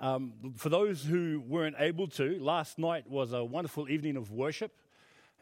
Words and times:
Um, 0.00 0.54
for 0.56 0.68
those 0.68 1.02
who 1.02 1.42
weren't 1.46 1.76
able 1.78 2.06
to, 2.08 2.38
last 2.38 2.78
night 2.78 3.10
was 3.10 3.32
a 3.32 3.42
wonderful 3.42 3.88
evening 3.88 4.16
of 4.16 4.30
worship 4.30 4.72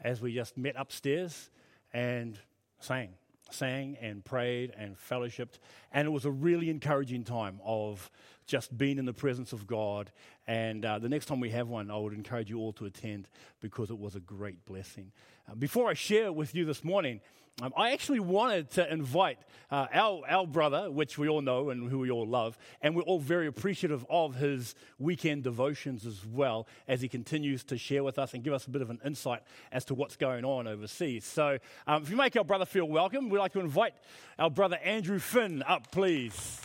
as 0.03 0.21
we 0.21 0.33
just 0.33 0.57
met 0.57 0.75
upstairs 0.77 1.51
and 1.93 2.39
sang, 2.81 3.11
sang 3.51 3.99
and 4.01 4.25
prayed 4.25 4.73
and 4.77 4.97
fellowshipped. 4.97 5.59
And 5.93 6.07
it 6.07 6.11
was 6.11 6.25
a 6.25 6.31
really 6.31 6.71
encouraging 6.71 7.25
time 7.25 7.61
of 7.65 8.11
just 8.47 8.77
being 8.77 8.99
in 8.99 9.05
the 9.05 9.13
presence 9.13 9.53
of 9.53 9.67
God. 9.67 10.11
And 10.47 10.85
uh, 10.85 10.99
the 10.99 11.09
next 11.09 11.27
time 11.27 11.41
we 11.41 11.51
have 11.51 11.69
one, 11.69 11.91
I 11.91 11.97
would 11.97 12.13
encourage 12.13 12.49
you 12.51 12.59
all 12.59 12.73
to 12.75 12.87
attend 12.87 13.29
because 13.61 13.91
it 13.91 13.99
was 13.99 14.15
a 14.15 14.21
great 14.21 14.65
blessing. 14.65 15.13
Uh, 15.51 15.55
before 15.55 15.89
I 15.89 15.95
share 15.95 16.33
with 16.33 16.55
you 16.55 16.65
this 16.65 16.85
morning, 16.85 17.21
um, 17.63 17.73
I 17.75 17.93
actually 17.93 18.21
wanted 18.21 18.71
to 18.73 18.93
invite 18.93 19.39
uh, 19.71 19.87
our, 19.91 20.23
our 20.29 20.47
brother, 20.47 20.91
which 20.91 21.17
we 21.17 21.27
all 21.27 21.41
know 21.41 21.71
and 21.71 21.91
who 21.91 22.01
we 22.01 22.11
all 22.11 22.27
love, 22.27 22.59
and 22.83 22.95
we're 22.95 23.03
all 23.03 23.19
very 23.19 23.47
appreciative 23.47 24.05
of 24.11 24.35
his 24.35 24.75
weekend 24.99 25.43
devotions 25.43 26.05
as 26.05 26.23
well 26.27 26.67
as 26.87 27.01
he 27.01 27.09
continues 27.09 27.65
to 27.65 27.79
share 27.79 28.05
with 28.05 28.19
us 28.19 28.35
and 28.35 28.45
give 28.45 28.53
us 28.53 28.67
a 28.67 28.71
bit 28.71 28.83
of 28.83 28.91
an 28.91 29.01
insight 29.07 29.41
as 29.73 29.87
to 29.87 29.95
what's 29.95 30.17
going 30.17 30.45
on 30.45 30.67
overseas. 30.67 31.25
So, 31.25 31.57
um, 31.87 32.03
if 32.03 32.11
you 32.11 32.17
make 32.17 32.37
our 32.37 32.45
brother 32.45 32.67
feel 32.67 32.85
welcome, 32.85 33.31
we'd 33.31 33.39
like 33.39 33.55
to 33.55 33.61
invite 33.61 33.95
our 34.39 34.51
brother 34.51 34.77
Andrew 34.85 35.19
Finn 35.19 35.63
up, 35.67 35.91
please. 35.91 36.61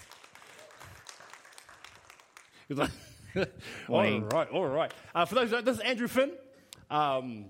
all 3.90 4.22
right, 4.22 4.50
all 4.50 4.66
right. 4.66 4.94
Uh, 5.14 5.26
for 5.26 5.36
those, 5.36 5.52
this 5.52 5.78
is 5.78 5.80
Andrew 5.80 6.08
Finn. 6.08 6.32
Um, 6.90 7.46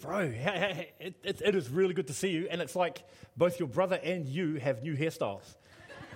bro, 0.00 0.32
it, 0.34 0.94
it, 1.22 1.42
it 1.44 1.54
is 1.54 1.68
really 1.68 1.94
good 1.94 2.08
to 2.08 2.12
see 2.12 2.30
you. 2.30 2.48
And 2.50 2.60
it's 2.60 2.74
like 2.74 3.02
both 3.36 3.58
your 3.58 3.68
brother 3.68 4.00
and 4.02 4.26
you 4.26 4.54
have 4.56 4.82
new 4.82 4.96
hairstyles. 4.96 5.54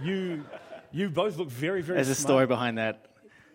You, 0.03 0.45
you 0.93 1.11
both 1.11 1.37
look 1.37 1.49
very, 1.49 1.83
very. 1.83 1.97
There's 1.97 2.09
smart. 2.09 2.19
a 2.19 2.23
story 2.23 2.47
behind 2.47 2.79
that. 2.79 3.07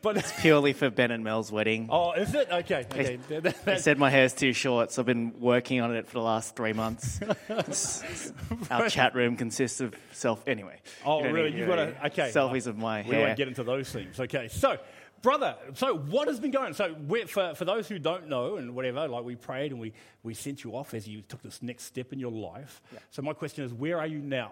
But 0.01 0.17
it's 0.17 0.31
purely 0.41 0.73
for 0.73 0.89
Ben 0.89 1.11
and 1.11 1.23
Mel's 1.23 1.51
wedding. 1.51 1.89
Oh, 1.91 2.13
is 2.13 2.33
it? 2.33 2.49
Okay. 2.49 2.85
okay. 2.89 3.19
They 3.65 3.77
said 3.77 3.97
my 3.97 4.09
hair's 4.09 4.33
too 4.33 4.53
short, 4.53 4.91
so 4.91 5.01
I've 5.01 5.05
been 5.05 5.39
working 5.39 5.81
on 5.81 5.93
it 5.95 6.07
for 6.07 6.13
the 6.13 6.21
last 6.21 6.55
three 6.55 6.73
months. 6.73 7.19
Our 8.71 8.89
chat 8.89 9.13
room 9.13 9.35
consists 9.35 9.81
of 9.81 9.93
self. 10.13 10.47
Anyway. 10.47 10.79
Oh, 11.05 11.25
you 11.25 11.33
really? 11.33 11.53
You've 11.53 11.67
got 11.67 11.75
to. 11.75 12.05
Okay. 12.07 12.31
Selfies 12.33 12.67
of 12.67 12.77
my 12.77 13.01
we 13.01 13.07
hair. 13.07 13.17
We 13.17 13.25
won't 13.25 13.37
get 13.37 13.47
into 13.49 13.63
those 13.63 13.91
things. 13.91 14.19
Okay. 14.19 14.47
So, 14.47 14.77
brother, 15.21 15.55
so 15.73 15.95
what 15.97 16.27
has 16.27 16.39
been 16.39 16.51
going 16.51 16.67
on? 16.67 16.73
So, 16.73 16.95
for, 17.27 17.53
for 17.55 17.65
those 17.65 17.87
who 17.87 17.99
don't 17.99 18.27
know 18.27 18.57
and 18.57 18.75
whatever, 18.75 19.07
like 19.07 19.23
we 19.23 19.35
prayed 19.35 19.71
and 19.71 19.79
we, 19.79 19.93
we 20.23 20.33
sent 20.33 20.63
you 20.63 20.75
off 20.75 20.93
as 20.93 21.07
you 21.07 21.21
took 21.21 21.41
this 21.41 21.61
next 21.61 21.83
step 21.85 22.13
in 22.13 22.19
your 22.19 22.31
life. 22.31 22.81
Yeah. 22.91 22.99
So, 23.11 23.21
my 23.21 23.33
question 23.33 23.63
is, 23.65 23.73
where 23.73 23.99
are 23.99 24.07
you 24.07 24.19
now? 24.19 24.51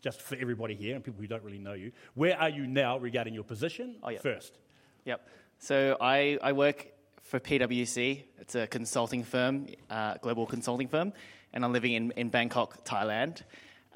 Just 0.00 0.22
for 0.22 0.36
everybody 0.36 0.74
here 0.74 0.94
and 0.94 1.02
people 1.04 1.20
who 1.20 1.26
don't 1.26 1.42
really 1.42 1.58
know 1.58 1.72
you, 1.72 1.90
where 2.14 2.38
are 2.38 2.48
you 2.48 2.66
now 2.66 2.98
regarding 2.98 3.34
your 3.34 3.42
position 3.44 3.96
Oh, 4.02 4.10
yeah. 4.10 4.20
first? 4.20 4.56
Yep. 5.04 5.26
So 5.58 5.96
I, 6.00 6.38
I 6.40 6.52
work 6.52 6.86
for 7.24 7.40
PwC. 7.40 8.22
It's 8.38 8.54
a 8.54 8.68
consulting 8.68 9.24
firm, 9.24 9.66
uh, 9.90 10.14
global 10.22 10.46
consulting 10.46 10.86
firm, 10.86 11.12
and 11.52 11.64
I'm 11.64 11.72
living 11.72 11.94
in, 11.94 12.12
in 12.12 12.28
Bangkok, 12.28 12.84
Thailand. 12.84 13.42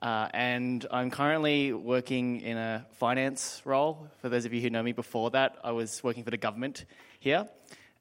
Uh, 0.03 0.29
and 0.35 0.85
I'm 0.91 1.13
currently 1.13 1.73
working 1.73 2.41
in 2.41 2.57
a 2.57 2.85
finance 2.95 3.63
role. 3.65 4.09
For 4.21 4.29
those 4.29 4.45
of 4.45 4.53
you 4.53 4.61
who 4.61 4.69
know 4.69 4.83
me 4.83 4.91
before 4.91 5.31
that, 5.31 5.59
I 5.63 5.71
was 5.71 6.03
working 6.03 6.25
for 6.25 6.33
the 6.33 6.37
government 6.37 6.87
here. 7.21 7.49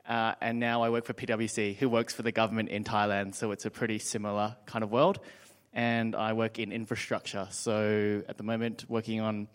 Uh, 0.09 0.33
and 0.41 0.59
now 0.59 0.81
I 0.81 0.89
work 0.89 1.05
for 1.05 1.13
PwC, 1.13 1.75
who 1.75 1.87
works 1.87 2.15
for 2.15 2.23
the 2.23 2.31
government 2.31 2.69
in 2.69 2.83
Thailand. 2.83 3.35
So 3.35 3.51
it's 3.51 3.65
a 3.65 3.69
pretty 3.69 3.99
similar 3.99 4.55
kind 4.65 4.83
of 4.83 4.91
world. 4.91 5.19
And 5.73 6.15
I 6.15 6.33
work 6.33 6.57
in 6.57 6.71
infrastructure. 6.71 7.47
So 7.51 8.23
at 8.27 8.35
the 8.35 8.43
moment, 8.43 8.85
working 8.89 9.21
on 9.21 9.47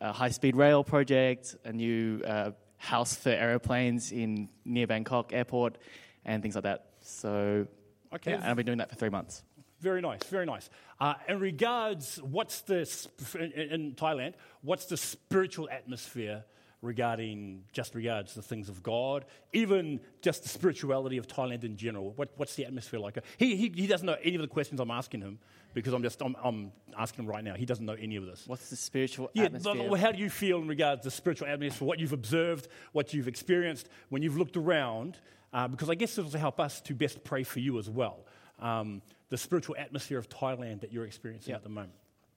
a 0.00 0.12
high 0.12 0.30
speed 0.30 0.56
rail 0.56 0.82
project, 0.82 1.54
a 1.64 1.72
new 1.72 2.20
uh, 2.26 2.50
house 2.78 3.14
for 3.14 3.30
aeroplanes 3.30 4.10
in 4.10 4.48
near 4.64 4.88
Bangkok 4.88 5.32
airport, 5.32 5.78
and 6.24 6.42
things 6.42 6.56
like 6.56 6.64
that. 6.64 6.86
So, 7.00 7.68
Okay. 8.12 8.32
yeah, 8.32 8.38
and 8.38 8.46
I've 8.46 8.56
been 8.56 8.66
doing 8.66 8.78
that 8.78 8.90
for 8.90 8.96
three 8.96 9.08
months. 9.08 9.44
Very 9.82 10.00
nice, 10.00 10.22
very 10.24 10.46
nice. 10.46 10.70
Uh, 11.00 11.14
in 11.28 11.40
regards, 11.40 12.16
what's 12.22 12.60
the 12.62 12.88
in, 13.34 13.50
in 13.50 13.92
Thailand? 13.94 14.34
What's 14.62 14.84
the 14.86 14.96
spiritual 14.96 15.68
atmosphere 15.68 16.44
regarding 16.82 17.64
just 17.72 17.94
regards 17.96 18.34
the 18.34 18.42
things 18.42 18.68
of 18.68 18.80
God, 18.82 19.24
even 19.52 19.98
just 20.20 20.44
the 20.44 20.48
spirituality 20.48 21.16
of 21.16 21.26
Thailand 21.26 21.64
in 21.64 21.76
general? 21.76 22.12
What, 22.14 22.30
what's 22.36 22.54
the 22.54 22.64
atmosphere 22.64 23.00
like? 23.00 23.18
He, 23.38 23.56
he, 23.56 23.72
he 23.74 23.86
doesn't 23.88 24.06
know 24.06 24.16
any 24.22 24.36
of 24.36 24.42
the 24.42 24.46
questions 24.48 24.78
I'm 24.80 24.90
asking 24.92 25.20
him 25.20 25.40
because 25.74 25.92
I'm 25.94 26.02
just 26.04 26.22
I'm, 26.22 26.36
I'm 26.44 26.70
asking 26.96 27.24
him 27.24 27.30
right 27.30 27.42
now. 27.42 27.54
He 27.54 27.66
doesn't 27.66 27.84
know 27.84 27.96
any 27.98 28.14
of 28.14 28.24
this. 28.24 28.44
What's 28.46 28.70
the 28.70 28.76
spiritual 28.76 29.30
Yeah, 29.34 29.44
atmosphere? 29.44 29.88
but 29.90 29.98
how 29.98 30.12
do 30.12 30.18
you 30.18 30.30
feel 30.30 30.58
in 30.58 30.68
regards 30.68 31.02
to 31.02 31.06
the 31.08 31.10
spiritual 31.10 31.48
atmosphere, 31.48 31.88
what 31.88 31.98
you've 31.98 32.12
observed, 32.12 32.68
what 32.92 33.12
you've 33.12 33.26
experienced 33.26 33.88
when 34.10 34.22
you've 34.22 34.38
looked 34.38 34.56
around? 34.56 35.18
Uh, 35.52 35.66
because 35.66 35.90
I 35.90 35.96
guess 35.96 36.14
this 36.14 36.32
will 36.32 36.40
help 36.40 36.60
us 36.60 36.80
to 36.82 36.94
best 36.94 37.24
pray 37.24 37.42
for 37.42 37.58
you 37.58 37.78
as 37.80 37.90
well. 37.90 38.26
Um, 38.60 39.02
the 39.32 39.38
spiritual 39.38 39.74
atmosphere 39.78 40.18
of 40.18 40.28
Thailand 40.28 40.82
that 40.82 40.92
you're 40.92 41.06
experiencing 41.06 41.54
at 41.54 41.62
the 41.62 41.70
moment. 41.70 41.94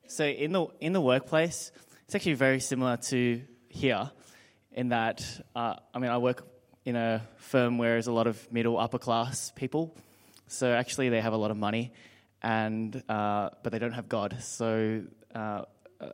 So 0.07 0.23
in 0.23 0.53
the 0.53 0.67
in 0.79 0.93
the 0.93 1.01
workplace, 1.01 1.73
it's 2.05 2.15
actually 2.15 2.35
very 2.35 2.61
similar 2.61 2.95
to 3.11 3.41
here, 3.67 4.09
in 4.71 4.89
that 4.89 5.19
uh, 5.57 5.75
I 5.93 5.99
mean 5.99 6.09
I 6.09 6.19
work 6.19 6.47
in 6.85 6.95
a 6.95 7.21
firm 7.35 7.77
where 7.77 7.95
there's 7.95 8.07
a 8.07 8.13
lot 8.13 8.27
of 8.27 8.49
middle 8.49 8.77
upper 8.79 8.97
class 8.97 9.51
people, 9.57 9.93
so 10.47 10.71
actually 10.71 11.09
they 11.09 11.19
have 11.19 11.33
a 11.33 11.37
lot 11.37 11.51
of 11.51 11.57
money, 11.57 11.91
and 12.41 12.95
uh, 13.09 13.49
but 13.61 13.73
they 13.73 13.79
don't 13.79 13.91
have 13.99 14.07
God. 14.07 14.37
So 14.39 15.03
uh, 15.35 15.63
uh, 15.99 16.11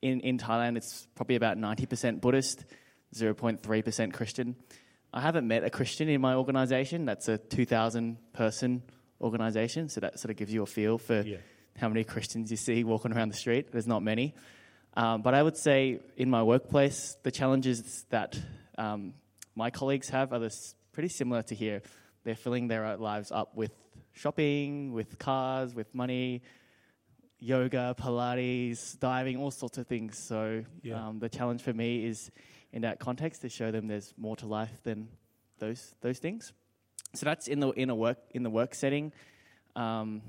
in 0.00 0.20
in 0.20 0.38
Thailand, 0.38 0.78
it's 0.78 1.06
probably 1.16 1.36
about 1.36 1.58
ninety 1.58 1.84
percent 1.84 2.22
Buddhist, 2.22 2.64
zero 3.14 3.34
point 3.34 3.60
three 3.60 3.82
percent 3.82 4.14
Christian. 4.14 4.56
I 5.12 5.20
haven't 5.20 5.46
met 5.46 5.64
a 5.64 5.70
Christian 5.70 6.08
in 6.08 6.22
my 6.22 6.34
organization. 6.34 7.04
That's 7.04 7.28
a 7.28 7.36
two 7.36 7.66
thousand 7.66 8.16
person 8.32 8.82
organization, 9.20 9.88
so 9.88 10.00
that 10.00 10.18
sort 10.18 10.30
of 10.30 10.36
gives 10.36 10.52
you 10.52 10.62
a 10.62 10.66
feel 10.66 10.98
for 10.98 11.22
Yeah. 11.22 11.38
how 11.76 11.88
many 11.88 12.04
Christians 12.04 12.50
you 12.50 12.56
see 12.56 12.84
walking 12.84 13.12
around 13.12 13.28
the 13.30 13.36
street. 13.36 13.72
There's 13.72 13.86
not 13.86 14.02
many. 14.02 14.34
Um, 14.94 15.22
but 15.22 15.34
I 15.34 15.42
would 15.42 15.56
say 15.56 16.00
in 16.16 16.30
my 16.30 16.42
workplace, 16.42 17.16
the 17.22 17.30
challenges 17.30 18.04
that 18.10 18.38
um, 18.78 19.14
my 19.54 19.70
colleagues 19.70 20.08
have 20.08 20.32
are 20.32 20.38
this 20.38 20.74
pretty 20.92 21.08
similar 21.08 21.42
to 21.42 21.54
here. 21.54 21.82
They're 22.24 22.34
filling 22.34 22.68
their 22.68 22.96
lives 22.96 23.30
up 23.30 23.54
with 23.56 23.72
shopping, 24.12 24.92
with 24.92 25.18
cars, 25.18 25.74
with 25.74 25.94
money, 25.94 26.42
yoga, 27.38 27.94
Pilates, 27.98 28.98
diving, 28.98 29.36
all 29.36 29.50
sorts 29.50 29.78
of 29.78 29.86
things. 29.86 30.18
So 30.18 30.64
Yeah. 30.82 31.08
um, 31.08 31.18
the 31.20 31.28
challenge 31.28 31.62
for 31.62 31.72
me 31.72 32.04
is 32.04 32.30
in 32.72 32.82
that 32.82 32.98
context 32.98 33.42
to 33.42 33.48
show 33.48 33.70
them 33.70 33.86
there's 33.86 34.12
more 34.16 34.36
to 34.36 34.46
life 34.46 34.82
than 34.82 35.08
those 35.58 35.94
those 36.00 36.18
things. 36.18 36.52
So 37.14 37.24
that's 37.24 37.48
in 37.48 37.60
the 37.60 37.70
in 37.70 37.90
a 37.90 37.94
work 37.94 38.18
in 38.30 38.42
the 38.42 38.50
work 38.50 38.74
setting. 38.74 39.12
Um, 39.76 40.22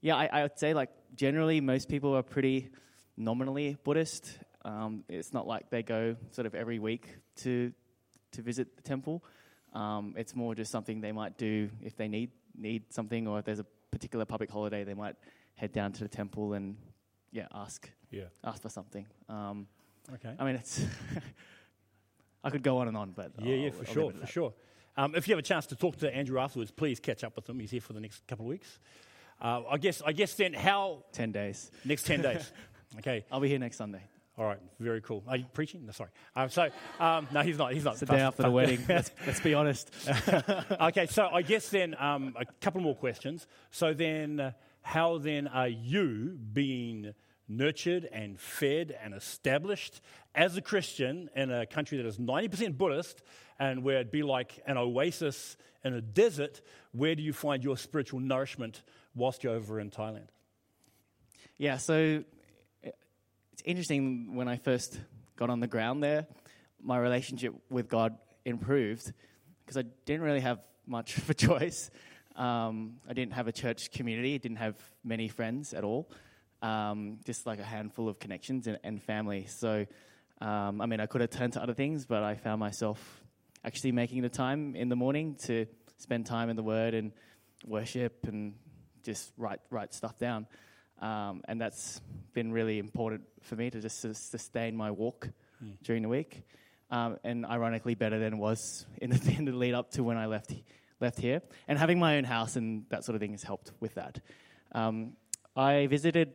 yeah, 0.00 0.16
I, 0.16 0.26
I 0.26 0.42
would 0.42 0.58
say 0.58 0.74
like 0.74 0.90
generally 1.16 1.60
most 1.60 1.88
people 1.88 2.14
are 2.16 2.22
pretty 2.22 2.68
nominally 3.16 3.76
Buddhist. 3.84 4.38
Um, 4.64 5.04
it's 5.08 5.32
not 5.32 5.46
like 5.46 5.70
they 5.70 5.82
go 5.82 6.16
sort 6.30 6.46
of 6.46 6.54
every 6.54 6.78
week 6.78 7.08
to 7.36 7.72
to 8.32 8.42
visit 8.42 8.76
the 8.76 8.82
temple. 8.82 9.24
Um, 9.72 10.14
it's 10.16 10.34
more 10.36 10.54
just 10.54 10.70
something 10.70 11.00
they 11.00 11.12
might 11.12 11.38
do 11.38 11.70
if 11.82 11.96
they 11.96 12.08
need 12.08 12.30
need 12.56 12.92
something, 12.92 13.26
or 13.26 13.38
if 13.38 13.44
there's 13.44 13.60
a 13.60 13.66
particular 13.90 14.24
public 14.24 14.50
holiday, 14.50 14.84
they 14.84 14.94
might 14.94 15.16
head 15.54 15.72
down 15.72 15.92
to 15.92 16.02
the 16.04 16.08
temple 16.08 16.52
and 16.54 16.76
yeah 17.32 17.46
ask 17.54 17.90
Yeah. 18.10 18.24
ask 18.44 18.60
for 18.62 18.68
something. 18.70 19.06
Um, 19.28 19.66
Okay. 20.14 20.34
I 20.38 20.44
mean, 20.44 20.54
it's 20.56 20.84
I 22.44 22.50
could 22.50 22.62
go 22.62 22.78
on 22.78 22.88
and 22.88 22.96
on, 22.96 23.12
but 23.12 23.32
yeah, 23.40 23.54
yeah, 23.54 23.66
I'll- 23.66 23.72
for 23.72 23.78
I'll 23.88 23.92
sure, 23.94 24.06
leave 24.06 24.16
it 24.16 24.22
at 24.22 24.26
for 24.26 24.32
sure. 24.32 24.54
Um, 24.98 25.14
if 25.14 25.28
you 25.28 25.32
have 25.32 25.38
a 25.38 25.46
chance 25.46 25.64
to 25.66 25.76
talk 25.76 25.96
to 25.98 26.12
Andrew 26.12 26.40
afterwards, 26.40 26.72
please 26.72 26.98
catch 26.98 27.22
up 27.22 27.36
with 27.36 27.48
him. 27.48 27.60
He's 27.60 27.70
here 27.70 27.80
for 27.80 27.92
the 27.92 28.00
next 28.00 28.26
couple 28.26 28.44
of 28.46 28.50
weeks. 28.50 28.80
Uh, 29.40 29.62
I 29.70 29.78
guess. 29.78 30.02
I 30.04 30.10
guess 30.10 30.34
then 30.34 30.52
how 30.52 31.04
Ten 31.12 31.30
days. 31.30 31.70
next 31.84 32.04
ten 32.04 32.20
days. 32.20 32.52
Okay. 32.96 33.26
I'll 33.30 33.38
be 33.38 33.50
here 33.50 33.58
next 33.58 33.76
Sunday. 33.76 34.00
All 34.38 34.46
right. 34.46 34.58
Very 34.80 35.02
cool. 35.02 35.22
Are 35.28 35.36
you 35.36 35.44
preaching? 35.52 35.84
No, 35.84 35.92
sorry. 35.92 36.08
Um, 36.34 36.48
so 36.48 36.70
um, 36.98 37.28
no, 37.30 37.42
he's 37.42 37.58
not. 37.58 37.74
He's 37.74 37.84
not. 37.84 37.92
It's 37.92 38.00
the 38.00 38.06
day 38.06 38.20
after 38.20 38.44
the 38.44 38.50
wedding. 38.50 38.82
let's, 38.88 39.10
let's 39.26 39.40
be 39.40 39.52
honest. 39.52 39.90
okay, 40.80 41.04
so 41.04 41.28
I 41.30 41.42
guess 41.42 41.68
then 41.68 41.94
um, 41.98 42.34
a 42.40 42.46
couple 42.62 42.80
more 42.80 42.96
questions. 42.96 43.46
So 43.70 43.92
then, 43.92 44.40
uh, 44.40 44.52
how 44.80 45.18
then 45.18 45.48
are 45.48 45.68
you 45.68 46.38
being 46.54 47.12
nurtured 47.48 48.04
and 48.12 48.38
fed 48.38 48.96
and 49.02 49.14
established 49.14 50.00
as 50.34 50.56
a 50.56 50.62
Christian 50.62 51.30
in 51.34 51.50
a 51.50 51.66
country 51.66 51.98
that 51.98 52.06
is 52.06 52.18
90% 52.18 52.76
Buddhist 52.76 53.22
and 53.58 53.82
where 53.82 53.96
it'd 53.96 54.10
be 54.10 54.22
like 54.22 54.60
an 54.66 54.76
oasis 54.76 55.56
in 55.84 55.94
a 55.94 56.00
desert? 56.00 56.60
Where 56.92 57.14
do 57.14 57.22
you 57.22 57.32
find 57.32 57.64
your 57.64 57.76
spiritual 57.76 58.20
nourishment 58.20 58.82
whilst 59.14 59.42
you're 59.42 59.54
over 59.54 59.80
in 59.80 59.90
Thailand? 59.90 60.28
Yeah, 61.56 61.78
so 61.78 62.22
it's 62.82 63.62
interesting 63.64 64.36
when 64.36 64.46
I 64.46 64.56
first 64.56 65.00
got 65.36 65.50
on 65.50 65.60
the 65.60 65.66
ground 65.66 66.02
there, 66.02 66.26
my 66.80 66.98
relationship 66.98 67.54
with 67.70 67.88
God 67.88 68.16
improved 68.44 69.12
because 69.64 69.76
I 69.76 69.82
didn't 70.04 70.22
really 70.22 70.40
have 70.40 70.60
much 70.86 71.16
of 71.18 71.28
a 71.28 71.34
choice. 71.34 71.90
Um, 72.36 72.98
I 73.08 73.12
didn't 73.12 73.32
have 73.32 73.48
a 73.48 73.52
church 73.52 73.90
community, 73.90 74.38
didn't 74.38 74.58
have 74.58 74.76
many 75.02 75.26
friends 75.26 75.74
at 75.74 75.82
all, 75.82 76.08
um, 76.62 77.18
just 77.24 77.46
like 77.46 77.58
a 77.58 77.64
handful 77.64 78.08
of 78.08 78.18
connections 78.18 78.66
and, 78.66 78.78
and 78.82 79.02
family. 79.02 79.46
So 79.48 79.86
Um, 80.40 80.80
I 80.80 80.86
mean, 80.86 81.00
I 81.00 81.06
could 81.06 81.20
have 81.20 81.30
turned 81.30 81.54
to 81.54 81.62
other 81.62 81.74
things, 81.74 82.06
but 82.06 82.22
I 82.22 82.36
found 82.36 82.60
myself 82.60 83.24
actually 83.64 83.92
making 83.92 84.22
the 84.22 84.28
time 84.28 84.76
in 84.76 84.88
the 84.88 84.96
morning 84.96 85.34
to 85.46 85.66
spend 85.96 86.26
time 86.26 86.48
in 86.48 86.56
the 86.56 86.62
Word 86.62 86.94
and 86.94 87.12
worship 87.66 88.26
and 88.28 88.54
just 89.02 89.32
write 89.36 89.60
write 89.70 89.92
stuff 89.92 90.18
down. 90.18 90.46
Um, 91.00 91.42
and 91.48 91.60
that's 91.60 92.00
been 92.34 92.52
really 92.52 92.78
important 92.78 93.22
for 93.42 93.56
me 93.56 93.70
to 93.70 93.80
just 93.80 94.00
sustain 94.00 94.76
my 94.76 94.90
walk 94.90 95.28
mm. 95.62 95.76
during 95.82 96.02
the 96.02 96.08
week. 96.08 96.42
Um, 96.90 97.18
and 97.24 97.44
ironically, 97.44 97.94
better 97.94 98.18
than 98.18 98.34
it 98.34 98.38
was 98.38 98.86
in 99.02 99.10
the, 99.10 99.34
in 99.38 99.44
the 99.44 99.52
lead 99.52 99.74
up 99.74 99.90
to 99.92 100.04
when 100.04 100.16
I 100.16 100.26
left 100.26 100.54
left 101.00 101.18
here. 101.18 101.42
And 101.66 101.78
having 101.78 101.98
my 101.98 102.16
own 102.16 102.24
house 102.24 102.56
and 102.56 102.84
that 102.90 103.04
sort 103.04 103.14
of 103.14 103.20
thing 103.20 103.32
has 103.32 103.42
helped 103.42 103.72
with 103.80 103.94
that. 103.94 104.20
Um, 104.72 105.14
I 105.56 105.86
visited 105.88 106.34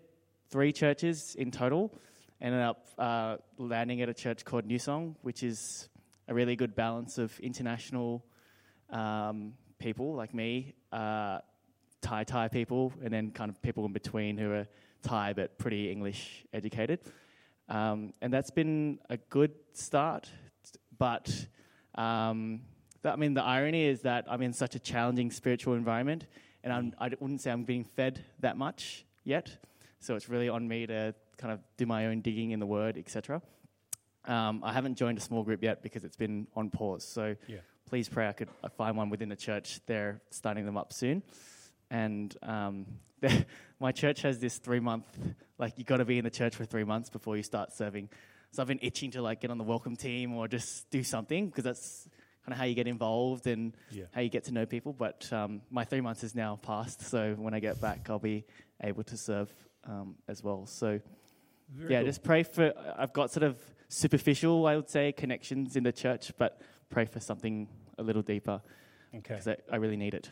three 0.53 0.71
churches 0.71 1.33
in 1.33 1.49
total. 1.49 1.91
Ended 2.39 2.61
up 2.61 2.85
uh, 2.99 3.37
landing 3.57 4.03
at 4.03 4.09
a 4.09 4.13
church 4.13 4.45
called 4.45 4.67
New 4.67 4.77
Song, 4.77 5.15
which 5.23 5.41
is 5.41 5.89
a 6.27 6.33
really 6.33 6.55
good 6.55 6.75
balance 6.75 7.17
of 7.17 7.39
international 7.39 8.23
um, 8.91 9.53
people 9.79 10.13
like 10.13 10.31
me, 10.31 10.75
uh, 10.91 11.39
Thai 12.01 12.23
Thai 12.23 12.49
people, 12.49 12.93
and 13.03 13.11
then 13.11 13.31
kind 13.31 13.49
of 13.49 13.59
people 13.63 13.83
in 13.85 13.93
between 13.93 14.37
who 14.37 14.51
are 14.51 14.67
Thai 15.01 15.33
but 15.33 15.57
pretty 15.57 15.91
English 15.91 16.45
educated. 16.53 16.99
Um, 17.67 18.13
and 18.21 18.31
that's 18.31 18.51
been 18.51 18.99
a 19.09 19.17
good 19.17 19.53
start, 19.73 20.29
but 20.99 21.47
um, 21.95 22.61
I 23.03 23.15
mean, 23.15 23.33
the 23.33 23.43
irony 23.43 23.85
is 23.85 24.01
that 24.01 24.25
I'm 24.29 24.43
in 24.43 24.53
such 24.53 24.75
a 24.75 24.79
challenging 24.79 25.31
spiritual 25.31 25.73
environment, 25.73 26.27
and 26.63 26.71
I'm, 26.71 26.93
I 26.99 27.09
wouldn't 27.19 27.41
say 27.41 27.49
I'm 27.49 27.63
being 27.63 27.85
fed 27.85 28.23
that 28.41 28.55
much 28.55 29.03
yet. 29.23 29.57
So 30.03 30.15
it's 30.15 30.27
really 30.27 30.49
on 30.49 30.67
me 30.67 30.85
to 30.87 31.15
kind 31.37 31.53
of 31.53 31.59
do 31.77 31.85
my 31.85 32.07
own 32.07 32.19
digging 32.19 32.51
in 32.51 32.59
the 32.59 32.65
Word, 32.65 32.97
etc. 32.97 33.41
Um, 34.25 34.61
I 34.63 34.73
haven't 34.73 34.95
joined 34.95 35.17
a 35.17 35.21
small 35.21 35.43
group 35.43 35.63
yet 35.63 35.81
because 35.81 36.03
it's 36.03 36.17
been 36.17 36.47
on 36.55 36.69
pause. 36.69 37.05
So 37.05 37.35
yeah. 37.47 37.57
please 37.89 38.09
pray 38.09 38.27
I 38.27 38.33
could 38.33 38.49
find 38.77 38.97
one 38.97 39.09
within 39.09 39.29
the 39.29 39.35
church. 39.37 39.79
They're 39.85 40.21
starting 40.29 40.65
them 40.65 40.75
up 40.75 40.91
soon. 40.91 41.23
And 41.89 42.35
um, 42.43 42.85
my 43.79 43.93
church 43.93 44.21
has 44.23 44.39
this 44.39 44.57
three 44.57 44.81
month, 44.81 45.05
like, 45.57 45.73
you 45.77 45.85
got 45.85 45.97
to 45.97 46.05
be 46.05 46.17
in 46.17 46.25
the 46.25 46.29
church 46.29 46.55
for 46.55 46.65
three 46.65 46.83
months 46.83 47.09
before 47.09 47.37
you 47.37 47.43
start 47.43 47.71
serving. 47.71 48.09
So 48.51 48.61
I've 48.61 48.67
been 48.67 48.79
itching 48.81 49.11
to, 49.11 49.21
like, 49.21 49.39
get 49.39 49.51
on 49.51 49.57
the 49.57 49.63
welcome 49.63 49.95
team 49.95 50.33
or 50.33 50.49
just 50.49 50.89
do 50.89 51.03
something 51.03 51.47
because 51.47 51.63
that's 51.63 52.09
kind 52.45 52.53
of 52.53 52.57
how 52.57 52.65
you 52.65 52.75
get 52.75 52.87
involved 52.87 53.47
and 53.47 53.73
yeah. 53.89 54.03
how 54.11 54.19
you 54.19 54.29
get 54.29 54.43
to 54.45 54.51
know 54.51 54.65
people. 54.65 54.91
But 54.91 55.31
um, 55.31 55.61
my 55.71 55.85
three 55.85 56.01
months 56.01 56.23
is 56.23 56.35
now 56.35 56.59
past. 56.61 57.01
So 57.03 57.35
when 57.37 57.53
I 57.53 57.61
get 57.61 57.79
back, 57.79 58.09
I'll 58.09 58.19
be 58.19 58.43
able 58.81 59.03
to 59.05 59.17
serve 59.17 59.49
um, 59.85 60.15
as 60.27 60.43
well. 60.43 60.65
So, 60.65 60.99
Very 61.69 61.91
yeah, 61.91 61.99
cool. 61.99 62.07
just 62.07 62.23
pray 62.23 62.43
for. 62.43 62.73
I've 62.97 63.13
got 63.13 63.31
sort 63.31 63.43
of 63.43 63.57
superficial, 63.87 64.65
I 64.67 64.75
would 64.75 64.89
say, 64.89 65.11
connections 65.11 65.75
in 65.75 65.83
the 65.83 65.91
church, 65.91 66.31
but 66.37 66.61
pray 66.89 67.05
for 67.05 67.19
something 67.19 67.67
a 67.97 68.03
little 68.03 68.21
deeper. 68.21 68.61
Okay. 69.15 69.35
Because 69.35 69.47
I, 69.71 69.75
really 69.75 69.97
need 69.97 70.15
it 70.15 70.31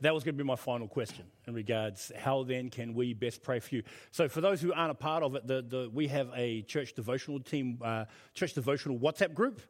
that 0.00 0.12
was 0.12 0.24
going 0.24 0.34
to 0.34 0.42
be 0.42 0.46
my 0.46 0.56
final 0.56 0.86
question 0.86 1.24
in 1.46 1.54
regards 1.54 2.12
how 2.18 2.42
then 2.42 2.68
can 2.68 2.92
we 2.92 3.14
best 3.14 3.42
pray 3.42 3.58
for 3.58 3.74
you 3.74 3.82
so 4.10 4.28
for 4.28 4.40
those 4.40 4.60
who 4.60 4.72
aren't 4.72 4.90
a 4.90 4.94
part 4.94 5.22
of 5.22 5.34
it 5.34 5.46
the, 5.46 5.62
the, 5.62 5.90
we 5.92 6.06
have 6.06 6.28
a 6.34 6.62
church 6.62 6.92
devotional 6.92 7.40
team 7.40 7.78
uh, 7.82 8.04
church 8.34 8.52
devotional 8.52 8.98
whatsapp 8.98 9.32
group 9.32 9.60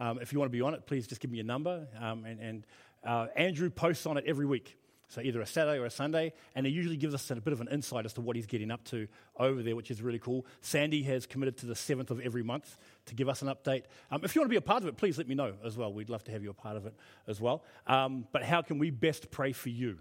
um, 0.00 0.18
if 0.22 0.32
you 0.32 0.38
want 0.38 0.50
to 0.50 0.56
be 0.56 0.62
on 0.62 0.74
it 0.74 0.86
please 0.86 1.06
just 1.06 1.20
give 1.20 1.30
me 1.30 1.38
your 1.38 1.46
number 1.46 1.86
um, 2.00 2.24
and, 2.24 2.40
and 2.40 2.66
uh, 3.04 3.26
andrew 3.36 3.68
posts 3.68 4.06
on 4.06 4.16
it 4.16 4.24
every 4.26 4.46
week 4.46 4.78
so 5.14 5.20
either 5.20 5.40
a 5.40 5.46
Saturday 5.46 5.78
or 5.78 5.84
a 5.84 5.90
Sunday, 5.90 6.32
and 6.56 6.66
he 6.66 6.72
usually 6.72 6.96
gives 6.96 7.14
us 7.14 7.30
a 7.30 7.36
bit 7.36 7.52
of 7.52 7.60
an 7.60 7.68
insight 7.70 8.04
as 8.04 8.12
to 8.14 8.20
what 8.20 8.34
he's 8.34 8.46
getting 8.46 8.72
up 8.72 8.82
to 8.86 9.06
over 9.38 9.62
there, 9.62 9.76
which 9.76 9.90
is 9.90 10.02
really 10.02 10.18
cool. 10.18 10.44
Sandy 10.60 11.04
has 11.04 11.24
committed 11.24 11.56
to 11.58 11.66
the 11.66 11.74
7th 11.74 12.10
of 12.10 12.20
every 12.20 12.42
month 12.42 12.76
to 13.06 13.14
give 13.14 13.28
us 13.28 13.40
an 13.40 13.48
update. 13.48 13.84
Um, 14.10 14.22
if 14.24 14.34
you 14.34 14.40
want 14.40 14.48
to 14.48 14.50
be 14.50 14.56
a 14.56 14.60
part 14.60 14.82
of 14.82 14.88
it, 14.88 14.96
please 14.96 15.16
let 15.16 15.28
me 15.28 15.36
know 15.36 15.52
as 15.64 15.76
well. 15.76 15.92
We'd 15.92 16.10
love 16.10 16.24
to 16.24 16.32
have 16.32 16.42
you 16.42 16.50
a 16.50 16.54
part 16.54 16.76
of 16.76 16.86
it 16.86 16.94
as 17.28 17.40
well. 17.40 17.62
Um, 17.86 18.26
but 18.32 18.42
how 18.42 18.60
can 18.60 18.78
we 18.78 18.90
best 18.90 19.30
pray 19.30 19.52
for 19.52 19.68
you 19.68 19.98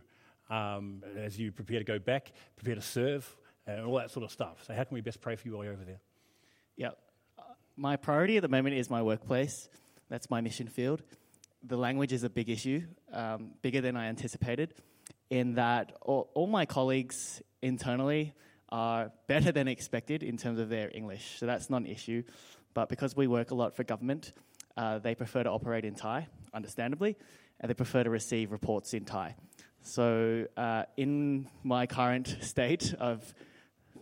um, 0.50 1.04
as 1.16 1.40
you 1.40 1.52
prepare 1.52 1.78
to 1.78 1.86
go 1.86 2.00
back, 2.00 2.32
prepare 2.56 2.76
to 2.76 2.82
serve, 2.82 3.36
and 3.68 3.86
all 3.86 3.98
that 3.98 4.10
sort 4.10 4.24
of 4.24 4.32
stuff? 4.32 4.64
So 4.66 4.74
how 4.74 4.84
can 4.84 4.96
we 4.96 5.02
best 5.02 5.22
pray 5.22 5.36
for 5.36 5.48
you 5.48 5.54
while 5.54 5.64
you're 5.64 5.74
over 5.74 5.86
there? 5.86 6.00
Yeah. 6.76 6.90
My 7.78 7.98
priority 7.98 8.38
at 8.38 8.42
the 8.42 8.50
moment 8.50 8.76
is 8.76 8.90
my 8.90 9.04
workplace. 9.04 9.70
That's 10.10 10.32
my 10.32 10.42
mission 10.42 10.68
field. 10.68 11.04
The 11.66 11.78
language 11.78 12.14
is 12.14 12.24
a 12.24 12.30
big 12.30 12.50
issue, 12.50 12.82
um, 13.12 13.52
bigger 13.62 13.80
than 13.80 13.96
I 13.96 14.08
anticipated 14.08 14.74
in 15.34 15.56
that 15.56 15.98
all, 16.02 16.30
all 16.36 16.46
my 16.46 16.64
colleagues 16.64 17.42
internally 17.64 18.36
are 18.70 19.12
better 19.26 19.52
than 19.52 19.68
expected 19.68 20.22
in 20.22 20.38
terms 20.38 20.60
of 20.60 20.70
their 20.70 20.92
English. 20.94 21.40
So 21.40 21.48
that's 21.48 21.72
not 21.72 21.78
an 21.82 21.88
issue. 21.88 22.22
But 22.76 22.88
because 22.88 23.16
we 23.16 23.26
work 23.26 23.50
a 23.50 23.56
lot 23.56 23.76
for 23.76 23.84
government, 23.84 24.34
uh, 24.78 25.00
they 25.00 25.16
prefer 25.16 25.42
to 25.42 25.50
operate 25.50 25.86
in 25.86 25.96
Thai, 25.96 26.28
understandably, 26.54 27.18
and 27.60 27.68
they 27.68 27.74
prefer 27.74 28.04
to 28.04 28.12
receive 28.12 28.52
reports 28.52 28.94
in 28.94 29.06
Thai. 29.06 29.36
So, 29.82 30.46
uh, 30.56 30.84
in 30.98 31.50
my 31.64 31.88
current 31.88 32.38
state 32.42 32.94
of 33.00 33.34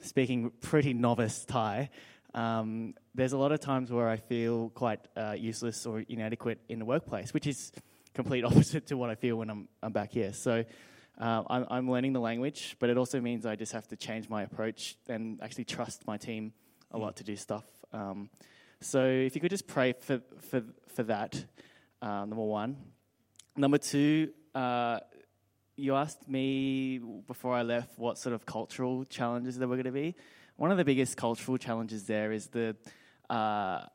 speaking 0.02 0.52
pretty 0.60 0.94
novice 0.94 1.46
Thai, 1.46 1.92
um, 2.34 2.94
there's 3.16 3.34
a 3.34 3.38
lot 3.38 3.54
of 3.54 3.62
times 3.62 3.90
where 3.90 4.10
I 4.10 4.18
feel 4.18 4.70
quite 4.70 5.00
uh, 5.16 5.36
useless 5.38 5.86
or 5.86 6.04
inadequate 6.10 6.60
in 6.68 6.80
the 6.80 6.86
workplace, 6.86 7.34
which 7.34 7.48
is 7.48 7.72
complete 8.14 8.44
opposite 8.44 8.88
to 8.88 8.98
what 8.98 9.10
I 9.10 9.16
feel 9.16 9.38
when 9.38 9.50
I'm, 9.50 9.70
I'm 9.82 9.94
back 9.94 10.12
here. 10.12 10.34
So, 10.34 10.66
uh, 11.22 11.44
I'm, 11.48 11.66
I'm, 11.70 11.92
learning 11.92 12.14
the 12.14 12.20
language, 12.20 12.76
but 12.80 12.90
it 12.90 12.98
also 12.98 13.22
means 13.22 13.46
I 13.46 13.56
just 13.56 13.74
have 13.74 13.88
to 13.90 13.96
change 13.96 14.28
my 14.28 14.42
approach 14.42 14.96
and 15.08 15.40
actually 15.42 15.66
trust 15.66 16.08
my 16.08 16.18
team 16.18 16.52
a 16.92 16.98
lot 16.98 17.18
to 17.18 17.24
do 17.24 17.36
stuff. 17.36 17.66
Um, 17.94 18.30
so 18.80 19.06
if 19.06 19.36
you 19.36 19.42
could 19.42 19.52
just 19.52 19.68
pray 19.68 19.94
for, 19.94 20.22
for, 20.40 20.64
for 20.88 21.04
that, 21.04 21.46
uh, 22.02 22.26
number 22.26 22.44
one. 22.44 22.76
Number 23.56 23.78
two, 23.78 24.32
uh, 24.56 25.00
you 25.78 25.96
asked 25.96 26.28
me 26.28 27.00
before 27.28 27.54
I 27.54 27.62
left 27.62 28.00
what 28.00 28.18
sort 28.18 28.34
of 28.34 28.46
cultural 28.46 29.06
challenges 29.06 29.60
there 29.60 29.68
were 29.68 29.76
going 29.76 29.86
to 29.86 29.92
be. 29.92 30.16
One 30.56 30.72
of 30.72 30.78
the 30.78 30.86
biggest 30.86 31.18
cultural 31.18 31.58
challenges 31.58 32.06
there 32.06 32.32
is 32.32 32.48
the 32.48 32.76
uh, 33.30 33.86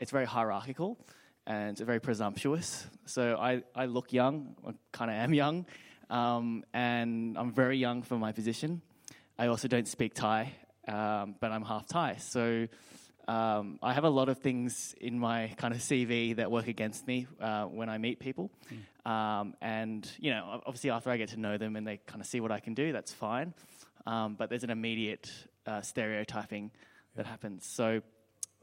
it's 0.00 0.10
very 0.10 0.26
hierarchical 0.26 0.98
and 1.46 1.76
very 1.78 2.00
presumptuous. 2.00 2.86
So 3.04 3.36
I, 3.38 3.62
I 3.74 3.86
look 3.86 4.12
young, 4.12 4.56
I 4.66 4.72
kind 4.92 5.10
of 5.10 5.16
am 5.16 5.34
young, 5.34 5.66
um, 6.10 6.64
and 6.72 7.36
I'm 7.38 7.52
very 7.52 7.78
young 7.78 8.02
for 8.02 8.16
my 8.16 8.32
position. 8.32 8.82
I 9.38 9.46
also 9.46 9.68
don't 9.68 9.88
speak 9.88 10.14
Thai, 10.14 10.52
um, 10.88 11.34
but 11.40 11.52
I'm 11.52 11.64
half 11.64 11.86
Thai. 11.86 12.16
So 12.16 12.68
um, 13.28 13.78
I 13.82 13.92
have 13.92 14.04
a 14.04 14.10
lot 14.10 14.28
of 14.28 14.38
things 14.38 14.94
in 15.00 15.18
my 15.18 15.52
kind 15.56 15.72
of 15.72 15.80
CV 15.80 16.36
that 16.36 16.50
work 16.50 16.68
against 16.68 17.06
me 17.06 17.26
uh, 17.40 17.64
when 17.64 17.88
I 17.88 17.98
meet 17.98 18.18
people. 18.20 18.50
Mm. 19.06 19.54
and, 19.60 20.10
you 20.18 20.30
know, 20.30 20.60
obviously 20.66 20.90
after 20.90 21.10
I 21.10 21.16
get 21.16 21.30
to 21.30 21.40
know 21.40 21.56
them 21.56 21.76
and 21.76 21.86
they 21.86 21.98
kind 22.06 22.20
of 22.20 22.26
see 22.26 22.40
what 22.40 22.52
I 22.52 22.60
can 22.60 22.74
do, 22.74 22.92
that's 22.92 23.12
fine. 23.12 23.54
Um, 24.06 24.34
but 24.34 24.48
there's 24.48 24.64
an 24.64 24.70
immediate 24.70 25.30
uh, 25.66 25.80
stereotyping 25.80 26.72
that 27.16 27.26
happens. 27.26 27.66
So, 27.66 28.02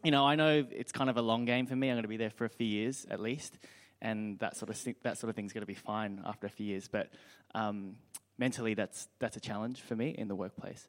you 0.03 0.11
know, 0.11 0.25
I 0.25 0.35
know 0.35 0.65
it's 0.69 0.91
kind 0.91 1.09
of 1.09 1.17
a 1.17 1.21
long 1.21 1.45
game 1.45 1.65
for 1.65 1.75
me. 1.75 1.89
I'm 1.89 1.95
going 1.95 2.03
to 2.03 2.09
be 2.09 2.17
there 2.17 2.29
for 2.29 2.45
a 2.45 2.49
few 2.49 2.67
years 2.67 3.05
at 3.09 3.19
least 3.19 3.57
and 4.01 4.39
that 4.39 4.57
sort 4.57 4.69
of 4.69 4.81
that 5.03 5.17
sort 5.17 5.29
of 5.29 5.35
thing's 5.35 5.53
going 5.53 5.61
to 5.61 5.67
be 5.67 5.73
fine 5.73 6.21
after 6.25 6.47
a 6.47 6.49
few 6.49 6.65
years. 6.65 6.87
But 6.87 7.09
um, 7.53 7.95
mentally, 8.37 8.73
that's 8.73 9.07
that's 9.19 9.37
a 9.37 9.39
challenge 9.39 9.81
for 9.81 9.95
me 9.95 10.15
in 10.17 10.27
the 10.27 10.35
workplace. 10.35 10.87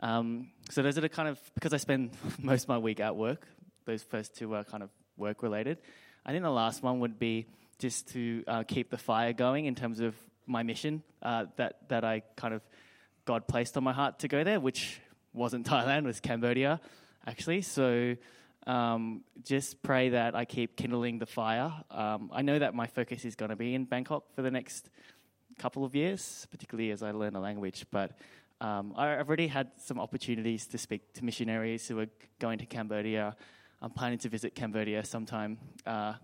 Um, 0.00 0.50
so 0.70 0.82
those 0.82 0.96
are 0.96 1.00
the 1.00 1.08
kind 1.08 1.28
of 1.28 1.40
because 1.54 1.72
I 1.72 1.78
spend 1.78 2.10
most 2.42 2.64
of 2.64 2.68
my 2.68 2.78
week 2.78 3.00
at 3.00 3.16
work. 3.16 3.46
Those 3.84 4.02
first 4.02 4.36
two 4.36 4.54
are 4.54 4.64
kind 4.64 4.82
of 4.82 4.90
work 5.16 5.42
related. 5.42 5.78
I 6.24 6.32
think 6.32 6.42
the 6.42 6.50
last 6.50 6.82
one 6.82 7.00
would 7.00 7.18
be 7.18 7.46
just 7.78 8.08
to 8.08 8.44
uh, 8.46 8.62
keep 8.64 8.90
the 8.90 8.98
fire 8.98 9.32
going 9.32 9.66
in 9.66 9.74
terms 9.74 10.00
of 10.00 10.14
my 10.46 10.62
mission 10.62 11.02
uh, 11.22 11.46
that 11.56 11.88
that 11.88 12.04
I 12.04 12.22
kind 12.36 12.54
of 12.54 12.62
God 13.24 13.46
placed 13.46 13.76
on 13.76 13.84
my 13.84 13.92
heart 13.92 14.20
to 14.20 14.28
go 14.28 14.44
there, 14.44 14.60
which 14.60 15.00
wasn't 15.32 15.66
Thailand, 15.70 16.04
was 16.04 16.20
Cambodia, 16.20 16.80
actually. 17.26 17.62
So 17.62 18.16
um, 18.68 19.24
just 19.42 19.82
pray 19.82 20.10
that 20.10 20.34
I 20.34 20.44
keep 20.44 20.76
kindling 20.76 21.18
the 21.18 21.26
fire. 21.26 21.72
Um, 21.90 22.30
I 22.32 22.42
know 22.42 22.58
that 22.58 22.74
my 22.74 22.86
focus 22.86 23.24
is 23.24 23.34
going 23.34 23.48
to 23.48 23.56
be 23.56 23.74
in 23.74 23.86
Bangkok 23.86 24.24
for 24.34 24.42
the 24.42 24.50
next 24.50 24.90
couple 25.58 25.84
of 25.84 25.94
years, 25.94 26.46
particularly 26.50 26.90
as 26.90 27.02
I 27.02 27.12
learn 27.12 27.32
the 27.32 27.40
language. 27.40 27.86
But 27.90 28.18
um, 28.60 28.92
I've 28.94 29.26
already 29.26 29.46
had 29.46 29.70
some 29.78 29.98
opportunities 29.98 30.66
to 30.66 30.78
speak 30.78 31.14
to 31.14 31.24
missionaries 31.24 31.88
who 31.88 31.98
are 31.98 32.08
going 32.38 32.58
to 32.58 32.66
Cambodia. 32.66 33.34
I'm 33.80 33.90
planning 33.90 34.18
to 34.18 34.28
visit 34.28 34.54
Cambodia 34.54 35.02
sometime 35.02 35.56
uh, 35.86 36.14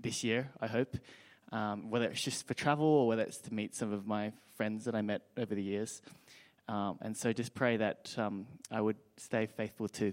this 0.00 0.24
year, 0.24 0.50
I 0.60 0.66
hope. 0.66 0.96
Um, 1.52 1.90
whether 1.90 2.06
it's 2.06 2.22
just 2.22 2.48
for 2.48 2.54
travel 2.54 2.86
or 2.86 3.06
whether 3.06 3.22
it's 3.22 3.38
to 3.38 3.54
meet 3.54 3.76
some 3.76 3.92
of 3.92 4.08
my 4.08 4.32
friends 4.56 4.86
that 4.86 4.96
I 4.96 5.02
met 5.02 5.22
over 5.38 5.54
the 5.54 5.62
years. 5.62 6.02
Um, 6.68 6.98
and 7.00 7.16
so 7.16 7.32
just 7.32 7.54
pray 7.54 7.76
that 7.76 8.12
um, 8.18 8.46
I 8.72 8.80
would 8.80 8.96
stay 9.16 9.46
faithful 9.46 9.86
to 9.90 10.12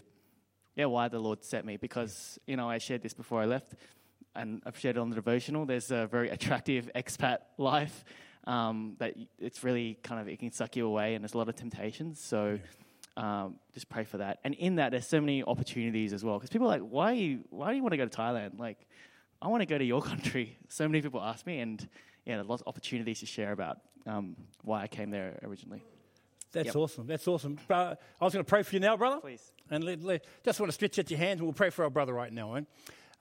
yeah, 0.75 0.85
why 0.85 1.07
the 1.07 1.19
Lord 1.19 1.43
set 1.43 1.65
me. 1.65 1.77
Because, 1.77 2.39
you 2.47 2.57
know, 2.57 2.69
I 2.69 2.77
shared 2.77 3.01
this 3.01 3.13
before 3.13 3.41
I 3.41 3.45
left, 3.45 3.75
and 4.35 4.61
I've 4.65 4.77
shared 4.77 4.97
it 4.97 4.99
on 4.99 5.09
the 5.09 5.15
devotional. 5.15 5.65
There's 5.65 5.91
a 5.91 6.07
very 6.07 6.29
attractive 6.37 6.89
expat 6.95 7.39
life 7.57 8.03
um, 8.45 8.95
that 8.99 9.15
it's 9.39 9.63
really 9.63 9.97
kind 10.03 10.19
of, 10.19 10.27
it 10.27 10.39
can 10.39 10.51
suck 10.51 10.75
you 10.75 10.85
away, 10.85 11.15
and 11.15 11.23
there's 11.23 11.33
a 11.33 11.37
lot 11.37 11.49
of 11.49 11.55
temptations. 11.55 12.19
So 12.19 12.59
um, 13.15 13.55
just 13.73 13.89
pray 13.89 14.03
for 14.03 14.17
that. 14.17 14.39
And 14.43 14.53
in 14.55 14.75
that, 14.75 14.91
there's 14.91 15.07
so 15.07 15.19
many 15.19 15.43
opportunities 15.43 16.13
as 16.13 16.23
well. 16.23 16.37
Because 16.37 16.49
people 16.49 16.67
are 16.67 16.79
like, 16.79 16.81
why, 16.81 17.11
you, 17.13 17.41
why 17.49 17.69
do 17.69 17.77
you 17.77 17.83
want 17.83 17.93
to 17.93 17.97
go 17.97 18.05
to 18.05 18.17
Thailand? 18.17 18.59
Like, 18.59 18.87
I 19.41 19.47
want 19.47 19.61
to 19.61 19.65
go 19.65 19.77
to 19.77 19.85
your 19.85 20.01
country. 20.11 20.57
So 20.69 20.87
many 20.87 21.01
people 21.01 21.21
ask 21.21 21.45
me, 21.45 21.59
and 21.59 21.87
yeah, 22.25 22.35
there's 22.35 22.47
lots 22.47 22.61
of 22.61 22.67
opportunities 22.67 23.19
to 23.19 23.25
share 23.25 23.51
about 23.51 23.77
um, 24.07 24.35
why 24.63 24.81
I 24.81 24.87
came 24.87 25.11
there 25.11 25.39
originally. 25.43 25.83
That's 26.53 26.67
Yep. 26.67 26.75
awesome. 26.75 27.07
That's 27.07 27.27
awesome. 27.27 27.59
Uh, 27.69 27.95
I 28.21 28.23
was 28.23 28.33
going 28.33 28.45
to 28.45 28.49
pray 28.49 28.63
for 28.63 28.75
you 28.75 28.79
now, 28.79 28.95
brother. 28.95 29.19
Please. 29.19 29.51
And 29.69 29.83
let, 29.83 30.01
let- 30.01 30.25
just 30.45 30.59
want 30.59 30.69
to 30.69 30.73
stretch 30.73 30.97
out 30.99 31.09
your 31.11 31.17
hands 31.19 31.39
and 31.39 31.47
we'll 31.47 31.53
pray 31.53 31.69
for 31.71 31.83
our 31.83 31.89
brother 31.89 32.13
right 32.13 32.31
now. 32.31 32.55
Eh? 32.55 32.61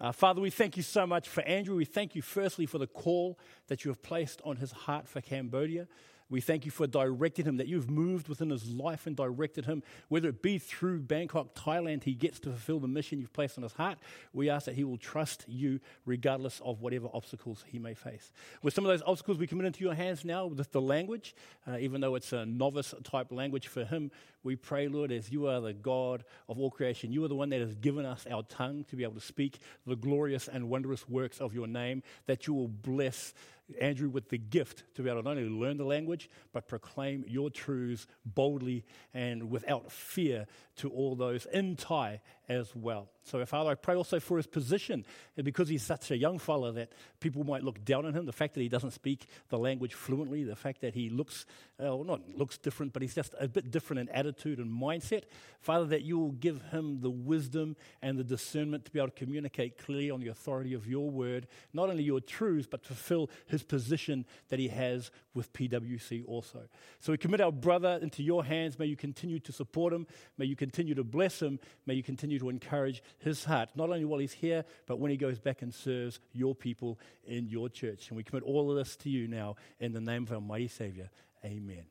Uh, 0.00 0.12
Father, 0.12 0.40
we 0.40 0.50
thank 0.50 0.76
you 0.76 0.82
so 0.82 1.06
much 1.06 1.28
for 1.28 1.42
Andrew. 1.42 1.76
We 1.76 1.84
thank 1.84 2.14
you 2.14 2.22
firstly 2.22 2.66
for 2.66 2.78
the 2.78 2.86
call 2.86 3.38
that 3.68 3.84
you 3.84 3.90
have 3.90 4.02
placed 4.02 4.40
on 4.44 4.56
his 4.56 4.72
heart 4.72 5.08
for 5.08 5.20
Cambodia. 5.20 5.86
We 6.32 6.40
thank 6.40 6.64
you 6.64 6.70
for 6.70 6.86
directing 6.86 7.44
him, 7.44 7.58
that 7.58 7.68
you've 7.68 7.90
moved 7.90 8.26
within 8.26 8.48
his 8.48 8.66
life 8.70 9.06
and 9.06 9.14
directed 9.14 9.66
him, 9.66 9.82
whether 10.08 10.30
it 10.30 10.40
be 10.40 10.56
through 10.56 11.00
Bangkok, 11.00 11.54
Thailand, 11.54 12.04
he 12.04 12.14
gets 12.14 12.40
to 12.40 12.48
fulfill 12.48 12.80
the 12.80 12.88
mission 12.88 13.20
you've 13.20 13.34
placed 13.34 13.58
on 13.58 13.64
his 13.64 13.74
heart. 13.74 13.98
We 14.32 14.48
ask 14.48 14.64
that 14.64 14.74
he 14.74 14.82
will 14.82 14.96
trust 14.96 15.44
you 15.46 15.78
regardless 16.06 16.62
of 16.64 16.80
whatever 16.80 17.08
obstacles 17.12 17.66
he 17.68 17.78
may 17.78 17.92
face. 17.92 18.32
With 18.62 18.72
some 18.72 18.86
of 18.86 18.88
those 18.88 19.02
obstacles, 19.06 19.36
we 19.36 19.46
commit 19.46 19.66
into 19.66 19.84
your 19.84 19.92
hands 19.92 20.24
now 20.24 20.46
with 20.46 20.72
the 20.72 20.80
language, 20.80 21.36
uh, 21.68 21.76
even 21.76 22.00
though 22.00 22.14
it's 22.14 22.32
a 22.32 22.46
novice 22.46 22.94
type 23.04 23.30
language 23.30 23.66
for 23.66 23.84
him. 23.84 24.10
We 24.44 24.56
pray, 24.56 24.88
Lord, 24.88 25.12
as 25.12 25.30
you 25.30 25.46
are 25.46 25.60
the 25.60 25.72
God 25.72 26.24
of 26.48 26.58
all 26.58 26.70
creation, 26.70 27.12
you 27.12 27.24
are 27.24 27.28
the 27.28 27.34
one 27.34 27.50
that 27.50 27.60
has 27.60 27.74
given 27.76 28.04
us 28.04 28.26
our 28.30 28.42
tongue 28.44 28.84
to 28.90 28.96
be 28.96 29.04
able 29.04 29.14
to 29.14 29.20
speak 29.20 29.58
the 29.86 29.96
glorious 29.96 30.48
and 30.48 30.68
wondrous 30.68 31.08
works 31.08 31.40
of 31.40 31.54
your 31.54 31.66
name, 31.66 32.02
that 32.26 32.46
you 32.46 32.54
will 32.54 32.68
bless 32.68 33.34
Andrew 33.80 34.08
with 34.08 34.28
the 34.28 34.38
gift 34.38 34.82
to 34.94 35.02
be 35.02 35.08
able 35.08 35.22
to 35.22 35.28
not 35.28 35.38
only 35.38 35.48
learn 35.48 35.76
the 35.76 35.84
language, 35.84 36.28
but 36.52 36.68
proclaim 36.68 37.24
your 37.28 37.50
truths 37.50 38.06
boldly 38.24 38.84
and 39.14 39.50
without 39.50 39.90
fear 39.90 40.46
to 40.76 40.90
all 40.90 41.14
those 41.14 41.46
in 41.46 41.76
Thai 41.76 42.20
as 42.52 42.74
well. 42.74 43.08
So, 43.24 43.44
Father, 43.46 43.70
I 43.70 43.74
pray 43.74 43.94
also 43.94 44.18
for 44.18 44.36
his 44.36 44.46
position, 44.46 45.06
and 45.36 45.44
because 45.44 45.68
he's 45.68 45.82
such 45.84 46.10
a 46.10 46.16
young 46.16 46.38
fella 46.38 46.72
that 46.72 46.92
people 47.20 47.44
might 47.44 47.62
look 47.62 47.84
down 47.84 48.04
on 48.04 48.14
him, 48.14 48.26
the 48.26 48.32
fact 48.32 48.54
that 48.54 48.60
he 48.60 48.68
doesn't 48.68 48.90
speak 48.90 49.26
the 49.48 49.58
language 49.58 49.94
fluently, 49.94 50.42
the 50.42 50.56
fact 50.56 50.80
that 50.80 50.94
he 50.94 51.08
looks, 51.08 51.46
uh, 51.80 51.84
well, 51.84 52.04
not 52.04 52.20
looks 52.36 52.58
different, 52.58 52.92
but 52.92 53.00
he's 53.00 53.14
just 53.14 53.34
a 53.38 53.46
bit 53.46 53.70
different 53.70 54.00
in 54.00 54.08
attitude 54.08 54.58
and 54.58 54.70
mindset. 54.70 55.22
Father, 55.60 55.86
that 55.86 56.02
you 56.02 56.18
will 56.18 56.32
give 56.32 56.60
him 56.70 57.00
the 57.00 57.10
wisdom 57.10 57.76
and 58.02 58.18
the 58.18 58.24
discernment 58.24 58.84
to 58.86 58.90
be 58.90 58.98
able 58.98 59.10
to 59.10 59.14
communicate 59.14 59.78
clearly 59.78 60.10
on 60.10 60.20
the 60.20 60.28
authority 60.28 60.74
of 60.74 60.88
your 60.88 61.08
word, 61.08 61.46
not 61.72 61.88
only 61.88 62.02
your 62.02 62.20
truths, 62.20 62.66
but 62.68 62.84
fulfill 62.84 63.30
his 63.46 63.62
position 63.62 64.26
that 64.48 64.58
he 64.58 64.68
has 64.68 65.12
with 65.34 65.52
PWC 65.52 66.24
also. 66.26 66.62
So 66.98 67.12
we 67.12 67.18
commit 67.18 67.40
our 67.40 67.52
brother 67.52 67.98
into 68.02 68.22
your 68.22 68.44
hands. 68.44 68.78
May 68.78 68.86
you 68.86 68.96
continue 68.96 69.38
to 69.40 69.52
support 69.52 69.92
him. 69.92 70.06
May 70.36 70.46
you 70.46 70.56
continue 70.56 70.94
to 70.96 71.04
bless 71.04 71.40
him. 71.40 71.60
May 71.86 71.94
you 71.94 72.02
continue 72.02 72.38
to 72.42 72.50
encourage 72.50 73.02
his 73.18 73.44
heart, 73.44 73.70
not 73.74 73.88
only 73.88 74.04
while 74.04 74.18
he's 74.18 74.32
here, 74.32 74.64
but 74.86 74.98
when 74.98 75.10
he 75.10 75.16
goes 75.16 75.38
back 75.38 75.62
and 75.62 75.72
serves 75.72 76.18
your 76.32 76.54
people 76.54 76.98
in 77.24 77.48
your 77.48 77.68
church. 77.68 78.08
And 78.08 78.16
we 78.16 78.24
commit 78.24 78.42
all 78.42 78.70
of 78.70 78.76
this 78.76 78.96
to 78.96 79.08
you 79.08 79.28
now 79.28 79.56
in 79.78 79.92
the 79.92 80.00
name 80.00 80.24
of 80.24 80.32
our 80.32 80.40
mighty 80.40 80.68
Savior. 80.68 81.08
Amen. 81.44 81.84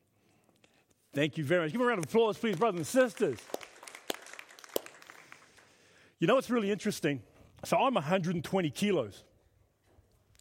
Thank 1.14 1.38
you 1.38 1.44
very 1.44 1.62
much. 1.62 1.72
Give 1.72 1.80
a 1.80 1.84
round 1.84 1.98
of 1.98 2.04
applause, 2.04 2.38
please, 2.38 2.56
brothers 2.56 2.78
and 2.78 2.86
sisters. 2.86 3.38
You 6.18 6.26
know 6.26 6.34
what's 6.34 6.50
really 6.50 6.70
interesting? 6.70 7.22
So 7.64 7.78
I'm 7.78 7.94
120 7.94 8.70
kilos. 8.70 9.24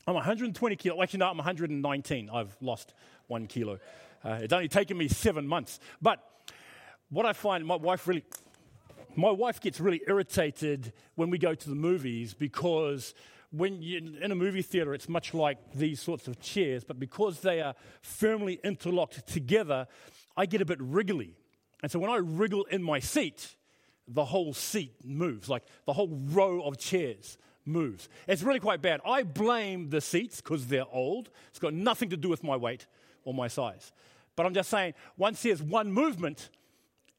I'm 0.08 0.16
120 0.16 0.76
kilos. 0.76 1.00
Actually, 1.02 1.20
no, 1.20 1.30
I'm 1.30 1.38
119. 1.38 2.30
I've 2.30 2.56
lost 2.62 2.94
one 3.28 3.48
kilo. 3.48 3.80
Uh, 4.24 4.40
it's 4.42 4.54
only 4.54 4.68
taken 4.68 4.98
me 4.98 5.08
seven 5.08 5.48
months. 5.48 5.80
But 6.02 6.20
what 7.10 7.26
I 7.26 7.34
find, 7.34 7.66
my 7.66 7.76
wife 7.76 8.08
really, 8.08 8.24
my 9.16 9.32
wife 9.32 9.60
gets 9.60 9.80
really 9.80 10.02
irritated 10.08 10.94
when 11.16 11.30
we 11.30 11.38
go 11.38 11.54
to 11.54 11.70
the 11.70 11.76
movies 11.76 12.34
because 12.34 13.14
when 13.52 13.82
you're 13.82 14.02
in 14.22 14.32
a 14.32 14.36
movie 14.36 14.62
theater, 14.62 14.94
it's 14.94 15.10
much 15.10 15.34
like 15.34 15.58
these 15.74 16.02
sorts 16.02 16.28
of 16.28 16.40
chairs, 16.40 16.84
but 16.84 17.00
because 17.00 17.42
they 17.42 17.62
are 17.62 17.76
firmly 18.02 18.60
interlocked 18.64 19.28
together, 19.28 19.88
I 20.38 20.46
get 20.46 20.62
a 20.62 20.66
bit 20.66 20.80
wriggly. 20.82 21.36
And 21.84 21.92
so 21.92 22.00
when 22.00 22.10
I 22.10 22.18
wriggle 22.18 22.64
in 22.66 22.82
my 22.82 23.00
seat, 23.00 23.56
the 24.08 24.26
whole 24.26 24.54
seat 24.54 24.94
moves, 25.04 25.50
like 25.50 25.64
the 25.86 25.94
whole 25.94 26.20
row 26.30 26.62
of 26.62 26.78
chairs 26.78 27.38
moves. 27.66 28.10
It's 28.28 28.42
really 28.42 28.60
quite 28.60 28.82
bad. 28.82 29.02
I 29.06 29.24
blame 29.24 29.90
the 29.90 30.02
seats 30.02 30.42
because 30.42 30.68
they're 30.68 30.86
old. 30.92 31.30
It's 31.50 31.60
got 31.60 31.74
nothing 31.74 32.10
to 32.10 32.18
do 32.18 32.30
with 32.30 32.44
my 32.44 32.56
weight 32.56 32.88
or 33.24 33.34
my 33.34 33.48
size. 33.48 33.92
But 34.36 34.46
I'm 34.46 34.54
just 34.54 34.70
saying, 34.70 34.94
once 35.18 35.44
there's 35.44 35.62
one 35.62 35.92
movement, 35.92 36.50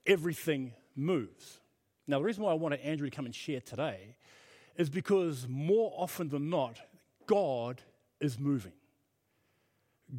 everything 0.06 0.72
moves. 0.96 1.60
Now, 2.06 2.18
the 2.18 2.24
reason 2.24 2.42
why 2.42 2.50
I 2.50 2.54
wanted 2.54 2.80
Andrew 2.80 3.08
to 3.08 3.14
come 3.14 3.26
and 3.26 3.34
share 3.34 3.60
today 3.60 4.16
is 4.76 4.90
because 4.90 5.46
more 5.48 5.92
often 5.96 6.28
than 6.28 6.50
not, 6.50 6.78
God 7.26 7.80
is 8.20 8.38
moving. 8.38 8.72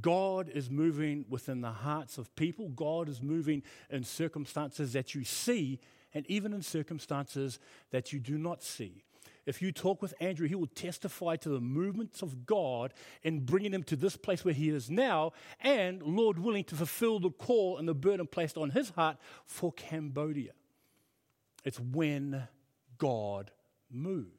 God 0.01 0.49
is 0.49 0.69
moving 0.69 1.25
within 1.29 1.61
the 1.61 1.71
hearts 1.71 2.17
of 2.17 2.35
people. 2.35 2.69
God 2.69 3.09
is 3.09 3.21
moving 3.21 3.63
in 3.89 4.03
circumstances 4.03 4.93
that 4.93 5.13
you 5.13 5.23
see 5.23 5.79
and 6.13 6.25
even 6.27 6.53
in 6.53 6.61
circumstances 6.61 7.59
that 7.91 8.13
you 8.13 8.19
do 8.19 8.37
not 8.37 8.63
see. 8.63 9.03
If 9.45 9.61
you 9.61 9.71
talk 9.71 10.01
with 10.01 10.13
Andrew, 10.21 10.47
he 10.47 10.55
will 10.55 10.67
testify 10.67 11.35
to 11.37 11.49
the 11.49 11.59
movements 11.59 12.21
of 12.21 12.45
God 12.45 12.93
in 13.23 13.41
bringing 13.41 13.73
him 13.73 13.83
to 13.83 13.95
this 13.95 14.15
place 14.15 14.45
where 14.45 14.53
he 14.53 14.69
is 14.69 14.89
now, 14.89 15.33
and, 15.59 16.01
Lord 16.01 16.39
willing, 16.39 16.63
to 16.65 16.75
fulfill 16.75 17.19
the 17.19 17.29
call 17.29 17.77
and 17.77 17.87
the 17.87 17.93
burden 17.93 18.25
placed 18.25 18.57
on 18.57 18.69
his 18.69 18.91
heart 18.91 19.17
for 19.45 19.73
Cambodia. 19.73 20.53
It's 21.63 21.79
when 21.79 22.47
God 22.97 23.51
moves. 23.91 24.29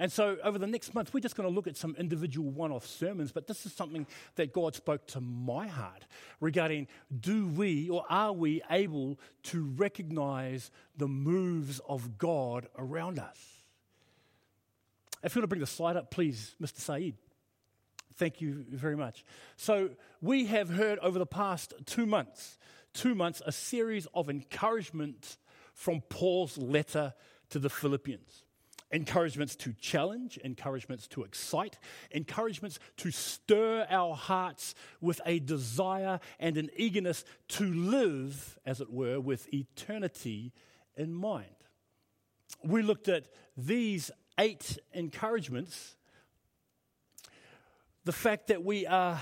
And 0.00 0.12
so, 0.12 0.36
over 0.44 0.58
the 0.58 0.66
next 0.66 0.94
month, 0.94 1.12
we're 1.12 1.20
just 1.20 1.34
going 1.34 1.48
to 1.48 1.54
look 1.54 1.66
at 1.66 1.76
some 1.76 1.96
individual 1.98 2.50
one 2.50 2.70
off 2.70 2.86
sermons, 2.86 3.32
but 3.32 3.48
this 3.48 3.66
is 3.66 3.72
something 3.72 4.06
that 4.36 4.52
God 4.52 4.76
spoke 4.76 5.06
to 5.08 5.20
my 5.20 5.66
heart 5.66 6.06
regarding 6.40 6.86
do 7.20 7.48
we 7.48 7.88
or 7.88 8.04
are 8.08 8.32
we 8.32 8.62
able 8.70 9.18
to 9.44 9.64
recognize 9.76 10.70
the 10.96 11.08
moves 11.08 11.80
of 11.88 12.16
God 12.16 12.68
around 12.78 13.18
us? 13.18 13.38
If 15.24 15.34
you 15.34 15.40
want 15.40 15.44
to 15.44 15.48
bring 15.48 15.60
the 15.60 15.66
slide 15.66 15.96
up, 15.96 16.12
please, 16.12 16.54
Mr. 16.62 16.78
Saeed. 16.78 17.16
Thank 18.14 18.40
you 18.40 18.64
very 18.70 18.96
much. 18.96 19.24
So, 19.56 19.90
we 20.22 20.46
have 20.46 20.70
heard 20.70 21.00
over 21.00 21.18
the 21.18 21.26
past 21.26 21.74
two 21.86 22.06
months, 22.06 22.56
two 22.92 23.16
months, 23.16 23.42
a 23.44 23.50
series 23.50 24.06
of 24.14 24.28
encouragements 24.28 25.38
from 25.78 26.00
Paul's 26.08 26.58
letter 26.58 27.14
to 27.50 27.60
the 27.60 27.70
Philippians. 27.70 28.42
Encouragements 28.90 29.54
to 29.54 29.72
challenge, 29.74 30.36
encouragements 30.38 31.06
to 31.06 31.22
excite, 31.22 31.78
encouragements 32.10 32.80
to 32.96 33.12
stir 33.12 33.86
our 33.88 34.16
hearts 34.16 34.74
with 35.00 35.20
a 35.24 35.38
desire 35.38 36.18
and 36.40 36.56
an 36.56 36.68
eagerness 36.76 37.24
to 37.46 37.72
live, 37.72 38.58
as 38.66 38.80
it 38.80 38.90
were, 38.90 39.20
with 39.20 39.54
eternity 39.54 40.52
in 40.96 41.14
mind. 41.14 41.46
We 42.64 42.82
looked 42.82 43.06
at 43.06 43.26
these 43.56 44.10
eight 44.36 44.78
encouragements 44.92 45.94
the 48.04 48.12
fact 48.12 48.48
that 48.48 48.64
we 48.64 48.84
are 48.84 49.20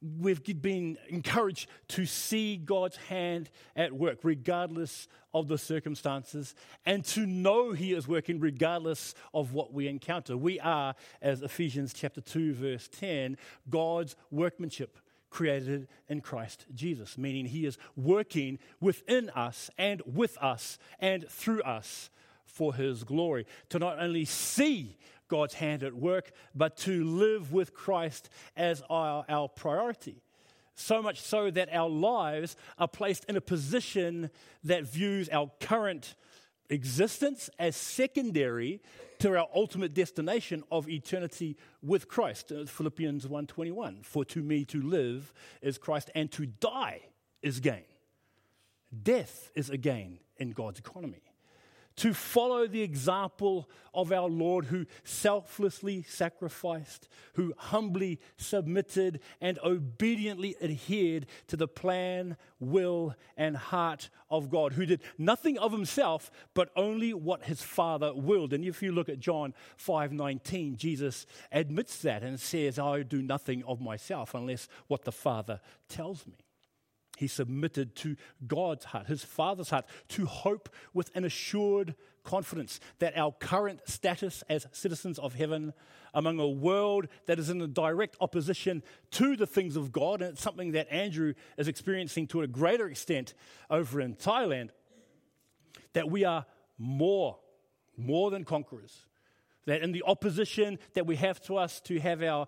we've 0.00 0.42
been 0.62 0.96
encouraged 1.08 1.68
to 1.88 2.06
see 2.06 2.56
God's 2.56 2.96
hand 2.96 3.50
at 3.74 3.92
work 3.92 4.18
regardless 4.22 5.08
of 5.34 5.48
the 5.48 5.58
circumstances 5.58 6.54
and 6.86 7.04
to 7.04 7.26
know 7.26 7.72
he 7.72 7.92
is 7.92 8.06
working 8.06 8.40
regardless 8.40 9.14
of 9.34 9.52
what 9.52 9.72
we 9.72 9.88
encounter. 9.88 10.36
We 10.36 10.60
are 10.60 10.94
as 11.20 11.42
Ephesians 11.42 11.92
chapter 11.92 12.20
2 12.20 12.54
verse 12.54 12.88
10 12.88 13.36
God's 13.68 14.16
workmanship 14.30 14.98
created 15.30 15.88
in 16.08 16.20
Christ 16.20 16.64
Jesus 16.72 17.18
meaning 17.18 17.46
he 17.46 17.66
is 17.66 17.76
working 17.96 18.58
within 18.80 19.30
us 19.30 19.70
and 19.76 20.00
with 20.06 20.38
us 20.38 20.78
and 21.00 21.28
through 21.28 21.62
us 21.62 22.10
for 22.46 22.74
his 22.74 23.04
glory. 23.04 23.46
To 23.70 23.78
not 23.78 24.00
only 24.00 24.24
see 24.24 24.96
God's 25.28 25.54
hand 25.54 25.82
at 25.82 25.94
work, 25.94 26.32
but 26.54 26.76
to 26.78 27.04
live 27.04 27.52
with 27.52 27.74
Christ 27.74 28.28
as 28.56 28.82
our, 28.90 29.24
our 29.28 29.48
priority. 29.48 30.22
So 30.74 31.02
much 31.02 31.20
so 31.20 31.50
that 31.50 31.68
our 31.72 31.88
lives 31.88 32.56
are 32.78 32.88
placed 32.88 33.24
in 33.24 33.36
a 33.36 33.40
position 33.40 34.30
that 34.64 34.84
views 34.84 35.28
our 35.30 35.50
current 35.60 36.14
existence 36.70 37.50
as 37.58 37.76
secondary 37.76 38.80
to 39.18 39.36
our 39.36 39.48
ultimate 39.54 39.94
destination 39.94 40.62
of 40.70 40.88
eternity 40.88 41.56
with 41.82 42.08
Christ. 42.08 42.52
Uh, 42.52 42.64
Philippians 42.66 43.26
1:21 43.26 44.04
For 44.04 44.24
to 44.26 44.42
me 44.42 44.64
to 44.66 44.80
live 44.80 45.32
is 45.60 45.78
Christ 45.78 46.10
and 46.14 46.30
to 46.32 46.46
die 46.46 47.00
is 47.42 47.60
gain. 47.60 47.84
Death 49.02 49.50
is 49.54 49.70
a 49.70 49.76
gain 49.76 50.20
in 50.36 50.52
God's 50.52 50.78
economy. 50.78 51.22
To 51.98 52.14
follow 52.14 52.66
the 52.66 52.82
example 52.82 53.68
of 53.92 54.12
our 54.12 54.28
Lord 54.28 54.66
who 54.66 54.86
selflessly 55.02 56.04
sacrificed, 56.04 57.08
who 57.34 57.54
humbly 57.56 58.20
submitted 58.36 59.20
and 59.40 59.58
obediently 59.64 60.54
adhered 60.62 61.26
to 61.48 61.56
the 61.56 61.66
plan, 61.66 62.36
will, 62.60 63.16
and 63.36 63.56
heart 63.56 64.10
of 64.30 64.48
God, 64.48 64.74
who 64.74 64.86
did 64.86 65.00
nothing 65.16 65.58
of 65.58 65.72
himself 65.72 66.30
but 66.54 66.70
only 66.76 67.12
what 67.12 67.44
his 67.44 67.62
Father 67.62 68.14
willed. 68.14 68.52
And 68.52 68.64
if 68.64 68.80
you 68.82 68.92
look 68.92 69.08
at 69.08 69.18
John 69.18 69.52
5:19, 69.76 70.76
Jesus 70.76 71.26
admits 71.50 72.00
that 72.02 72.22
and 72.22 72.38
says, 72.38 72.78
I 72.78 73.02
do 73.02 73.22
nothing 73.22 73.64
of 73.64 73.80
myself 73.80 74.34
unless 74.34 74.68
what 74.86 75.02
the 75.02 75.12
Father 75.12 75.60
tells 75.88 76.26
me. 76.26 76.47
He 77.18 77.26
submitted 77.26 77.96
to 77.96 78.14
God's 78.46 78.84
heart, 78.86 79.08
his 79.08 79.24
Father's 79.24 79.70
heart, 79.70 79.86
to 80.10 80.24
hope 80.24 80.68
with 80.94 81.10
an 81.16 81.24
assured 81.24 81.96
confidence 82.22 82.78
that 83.00 83.18
our 83.18 83.32
current 83.32 83.80
status 83.86 84.44
as 84.48 84.68
citizens 84.70 85.18
of 85.18 85.34
heaven 85.34 85.72
among 86.14 86.38
a 86.38 86.48
world 86.48 87.08
that 87.26 87.40
is 87.40 87.50
in 87.50 87.60
a 87.60 87.66
direct 87.66 88.16
opposition 88.20 88.84
to 89.10 89.34
the 89.34 89.48
things 89.48 89.74
of 89.74 89.90
God, 89.90 90.22
and 90.22 90.34
it's 90.34 90.42
something 90.42 90.72
that 90.72 90.92
Andrew 90.92 91.34
is 91.56 91.66
experiencing 91.66 92.28
to 92.28 92.42
a 92.42 92.46
greater 92.46 92.86
extent 92.86 93.34
over 93.68 94.00
in 94.00 94.14
Thailand, 94.14 94.70
that 95.94 96.08
we 96.08 96.24
are 96.24 96.46
more, 96.78 97.38
more 97.96 98.30
than 98.30 98.44
conquerors. 98.44 99.06
That 99.66 99.82
in 99.82 99.90
the 99.90 100.04
opposition 100.06 100.78
that 100.94 101.04
we 101.04 101.16
have 101.16 101.40
to 101.42 101.56
us 101.56 101.80
to 101.80 101.98
have 101.98 102.22
our 102.22 102.46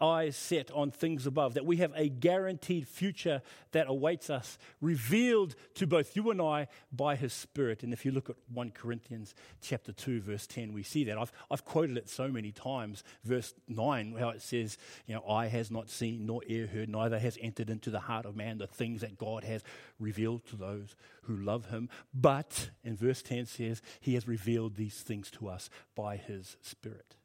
eyes 0.00 0.36
set 0.36 0.70
on 0.72 0.90
things 0.90 1.26
above, 1.26 1.54
that 1.54 1.64
we 1.64 1.78
have 1.78 1.92
a 1.94 2.08
guaranteed 2.08 2.86
future 2.86 3.42
that 3.72 3.86
awaits 3.88 4.30
us, 4.30 4.58
revealed 4.80 5.54
to 5.74 5.86
both 5.86 6.16
you 6.16 6.30
and 6.30 6.40
I 6.40 6.68
by 6.92 7.16
His 7.16 7.32
Spirit. 7.32 7.82
And 7.82 7.92
if 7.92 8.04
you 8.04 8.12
look 8.12 8.30
at 8.30 8.36
1 8.52 8.72
Corinthians 8.72 9.34
chapter 9.60 9.92
2, 9.92 10.20
verse 10.20 10.46
10, 10.46 10.72
we 10.72 10.82
see 10.82 11.04
that. 11.04 11.18
I've, 11.18 11.32
I've 11.50 11.64
quoted 11.64 11.96
it 11.96 12.08
so 12.08 12.28
many 12.28 12.52
times. 12.52 13.04
Verse 13.24 13.54
9, 13.68 14.16
how 14.18 14.30
it 14.30 14.42
says, 14.42 14.76
you 15.06 15.14
know, 15.14 15.24
eye 15.28 15.46
has 15.46 15.70
not 15.70 15.88
seen, 15.88 16.26
nor 16.26 16.42
ear 16.46 16.66
heard, 16.66 16.88
neither 16.88 17.18
has 17.18 17.38
entered 17.40 17.70
into 17.70 17.90
the 17.90 18.00
heart 18.00 18.26
of 18.26 18.36
man 18.36 18.58
the 18.58 18.66
things 18.66 19.00
that 19.02 19.18
God 19.18 19.44
has 19.44 19.62
revealed 19.98 20.44
to 20.46 20.56
those 20.56 20.96
who 21.22 21.36
love 21.36 21.66
Him. 21.66 21.88
But, 22.12 22.70
in 22.84 22.96
verse 22.96 23.22
10 23.22 23.46
says, 23.46 23.82
He 24.00 24.14
has 24.14 24.26
revealed 24.26 24.76
these 24.76 25.00
things 25.00 25.30
to 25.32 25.48
us 25.48 25.70
by 25.94 26.16
His 26.16 26.56
Spirit 26.60 27.16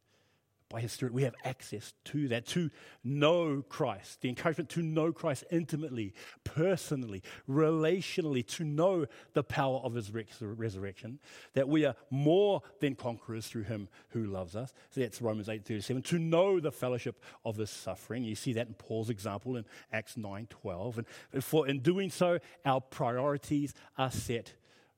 by 0.69 0.81
His 0.81 0.91
Spirit, 0.91 1.13
we 1.13 1.24
have 1.24 1.36
access 1.43 1.93
to 2.05 2.27
that, 2.29 2.45
to 2.48 2.72
know 3.03 3.63
Christ, 3.69 4.22
the 4.22 4.29
encouragement 4.29 4.69
to 4.72 4.81
know 4.81 5.12
Christ 5.12 5.43
intimately, 5.51 6.13
personally, 6.43 7.22
relationally, 7.48 8.45
to 8.48 8.63
know 8.63 9.05
the 9.34 9.43
power 9.43 9.79
of 9.84 9.93
His 9.93 10.12
resurrection, 10.12 11.19
that 11.53 11.69
we 11.69 11.86
are 11.86 11.95
more 12.10 12.63
than 12.79 12.95
conquerors 12.95 13.48
through 13.48 13.63
Him 13.63 13.89
who 14.10 14.25
loves 14.25 14.55
us. 14.55 14.74
So 14.89 15.01
that's 15.01 15.22
Romans 15.22 15.50
8 15.50 15.65
37. 15.65 16.01
To 16.03 16.19
know 16.19 16.60
the 16.60 16.72
fellowship 16.72 17.22
of 17.43 17.57
His 17.57 17.69
suffering. 17.69 18.24
You 18.24 18.36
see 18.36 18.53
that 18.53 18.67
in 18.67 18.74
Paul's 18.74 19.10
example 19.10 19.57
in 19.57 19.65
Acts 19.93 20.17
9 20.17 20.48
12. 20.50 20.98
And 20.98 21.43
for 21.43 21.67
in 21.67 21.79
doing 21.79 22.10
so, 22.10 22.39
our 22.65 22.81
priorities 22.81 23.74
are 23.98 24.12
set 24.12 24.53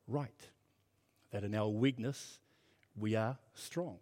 right. 0.08 0.50
That 1.32 1.44
in 1.44 1.54
our 1.54 1.68
weakness, 1.68 2.40
we 2.96 3.16
are 3.16 3.38
strong 3.54 3.98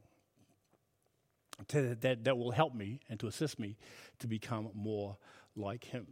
to, 1.70 1.96
that, 1.96 2.24
that 2.24 2.38
will 2.38 2.52
help 2.52 2.74
me 2.74 3.00
and 3.10 3.20
to 3.20 3.28
assist 3.28 3.60
me 3.60 3.78
to 4.20 4.28
become 4.28 4.70
more 4.74 5.18
like 5.56 5.86
Him. 5.86 6.08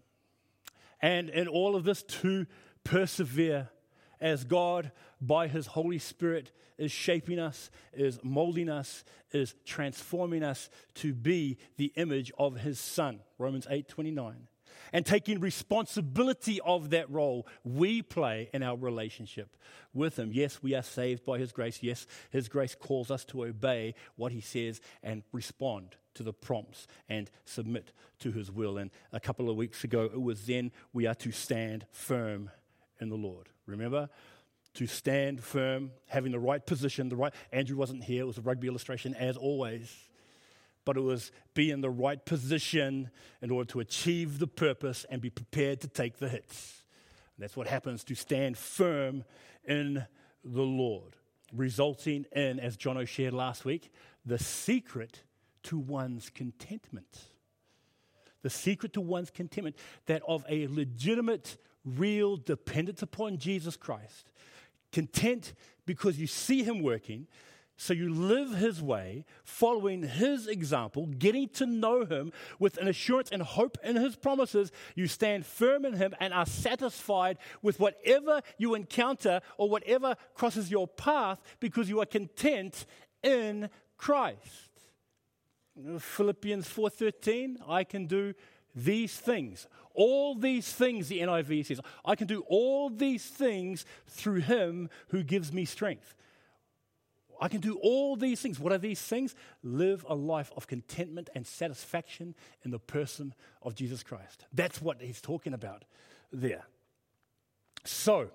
And 1.02 1.30
in 1.30 1.48
all 1.48 1.76
of 1.76 1.84
this, 1.84 2.04
to 2.04 2.46
persevere 2.84 3.70
as 4.22 4.46
God, 4.46 4.92
by 5.20 5.48
His 5.48 5.68
Holy 5.68 6.00
Spirit, 6.00 6.52
is 6.78 6.92
shaping 6.92 7.40
us, 7.40 7.70
is 7.94 8.20
molding 8.24 8.70
us, 8.70 9.04
is 9.32 9.54
transforming 9.66 10.44
us 10.44 10.70
to 10.96 11.14
be 11.14 11.58
the 11.78 11.92
image 11.96 12.32
of 12.38 12.58
His 12.58 12.80
Son. 12.80 13.20
Romans 13.38 13.68
8 13.70 13.88
29 13.88 14.48
and 14.94 15.06
taking 15.06 15.40
responsibility 15.40 16.62
of 16.62 16.92
that 16.92 17.10
role 17.10 17.48
we 17.64 18.02
play 18.02 18.50
in 18.54 18.62
our 18.62 18.78
relationship 18.78 19.58
with 19.94 20.18
Him. 20.18 20.32
Yes, 20.32 20.62
we 20.62 20.76
are 20.76 20.84
saved 20.84 21.26
by 21.26 21.40
His 21.40 21.52
grace. 21.52 21.80
Yes, 21.82 22.06
His 22.30 22.48
grace 22.48 22.76
calls 22.76 23.12
us 23.12 23.26
to 23.26 23.44
obey 23.44 23.96
what 24.16 24.32
He 24.32 24.40
says 24.40 24.80
and 25.02 25.24
respond 25.34 25.96
to 26.14 26.24
the 26.24 26.32
prompts 26.32 26.88
and 27.10 27.30
submit 27.44 27.92
to 28.20 28.32
His 28.32 28.52
will. 28.52 28.78
And 28.78 28.92
a 29.12 29.20
couple 29.20 29.50
of 29.50 29.58
weeks 29.58 29.84
ago, 29.84 30.04
it 30.04 30.22
was 30.22 30.46
then 30.46 30.72
we 30.94 31.08
are 31.08 31.16
to 31.16 31.32
stand 31.32 31.88
firm 31.92 32.52
in 33.02 33.10
the 33.10 33.18
Lord. 33.18 33.50
Remember? 33.66 34.10
To 34.76 34.88
stand 34.88 35.44
firm, 35.44 35.92
having 36.08 36.32
the 36.32 36.40
right 36.40 36.64
position, 36.66 37.10
the 37.10 37.16
right. 37.16 37.34
Andrew 37.52 37.78
wasn't 37.78 38.04
here, 38.04 38.22
it 38.22 38.28
was 38.28 38.38
a 38.38 38.42
rugby 38.42 38.68
illustration 38.68 39.14
as 39.16 39.38
always 39.38 39.92
but 40.86 40.98
it 40.98 41.02
was 41.02 41.32
be 41.54 41.72
in 41.72 41.82
the 41.82 41.90
right 41.90 42.24
position 42.26 43.10
in 43.42 43.52
order 43.52 43.70
to 43.72 43.80
achieve 43.80 44.40
the 44.40 44.48
purpose 44.48 45.06
and 45.10 45.22
be 45.22 45.30
prepared 45.30 45.82
to 45.82 45.88
take 45.88 46.18
the 46.18 46.30
hits. 46.30 46.84
And 47.36 47.44
that's 47.44 47.58
what 47.58 47.68
happens 47.68 48.04
to 48.06 48.16
stand 48.16 48.58
firm 48.58 49.24
in 49.66 50.06
the 50.44 50.62
Lord, 50.62 51.16
resulting 51.54 52.26
in, 52.32 52.60
as 52.60 52.78
Jono 52.78 53.08
shared 53.08 53.34
last 53.34 53.66
week, 53.66 53.92
the 54.26 54.40
secret 54.40 55.24
to 55.64 55.78
one's 55.78 56.30
contentment. 56.30 57.30
The 58.42 58.50
secret 58.50 58.94
to 58.94 59.02
one's 59.02 59.30
contentment 59.30 59.78
that 60.06 60.22
of 60.28 60.46
a 60.50 60.68
legitimate, 60.68 61.58
real 61.86 62.36
dependence 62.36 63.02
upon 63.02 63.38
Jesus 63.38 63.78
Christ. 63.78 64.32
Content 64.92 65.54
because 65.86 66.20
you 66.20 66.28
see 66.28 66.64
Him 66.64 66.82
working, 66.82 67.28
so 67.76 67.94
you 67.94 68.14
live 68.14 68.56
his 68.56 68.82
way, 68.82 69.26
following 69.44 70.04
his 70.04 70.48
example, 70.48 71.08
getting 71.08 71.50
to 71.50 71.66
know 71.66 72.06
him 72.06 72.32
with 72.60 72.78
an 72.78 72.88
assurance 72.88 73.30
and 73.32 73.42
hope 73.42 73.78
in 73.84 73.96
his 73.96 74.16
promises. 74.16 74.72
You 74.96 75.08
stand 75.08 75.46
firm 75.46 75.84
in 75.84 75.94
him 75.94 76.14
and 76.20 76.34
are 76.34 76.46
satisfied 76.46 77.38
with 77.62 77.80
whatever 77.80 78.42
you 78.58 78.76
encounter 78.76 79.42
or 79.58 79.70
whatever 79.70 80.16
crosses 80.36 80.70
your 80.70 80.88
path 80.88 81.42
because 81.60 81.90
you 81.90 82.00
are 82.00 82.06
content 82.06 82.86
in 83.24 83.70
Christ. 83.98 84.70
Philippians 85.98 86.68
4:13, 86.68 87.58
I 87.68 87.84
can 87.84 88.06
do 88.06 88.36
these 88.76 89.18
things. 89.18 89.68
All 89.96 90.36
these 90.36 90.72
things, 90.72 91.08
the 91.08 91.20
NIV 91.20 91.66
says, 91.66 91.80
I 92.06 92.16
can 92.16 92.28
do 92.28 92.44
all 92.48 92.90
these 92.90 93.28
things 93.28 93.86
through 94.08 94.42
him 94.42 94.90
who 95.10 95.24
gives 95.24 95.52
me 95.52 95.66
strength. 95.66 96.16
I 97.40 97.48
can 97.48 97.62
do 97.62 97.78
all 97.82 98.16
these 98.16 98.42
things. 98.42 98.60
What 98.60 98.74
are 98.74 98.78
these 98.78 99.02
things? 99.02 99.36
Live 99.64 100.06
a 100.08 100.16
life 100.16 100.52
of 100.56 100.68
contentment 100.68 101.30
and 101.36 101.46
satisfaction 101.46 102.36
in 102.64 102.72
the 102.72 102.80
person 102.80 103.34
of 103.62 103.76
Jesus 103.76 104.04
Christ. 104.04 104.46
That's 104.54 104.82
what 104.82 105.02
he's 105.02 105.22
talking 105.22 105.54
about 105.54 105.86
there. 106.32 106.64
So, 107.86 108.30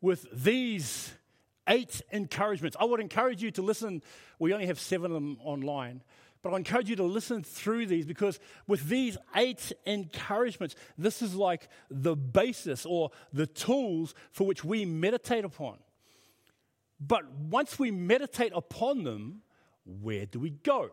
with 0.00 0.26
these 0.32 1.12
eight 1.68 2.00
encouragements, 2.10 2.76
I 2.80 2.84
would 2.84 3.00
encourage 3.00 3.42
you 3.42 3.50
to 3.52 3.62
listen. 3.62 4.02
We 4.38 4.52
only 4.52 4.66
have 4.66 4.80
seven 4.80 5.10
of 5.10 5.14
them 5.14 5.38
online. 5.42 6.02
But 6.42 6.52
I 6.52 6.56
encourage 6.56 6.88
you 6.88 6.96
to 6.96 7.04
listen 7.04 7.42
through 7.42 7.86
these 7.86 8.06
because 8.06 8.38
with 8.66 8.88
these 8.88 9.18
eight 9.34 9.72
encouragements, 9.84 10.76
this 10.96 11.20
is 11.20 11.34
like 11.34 11.68
the 11.90 12.14
basis 12.14 12.86
or 12.86 13.10
the 13.32 13.46
tools 13.46 14.14
for 14.30 14.46
which 14.46 14.64
we 14.64 14.84
meditate 14.84 15.44
upon. 15.44 15.78
But 17.00 17.30
once 17.30 17.78
we 17.78 17.90
meditate 17.90 18.52
upon 18.54 19.04
them, 19.04 19.42
where 19.84 20.26
do 20.26 20.40
we 20.40 20.50
go? 20.50 20.90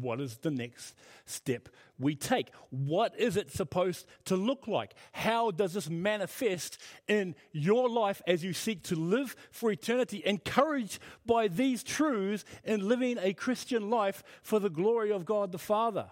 What 0.00 0.20
is 0.20 0.36
the 0.38 0.50
next 0.50 0.94
step 1.24 1.68
we 1.98 2.14
take? 2.14 2.50
What 2.70 3.18
is 3.18 3.36
it 3.36 3.50
supposed 3.50 4.06
to 4.26 4.36
look 4.36 4.68
like? 4.68 4.92
How 5.12 5.50
does 5.50 5.72
this 5.72 5.88
manifest 5.88 6.78
in 7.08 7.34
your 7.52 7.88
life 7.88 8.20
as 8.26 8.44
you 8.44 8.52
seek 8.52 8.82
to 8.84 8.94
live 8.94 9.34
for 9.50 9.70
eternity, 9.70 10.22
encouraged 10.24 10.98
by 11.24 11.48
these 11.48 11.82
truths 11.82 12.44
in 12.64 12.86
living 12.86 13.16
a 13.20 13.32
Christian 13.32 13.88
life 13.88 14.22
for 14.42 14.58
the 14.58 14.70
glory 14.70 15.12
of 15.12 15.24
God 15.24 15.52
the 15.52 15.58
Father? 15.58 16.10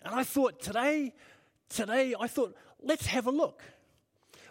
And 0.00 0.14
I 0.14 0.24
thought 0.24 0.60
today, 0.60 1.12
today, 1.68 2.14
I 2.18 2.26
thought, 2.28 2.56
let's 2.80 3.06
have 3.06 3.26
a 3.26 3.30
look. 3.30 3.62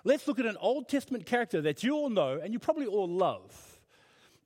Let's 0.03 0.27
look 0.27 0.39
at 0.39 0.45
an 0.45 0.57
Old 0.59 0.87
Testament 0.87 1.25
character 1.25 1.61
that 1.61 1.83
you 1.83 1.95
all 1.95 2.09
know 2.09 2.39
and 2.41 2.53
you 2.53 2.59
probably 2.59 2.87
all 2.87 3.07
love. 3.07 3.79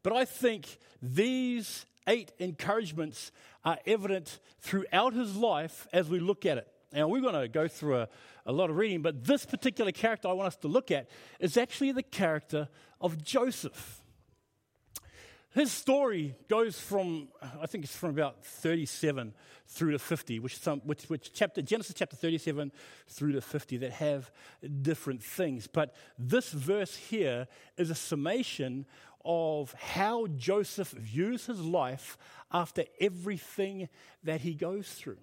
But 0.03 0.13
I 0.13 0.25
think 0.25 0.77
these 1.01 1.85
eight 2.07 2.31
encouragements 2.39 3.31
are 3.63 3.79
evident 3.87 4.39
throughout 4.59 5.13
his 5.13 5.35
life 5.35 5.87
as 5.91 6.09
we 6.09 6.19
look 6.19 6.45
at 6.45 6.57
it. 6.57 6.67
Now, 6.93 7.07
we're 7.07 7.21
going 7.21 7.33
to 7.33 7.47
go 7.47 7.67
through 7.67 7.97
a, 7.97 8.09
a 8.45 8.51
lot 8.51 8.69
of 8.69 8.77
reading, 8.77 9.01
but 9.01 9.25
this 9.25 9.45
particular 9.45 9.91
character 9.91 10.27
I 10.27 10.33
want 10.33 10.47
us 10.47 10.55
to 10.57 10.67
look 10.67 10.91
at 10.91 11.09
is 11.39 11.57
actually 11.57 11.91
the 11.91 12.03
character 12.03 12.69
of 13.01 13.23
Joseph. 13.23 14.01
His 15.55 15.71
story 15.71 16.35
goes 16.49 16.77
from, 16.77 17.29
I 17.61 17.65
think 17.65 17.85
it's 17.85 17.95
from 17.95 18.09
about 18.09 18.43
37 18.43 19.33
through 19.67 19.91
to 19.91 19.99
50, 19.99 20.39
which, 20.39 20.57
some, 20.57 20.81
which, 20.81 21.03
which 21.03 21.31
chapter, 21.31 21.61
Genesis 21.61 21.95
chapter 21.95 22.17
37 22.17 22.73
through 23.07 23.31
to 23.31 23.41
50 23.41 23.77
that 23.77 23.93
have 23.93 24.31
different 24.81 25.23
things. 25.23 25.67
But 25.67 25.95
this 26.19 26.49
verse 26.49 26.97
here 26.97 27.47
is 27.77 27.89
a 27.89 27.95
summation 27.95 28.85
of 29.23 29.71
how 29.79 30.27
Joseph 30.27 30.89
views 30.89 31.45
his 31.45 31.61
life 31.61 32.17
after 32.51 32.83
everything 32.99 33.87
that 34.25 34.41
he 34.41 34.55
goes 34.55 34.89
through. 34.89 35.19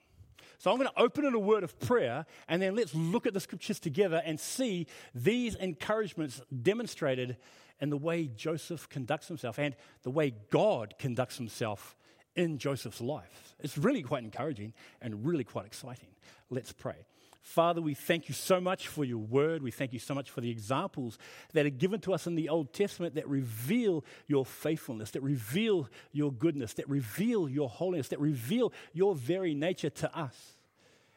So 0.56 0.70
I'm 0.70 0.78
going 0.78 0.88
to 0.88 0.98
open 0.98 1.26
in 1.26 1.34
a 1.34 1.38
word 1.38 1.62
of 1.62 1.78
prayer, 1.78 2.24
and 2.48 2.62
then 2.62 2.74
let's 2.74 2.94
look 2.94 3.26
at 3.26 3.34
the 3.34 3.40
scriptures 3.40 3.78
together 3.78 4.22
and 4.24 4.40
see 4.40 4.86
these 5.14 5.56
encouragements 5.56 6.40
demonstrated 6.62 7.36
in 7.80 7.90
the 7.90 7.96
way 7.96 8.26
Joseph 8.26 8.88
conducts 8.88 9.28
himself 9.28 9.58
and 9.58 9.74
the 10.02 10.10
way 10.10 10.34
God 10.50 10.94
conducts 10.98 11.36
himself 11.36 11.96
in 12.34 12.58
Joseph's 12.58 13.00
life. 13.00 13.54
It's 13.60 13.76
really 13.76 14.02
quite 14.02 14.24
encouraging 14.24 14.72
and 15.00 15.26
really 15.26 15.44
quite 15.44 15.66
exciting. 15.66 16.08
Let's 16.50 16.72
pray. 16.72 17.06
Father, 17.42 17.82
we 17.82 17.94
thank 17.94 18.28
you 18.28 18.34
so 18.34 18.60
much 18.60 18.86
for 18.86 19.04
your 19.04 19.18
word. 19.18 19.62
We 19.62 19.72
thank 19.72 19.92
you 19.92 19.98
so 19.98 20.14
much 20.14 20.30
for 20.30 20.40
the 20.40 20.50
examples 20.50 21.18
that 21.54 21.66
are 21.66 21.70
given 21.70 22.00
to 22.02 22.14
us 22.14 22.28
in 22.28 22.36
the 22.36 22.48
Old 22.48 22.72
Testament 22.72 23.16
that 23.16 23.26
reveal 23.26 24.04
your 24.28 24.46
faithfulness, 24.46 25.10
that 25.10 25.22
reveal 25.22 25.88
your 26.12 26.32
goodness, 26.32 26.74
that 26.74 26.88
reveal 26.88 27.48
your 27.48 27.68
holiness, 27.68 28.08
that 28.08 28.20
reveal 28.20 28.72
your 28.92 29.16
very 29.16 29.54
nature 29.54 29.90
to 29.90 30.16
us. 30.16 30.56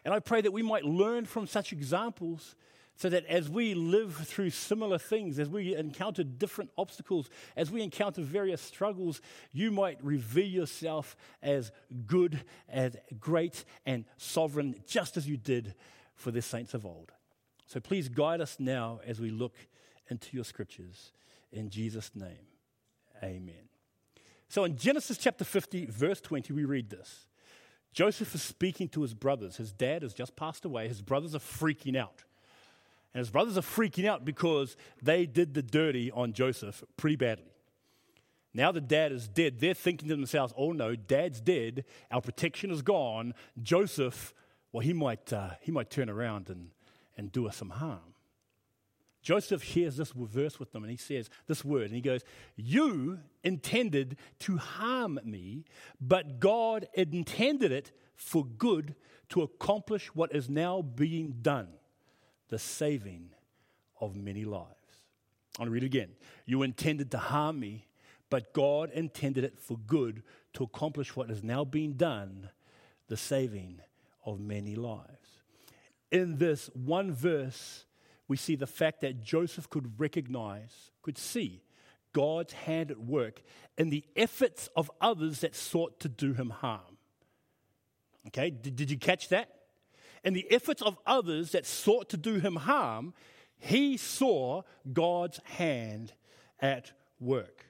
And 0.03 0.13
I 0.13 0.19
pray 0.19 0.41
that 0.41 0.51
we 0.51 0.63
might 0.63 0.83
learn 0.83 1.25
from 1.25 1.45
such 1.45 1.71
examples 1.71 2.55
so 2.95 3.09
that 3.09 3.25
as 3.25 3.49
we 3.49 3.73
live 3.73 4.15
through 4.15 4.49
similar 4.49 4.97
things, 4.97 5.37
as 5.37 5.49
we 5.49 5.75
encounter 5.75 6.23
different 6.23 6.71
obstacles, 6.77 7.29
as 7.55 7.69
we 7.69 7.81
encounter 7.81 8.21
various 8.21 8.61
struggles, 8.61 9.21
you 9.51 9.69
might 9.69 10.03
reveal 10.03 10.47
yourself 10.47 11.17
as 11.43 11.71
good, 12.05 12.41
as 12.69 12.95
great, 13.19 13.65
and 13.85 14.05
sovereign, 14.17 14.75
just 14.87 15.17
as 15.17 15.27
you 15.27 15.35
did 15.35 15.75
for 16.15 16.31
the 16.31 16.41
saints 16.41 16.73
of 16.73 16.85
old. 16.85 17.11
So 17.67 17.79
please 17.79 18.07
guide 18.07 18.39
us 18.39 18.57
now 18.59 19.01
as 19.05 19.19
we 19.19 19.29
look 19.29 19.55
into 20.09 20.35
your 20.35 20.45
scriptures. 20.45 21.11
In 21.51 21.69
Jesus' 21.69 22.11
name, 22.15 22.47
amen. 23.21 23.69
So 24.47 24.63
in 24.63 24.77
Genesis 24.77 25.17
chapter 25.17 25.43
50, 25.43 25.87
verse 25.87 26.21
20, 26.21 26.53
we 26.53 26.63
read 26.63 26.89
this 26.89 27.25
Joseph 27.91 28.33
is 28.35 28.41
speaking 28.41 28.87
to 28.89 29.01
his 29.01 29.13
brothers. 29.13 29.57
His 29.57 29.73
dad 29.73 30.03
has 30.03 30.13
just 30.13 30.35
passed 30.37 30.63
away, 30.63 30.87
his 30.87 31.01
brothers 31.01 31.35
are 31.35 31.39
freaking 31.39 31.97
out. 31.97 32.23
And 33.15 33.19
his 33.19 33.29
brothers 33.29 33.57
are 33.57 33.61
freaking 33.61 34.05
out 34.05 34.25
because 34.25 34.75
they 35.01 35.25
did 35.25 35.53
the 35.53 35.61
dirty 35.61 36.11
on 36.11 36.33
Joseph 36.33 36.83
pretty 36.97 37.15
badly. 37.15 37.45
Now 38.53 38.73
the 38.73 38.81
dad 38.81 39.13
is 39.13 39.29
dead. 39.29 39.61
They're 39.61 39.73
thinking 39.73 40.09
to 40.09 40.15
themselves, 40.17 40.53
oh 40.57 40.73
no, 40.73 40.97
dad's 40.97 41.39
dead. 41.39 41.85
Our 42.11 42.19
protection 42.19 42.71
is 42.71 42.81
gone. 42.81 43.33
Joseph, 43.63 44.33
well, 44.73 44.81
he 44.81 44.91
might, 44.91 45.31
uh, 45.31 45.51
he 45.61 45.71
might 45.71 45.89
turn 45.89 46.09
around 46.09 46.49
and, 46.49 46.71
and 47.15 47.31
do 47.31 47.47
us 47.47 47.55
some 47.55 47.69
harm. 47.69 48.15
Joseph 49.21 49.63
hears 49.63 49.95
this 49.95 50.11
verse 50.13 50.59
with 50.59 50.73
them 50.73 50.83
and 50.83 50.91
he 50.91 50.97
says 50.97 51.29
this 51.47 51.63
word, 51.63 51.85
and 51.85 51.95
he 51.95 52.01
goes, 52.01 52.19
You 52.57 53.19
intended 53.45 54.17
to 54.39 54.57
harm 54.57 55.21
me, 55.23 55.63
but 56.01 56.41
God 56.41 56.89
intended 56.93 57.71
it 57.71 57.93
for 58.13 58.45
good 58.45 58.93
to 59.29 59.41
accomplish 59.41 60.13
what 60.13 60.35
is 60.35 60.49
now 60.49 60.81
being 60.81 61.35
done 61.41 61.69
the 62.49 62.59
saving 62.59 63.29
of 63.99 64.15
many 64.15 64.45
lives. 64.45 64.69
I'll 65.59 65.67
read 65.67 65.83
it 65.83 65.87
again. 65.87 66.09
You 66.45 66.63
intended 66.63 67.11
to 67.11 67.17
harm 67.17 67.59
me, 67.59 67.87
but 68.29 68.53
God 68.53 68.91
intended 68.91 69.43
it 69.43 69.59
for 69.59 69.77
good 69.77 70.23
to 70.53 70.63
accomplish 70.63 71.15
what 71.15 71.29
is 71.31 71.43
now 71.43 71.63
being 71.63 71.93
done, 71.93 72.49
the 73.07 73.17
saving 73.17 73.79
of 74.25 74.39
many 74.39 74.75
lives. 74.75 75.41
In 76.11 76.37
this 76.37 76.69
one 76.73 77.13
verse, 77.13 77.85
we 78.27 78.37
see 78.37 78.55
the 78.55 78.67
fact 78.67 79.01
that 79.01 79.23
Joseph 79.23 79.69
could 79.69 79.99
recognize, 79.99 80.91
could 81.01 81.17
see 81.17 81.61
God's 82.13 82.53
hand 82.53 82.91
at 82.91 82.99
work 82.99 83.41
in 83.77 83.89
the 83.89 84.03
efforts 84.15 84.69
of 84.75 84.89
others 85.01 85.41
that 85.41 85.55
sought 85.55 85.99
to 85.99 86.09
do 86.09 86.33
him 86.33 86.49
harm. 86.49 86.97
Okay, 88.27 88.49
did, 88.49 88.75
did 88.75 88.89
you 88.89 88.97
catch 88.97 89.29
that? 89.29 89.54
In 90.25 90.33
the 90.33 90.51
efforts 90.51 90.81
of 90.81 90.97
others 91.05 91.51
that 91.51 91.65
sought 91.65 92.09
to 92.09 92.17
do 92.17 92.39
him 92.39 92.55
harm, 92.55 93.13
he 93.59 93.95
saw 93.95 94.63
God's 94.91 95.39
hand 95.45 96.13
at 96.59 96.91
work. 97.19 97.65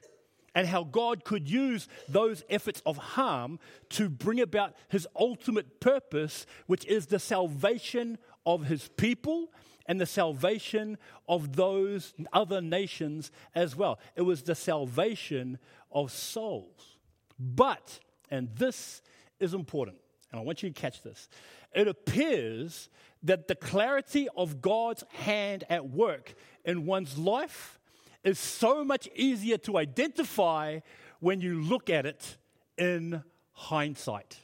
And 0.55 0.65
how 0.65 0.85
God 0.85 1.25
could 1.25 1.49
use 1.49 1.89
those 2.07 2.45
efforts 2.49 2.81
of 2.85 2.97
harm 2.97 3.59
to 3.89 4.07
bring 4.07 4.39
about 4.39 4.73
his 4.87 5.05
ultimate 5.19 5.81
purpose, 5.81 6.45
which 6.65 6.85
is 6.85 7.07
the 7.07 7.19
salvation 7.19 8.17
of 8.45 8.65
his 8.65 8.87
people 8.95 9.51
and 9.85 9.99
the 9.99 10.05
salvation 10.05 10.97
of 11.27 11.57
those 11.57 12.13
other 12.31 12.61
nations 12.61 13.31
as 13.53 13.75
well. 13.75 13.99
It 14.15 14.21
was 14.21 14.43
the 14.43 14.55
salvation 14.55 15.59
of 15.91 16.09
souls. 16.09 16.97
But, 17.37 17.99
and 18.31 18.49
this 18.55 19.01
is 19.41 19.53
important, 19.53 19.97
and 20.31 20.39
I 20.39 20.43
want 20.43 20.63
you 20.63 20.69
to 20.69 20.81
catch 20.81 21.03
this 21.03 21.27
it 21.75 21.87
appears 21.87 22.89
that 23.21 23.47
the 23.47 23.55
clarity 23.55 24.27
of 24.35 24.61
God's 24.61 25.03
hand 25.11 25.65
at 25.69 25.89
work 25.89 26.33
in 26.63 26.85
one's 26.85 27.17
life 27.17 27.79
is 28.23 28.39
so 28.39 28.83
much 28.83 29.07
easier 29.15 29.57
to 29.59 29.77
identify 29.77 30.79
when 31.19 31.41
you 31.41 31.61
look 31.61 31.89
at 31.89 32.05
it 32.05 32.37
in 32.77 33.23
hindsight. 33.51 34.39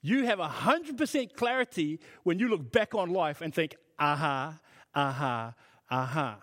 You 0.00 0.24
have 0.24 0.40
100% 0.40 1.34
clarity 1.34 2.00
when 2.24 2.38
you 2.38 2.48
look 2.48 2.72
back 2.72 2.94
on 2.94 3.10
life 3.10 3.40
and 3.40 3.54
think, 3.54 3.76
aha, 3.98 4.58
aha, 4.94 5.54
aha. 5.90 6.38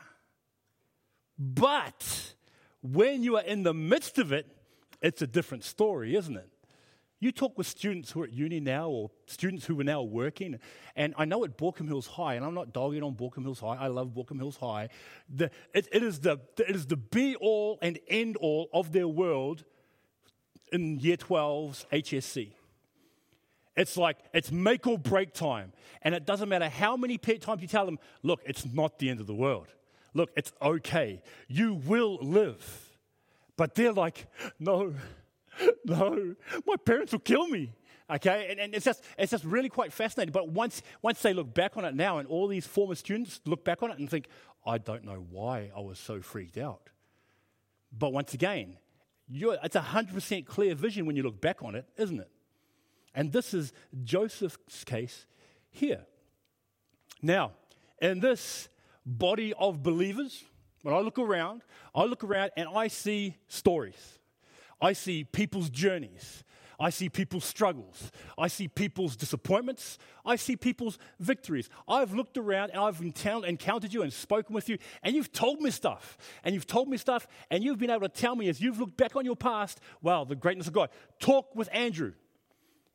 But 1.38 2.34
when 2.82 3.24
you 3.24 3.36
are 3.38 3.44
in 3.44 3.64
the 3.64 3.74
midst 3.74 4.18
of 4.18 4.32
it, 4.32 4.48
it's 5.02 5.22
a 5.22 5.28
different 5.28 5.64
story, 5.64 6.16
isn't 6.16 6.38
it? 6.38 6.50
You 7.22 7.34
talk 7.34 7.58
with 7.58 7.68
students 7.68 8.12
who 8.12 8.22
are 8.22 8.26
at 8.26 8.32
uni 8.32 8.62
now 8.62 8.90
or 8.90 9.12
students 9.26 9.66
who 9.66 9.80
are 9.80 9.84
now 9.84 10.02
working, 10.02 10.58
and 10.96 11.14
I 11.18 11.26
know 11.26 11.44
at 11.44 11.58
Baulkham 11.58 11.88
Hills 11.88 12.08
High, 12.08 12.36
and 12.36 12.46
I'm 12.46 12.54
not 12.54 12.72
dogging 12.74 13.04
on 13.04 13.14
Baulkham 13.16 13.44
Hills 13.44 13.60
High, 13.60 13.76
I 13.76 13.88
love 13.88 14.14
Baulkham 14.14 14.38
Hills 14.38 14.56
High. 14.56 14.88
The, 15.28 15.52
it, 15.74 15.90
it, 15.92 16.02
is 16.02 16.20
the, 16.22 16.40
it 16.58 16.76
is 16.76 16.86
the 16.86 16.96
be 16.96 17.36
all 17.36 17.78
and 17.82 18.00
end 18.08 18.38
all 18.38 18.70
of 18.74 18.94
their 18.94 19.08
world 19.08 19.66
in 20.72 21.00
year 21.00 21.18
12's 21.18 21.86
HSC. 21.92 22.54
It's 23.76 23.96
like 23.96 24.18
it's 24.34 24.52
make 24.52 24.88
or 24.88 24.98
break 24.98 25.34
time. 25.34 25.72
And 26.02 26.14
it 26.14 26.26
doesn't 26.26 26.50
matter 26.50 26.70
how 26.70 26.98
many 26.98 27.18
times 27.18 27.62
you 27.62 27.68
tell 27.68 27.86
them, 27.86 28.00
look, 28.24 28.42
it's 28.46 28.66
not 28.66 29.00
the 29.00 29.10
end 29.10 29.20
of 29.20 29.28
the 29.28 29.34
world. 29.34 29.68
Look, 30.14 30.32
it's 30.36 30.52
okay. 30.62 31.22
You 31.48 31.76
will 31.76 32.18
live. 32.22 32.98
But 33.56 33.76
they're 33.76 33.94
like, 33.94 34.28
no, 34.60 34.94
no, 35.86 36.36
my 36.66 36.76
parents 36.76 37.12
will 37.12 37.20
kill 37.20 37.48
me. 37.48 37.74
Okay, 38.12 38.48
and, 38.50 38.60
and, 38.60 38.74
it's 38.74 38.86
just 38.86 39.04
it's 39.20 39.30
just 39.30 39.44
really 39.44 39.70
quite 39.70 39.94
fascinating. 39.94 40.32
But 40.32 40.50
once 40.50 40.82
once 41.02 41.22
they 41.22 41.34
look 41.34 41.54
back 41.54 41.78
on 41.78 41.86
it 41.86 41.94
now, 41.94 42.18
and 42.18 42.28
all 42.28 42.48
these 42.48 42.66
former 42.66 42.96
students 42.96 43.40
look 43.46 43.64
back 43.64 43.84
on 43.84 43.92
it 43.92 44.00
and 44.00 44.10
think, 44.10 44.28
I 44.66 44.80
don't 44.80 45.04
know 45.04 45.26
why 45.30 45.72
I 45.76 45.80
was 45.82 46.00
so 46.00 46.22
freaked 46.22 46.58
out. 46.58 46.90
But 47.92 48.12
once 48.12 48.34
again, 48.34 48.78
it's 49.32 49.76
a 49.76 49.82
hundred 49.82 50.16
percent 50.16 50.48
clear 50.48 50.74
vision 50.74 51.06
when 51.06 51.16
you 51.16 51.24
look 51.24 51.40
back 51.40 51.62
on 51.62 51.76
it, 51.76 51.86
isn't 51.98 52.20
it? 52.20 52.32
And 53.14 53.32
this 53.32 53.54
is 53.54 53.74
Joseph's 54.04 54.84
case 54.84 55.26
here. 55.70 56.06
Now, 57.22 57.52
in 58.02 58.20
this 58.20 58.70
body 59.06 59.54
of 59.54 59.84
believers, 59.84 60.44
when 60.82 60.96
I 60.96 61.00
look 61.00 61.20
around, 61.20 61.64
I 61.94 62.04
look 62.06 62.24
around 62.24 62.52
and 62.56 62.70
I 62.74 62.88
see 62.88 63.38
stories. 63.48 64.19
I 64.82 64.94
see 64.94 65.24
people's 65.24 65.70
journeys. 65.70 66.44
I 66.82 66.92
see 66.92 67.10
people's 67.10 67.44
struggles. 67.44 68.10
I 68.38 68.48
see 68.48 68.70
people's 68.70 69.18
disappointments. 69.18 69.98
I 70.26 70.38
see 70.38 70.56
people's 70.56 70.98
victories. 71.20 71.70
I've 71.90 72.14
looked 72.14 72.38
around 72.38 72.70
and 72.70 72.80
I've 72.80 73.02
encountered 73.02 73.94
you 73.94 74.02
and 74.02 74.14
spoken 74.14 74.56
with 74.56 74.70
you, 74.70 74.78
and 75.04 75.14
you've 75.14 75.34
told 75.34 75.60
me 75.60 75.72
stuff. 75.72 76.18
And 76.44 76.56
you've 76.56 76.68
told 76.68 76.88
me 76.88 76.96
stuff, 76.96 77.28
and 77.52 77.64
you've 77.64 77.80
been 77.80 77.90
able 77.90 78.08
to 78.08 78.10
tell 78.10 78.34
me 78.34 78.48
as 78.48 78.62
you've 78.62 78.80
looked 78.80 78.96
back 78.96 79.18
on 79.18 79.26
your 79.26 79.36
past, 79.36 79.82
wow, 80.02 80.24
the 80.24 80.36
greatness 80.36 80.68
of 80.68 80.74
God. 80.74 80.90
Talk 81.20 81.54
with 81.54 81.68
Andrew. 81.74 82.14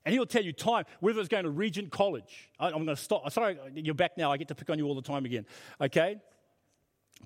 And 0.07 0.15
he'll 0.15 0.27
tell 0.27 0.45
you 0.45 0.53
time, 0.53 0.85
whether 1.01 1.21
it's 1.21 1.29
going 1.29 1.45
to 1.45 1.51
Regent 1.51 1.91
College. 1.91 2.51
I'm 2.59 2.73
going 2.73 2.87
to 2.87 2.97
stop. 2.97 3.31
Sorry, 3.33 3.59
you're 3.75 3.95
back 3.95 4.17
now. 4.17 4.33
I 4.33 4.39
get 4.39 4.49
to 4.49 4.55
pick 4.55 4.71
on 4.71 4.79
you 4.79 4.87
all 4.87 4.95
the 4.95 5.03
time 5.03 5.25
again. 5.25 5.47
Okay? 5.81 6.17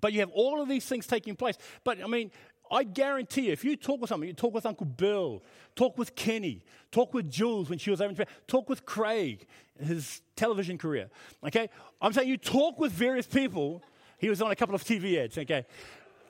But 0.01 0.13
you 0.13 0.21
have 0.21 0.31
all 0.31 0.63
of 0.63 0.69
these 0.69 0.85
things 0.85 1.07
taking 1.07 1.35
place. 1.35 1.57
But 1.83 2.03
I 2.03 2.07
mean, 2.07 2.31
I 2.71 2.85
guarantee 2.85 3.47
you, 3.47 3.53
if 3.53 3.65
you 3.65 3.77
talk 3.77 4.01
with 4.01 4.09
someone, 4.09 4.29
you 4.29 4.35
talk 4.35 4.55
with 4.55 4.67
Uncle 4.67 4.87
Bill, 4.87 5.43
talk 5.75 5.97
with 5.99 6.15
Kenny, 6.15 6.63
talk 6.91 7.15
with 7.15 7.31
Jules 7.31 7.69
when 7.71 7.79
she 7.79 7.91
was 7.91 8.01
over 8.01 8.11
in 8.11 8.17
Japan, 8.17 8.33
talk 8.47 8.69
with 8.69 8.85
Craig, 8.85 9.47
his 9.81 10.23
television 10.37 10.79
career. 10.79 11.09
Okay? 11.47 11.71
I'm 12.01 12.13
saying 12.13 12.29
you 12.29 12.37
talk 12.37 12.79
with 12.79 12.93
various 12.93 13.27
people. 13.27 13.83
He 14.19 14.29
was 14.29 14.43
on 14.43 14.51
a 14.51 14.57
couple 14.57 14.75
of 14.75 14.85
TV 14.85 15.19
ads, 15.19 15.39
okay? 15.39 15.65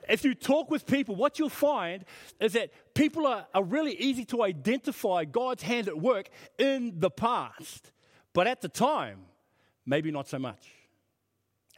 If 0.07 0.23
you 0.23 0.33
talk 0.33 0.71
with 0.71 0.85
people, 0.85 1.15
what 1.15 1.37
you'll 1.37 1.49
find 1.49 2.05
is 2.39 2.53
that 2.53 2.71
people 2.93 3.27
are, 3.27 3.45
are 3.53 3.63
really 3.63 3.93
easy 3.93 4.25
to 4.25 4.43
identify 4.43 5.25
God's 5.25 5.63
hand 5.63 5.87
at 5.87 5.99
work 5.99 6.29
in 6.57 6.99
the 6.99 7.11
past. 7.11 7.91
But 8.33 8.47
at 8.47 8.61
the 8.61 8.69
time, 8.69 9.19
maybe 9.85 10.11
not 10.11 10.27
so 10.27 10.39
much. 10.39 10.78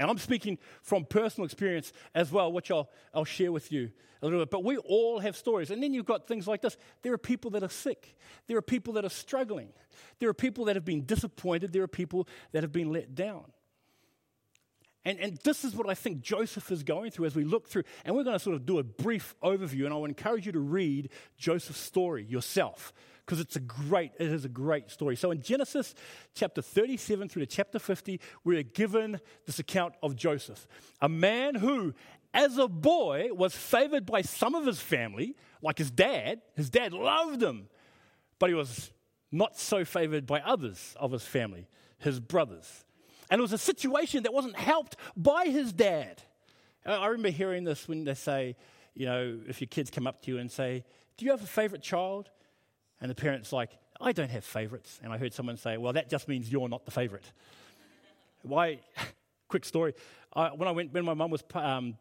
And 0.02 0.10
I'm 0.10 0.18
speaking 0.18 0.58
from 0.82 1.06
personal 1.06 1.46
experience 1.46 1.94
as 2.16 2.32
well, 2.32 2.52
which 2.52 2.72
I'll, 2.72 2.90
I'll 3.14 3.24
share 3.24 3.52
with 3.52 3.72
you 3.72 3.92
a 4.24 4.26
little 4.26 4.40
bit. 4.40 4.50
But 4.50 4.64
we 4.64 4.78
all 4.78 5.20
have 5.20 5.38
stories. 5.38 5.70
And 5.70 5.82
then 5.82 5.94
you've 5.94 6.08
got 6.08 6.28
things 6.28 6.48
like 6.48 6.64
this 6.64 6.76
there 7.04 7.14
are 7.14 7.20
people 7.20 7.52
that 7.52 7.62
are 7.62 7.70
sick, 7.70 8.18
there 8.48 8.58
are 8.58 8.64
people 8.64 8.94
that 8.94 9.06
are 9.06 9.10
struggling, 9.10 9.70
there 10.18 10.28
are 10.28 10.34
people 10.34 10.66
that 10.66 10.76
have 10.76 10.86
been 10.86 11.06
disappointed, 11.06 11.72
there 11.72 11.84
are 11.84 11.88
people 11.88 12.28
that 12.52 12.64
have 12.64 12.72
been 12.72 12.92
let 12.92 13.14
down. 13.14 13.44
And, 15.06 15.20
and 15.20 15.38
this 15.44 15.64
is 15.64 15.76
what 15.76 15.88
I 15.88 15.94
think 15.94 16.22
Joseph 16.22 16.72
is 16.72 16.82
going 16.82 17.12
through 17.12 17.28
as 17.28 17.36
we 17.36 17.44
look 17.44 17.68
through. 17.68 17.84
And 18.04 18.16
we're 18.16 18.24
going 18.24 18.38
to 18.38 18.44
sort 18.44 18.56
of 18.56 18.66
do 18.66 18.80
a 18.80 18.84
brief 18.84 19.36
overview. 19.44 19.86
And 19.86 19.94
I 19.94 19.98
would 19.98 20.10
encourage 20.10 20.48
you 20.48 20.52
to 20.52 20.60
read 20.60 21.10
Joseph's 21.38 21.80
story 21.80 22.24
yourself 22.24 22.92
because 23.26 23.40
it's 23.40 23.56
a 23.56 23.60
great, 23.60 24.12
it 24.20 24.32
is 24.32 24.46
a 24.46 24.50
great 24.50 24.90
story. 24.90 25.16
So 25.16 25.32
in 25.32 25.42
Genesis 25.42 25.94
chapter 26.34 26.62
37 26.62 27.30
through 27.30 27.46
to 27.46 27.46
chapter 27.46 27.80
50, 27.80 28.20
we're 28.44 28.64
given 28.64 29.20
this 29.46 29.60
account 29.60 29.94
of 30.04 30.16
Joseph, 30.16 30.68
a 31.02 31.10
man 31.10 31.56
who, 31.56 31.94
as 32.34 32.58
a 32.58 32.68
boy, 32.68 33.30
was 33.32 33.56
favored 33.56 34.06
by 34.06 34.22
some 34.22 34.56
of 34.56 34.66
his 34.66 34.80
family, 34.80 35.36
like 35.62 35.78
his 35.78 35.92
dad. 35.92 36.42
His 36.56 36.70
dad 36.70 36.94
loved 36.94 37.42
him, 37.42 37.68
but 38.40 38.50
he 38.50 38.56
was 38.56 38.92
not 39.32 39.58
so 39.58 39.86
favored 39.86 40.26
by 40.26 40.42
others 40.42 40.96
of 41.00 41.12
his 41.12 41.24
family, 41.24 41.68
his 42.00 42.20
brothers. 42.20 42.84
And 43.30 43.40
it 43.40 43.42
was 43.42 43.54
a 43.54 43.58
situation 43.58 44.24
that 44.24 44.34
wasn't 44.34 44.58
helped 44.58 44.98
by 45.16 45.46
his 45.46 45.72
dad. 45.72 46.22
I 46.86 47.06
remember 47.06 47.30
hearing 47.30 47.64
this 47.64 47.88
when 47.88 48.04
they 48.04 48.14
say, 48.14 48.56
you 48.94 49.06
know, 49.06 49.40
if 49.48 49.62
your 49.62 49.68
kids 49.68 49.90
come 49.90 50.08
up 50.08 50.22
to 50.24 50.32
you 50.32 50.38
and 50.38 50.52
say, 50.52 50.84
Do 51.18 51.26
you 51.26 51.32
have 51.32 51.42
a 51.42 51.48
favorite 51.48 51.82
child? 51.82 52.30
And 53.02 53.10
the 53.10 53.16
parent's 53.16 53.52
like, 53.52 53.72
I 54.00 54.12
don't 54.12 54.30
have 54.30 54.46
favorites. 54.46 55.00
And 55.04 55.12
I 55.12 55.18
heard 55.18 55.34
someone 55.34 55.58
say, 55.58 55.78
Well, 55.78 55.94
that 55.94 56.10
just 56.10 56.28
means 56.28 56.52
you're 56.52 56.70
not 56.70 56.86
the 56.86 56.92
favorite. 56.92 57.32
Why? 58.44 58.80
Quick 59.48 59.66
story. 59.66 59.94
I, 60.34 60.50
when 60.50 60.68
I 60.68 60.72
went, 60.72 60.94
when 60.94 61.04
my 61.04 61.14
mum 61.14 61.32
was, 61.32 61.44
um, 61.56 61.98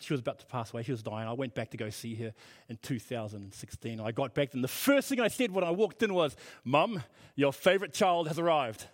she 0.00 0.12
was 0.12 0.20
about 0.20 0.38
to 0.38 0.46
pass 0.46 0.72
away, 0.72 0.82
she 0.82 0.92
was 0.92 1.02
dying. 1.02 1.28
I 1.28 1.32
went 1.32 1.54
back 1.54 1.70
to 1.72 1.76
go 1.76 1.90
see 1.90 2.14
her 2.16 2.32
in 2.68 2.78
2016. 2.82 4.00
I 4.00 4.12
got 4.12 4.34
back, 4.34 4.54
and 4.54 4.64
the 4.64 4.68
first 4.68 5.08
thing 5.08 5.20
I 5.20 5.28
said 5.28 5.50
when 5.52 5.64
I 5.64 5.70
walked 5.70 6.02
in 6.02 6.14
was, 6.14 6.36
Mum, 6.64 7.02
your 7.34 7.52
favorite 7.52 7.92
child 7.92 8.28
has 8.28 8.38
arrived. 8.38 8.86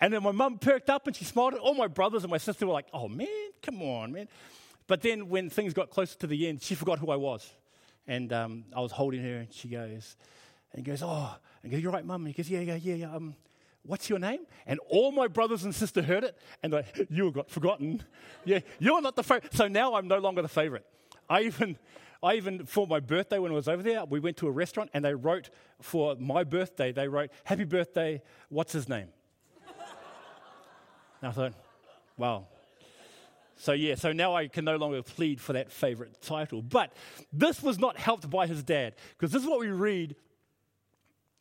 And 0.00 0.14
then 0.14 0.22
my 0.22 0.32
mum 0.32 0.58
perked 0.58 0.88
up 0.88 1.06
and 1.06 1.14
she 1.14 1.24
smiled. 1.24 1.54
All 1.54 1.74
my 1.74 1.86
brothers 1.86 2.24
and 2.24 2.30
my 2.30 2.38
sister 2.38 2.66
were 2.66 2.72
like, 2.72 2.86
oh 2.92 3.06
man, 3.06 3.28
come 3.60 3.82
on, 3.82 4.12
man. 4.12 4.28
But 4.86 5.02
then 5.02 5.28
when 5.28 5.50
things 5.50 5.74
got 5.74 5.90
closer 5.90 6.18
to 6.18 6.26
the 6.26 6.48
end, 6.48 6.62
she 6.62 6.74
forgot 6.74 6.98
who 6.98 7.10
I 7.10 7.16
was. 7.16 7.48
And 8.06 8.32
um, 8.32 8.64
I 8.74 8.80
was 8.80 8.92
holding 8.92 9.22
her 9.22 9.36
and 9.40 9.52
she 9.52 9.68
goes, 9.68 10.16
and 10.72 10.84
he 10.84 10.90
goes, 10.90 11.02
oh, 11.02 11.34
and 11.62 11.72
goes, 11.72 11.80
you're 11.80 11.92
right, 11.92 12.04
mum. 12.04 12.26
He 12.26 12.32
goes, 12.32 12.48
yeah, 12.48 12.60
yeah, 12.60 12.76
yeah, 12.76 12.94
yeah. 12.94 13.14
Um, 13.14 13.34
what's 13.82 14.08
your 14.08 14.18
name? 14.18 14.40
And 14.66 14.80
all 14.88 15.12
my 15.12 15.26
brothers 15.26 15.64
and 15.64 15.74
sister 15.74 16.02
heard 16.02 16.24
it 16.24 16.36
and 16.62 16.72
they, 16.72 16.84
you 17.10 17.30
got 17.30 17.50
forgotten. 17.50 18.02
yeah, 18.44 18.60
you're 18.78 19.00
not 19.00 19.16
the 19.16 19.22
favorite. 19.22 19.54
So 19.54 19.68
now 19.68 19.94
I'm 19.94 20.08
no 20.08 20.18
longer 20.18 20.42
the 20.42 20.48
favorite. 20.48 20.86
I 21.28 21.42
even, 21.42 21.76
I 22.22 22.34
even, 22.34 22.66
for 22.66 22.86
my 22.86 23.00
birthday 23.00 23.38
when 23.38 23.52
I 23.52 23.54
was 23.54 23.68
over 23.68 23.82
there, 23.82 24.04
we 24.04 24.20
went 24.20 24.36
to 24.38 24.46
a 24.46 24.50
restaurant 24.50 24.90
and 24.94 25.04
they 25.04 25.14
wrote 25.14 25.50
for 25.80 26.16
my 26.16 26.44
birthday, 26.44 26.92
they 26.92 27.08
wrote, 27.08 27.30
happy 27.44 27.64
birthday, 27.64 28.22
what's 28.48 28.72
his 28.72 28.88
name? 28.88 29.08
And 31.22 31.28
I 31.28 31.32
thought, 31.32 31.52
wow. 32.16 32.46
So, 33.56 33.72
yeah, 33.72 33.94
so 33.94 34.12
now 34.12 34.34
I 34.34 34.48
can 34.48 34.64
no 34.64 34.76
longer 34.76 35.02
plead 35.02 35.38
for 35.38 35.52
that 35.52 35.70
favorite 35.70 36.22
title. 36.22 36.62
But 36.62 36.94
this 37.30 37.62
was 37.62 37.78
not 37.78 37.98
helped 37.98 38.30
by 38.30 38.46
his 38.46 38.62
dad, 38.62 38.94
because 39.18 39.32
this 39.32 39.42
is 39.42 39.48
what 39.48 39.60
we 39.60 39.68
read. 39.68 40.16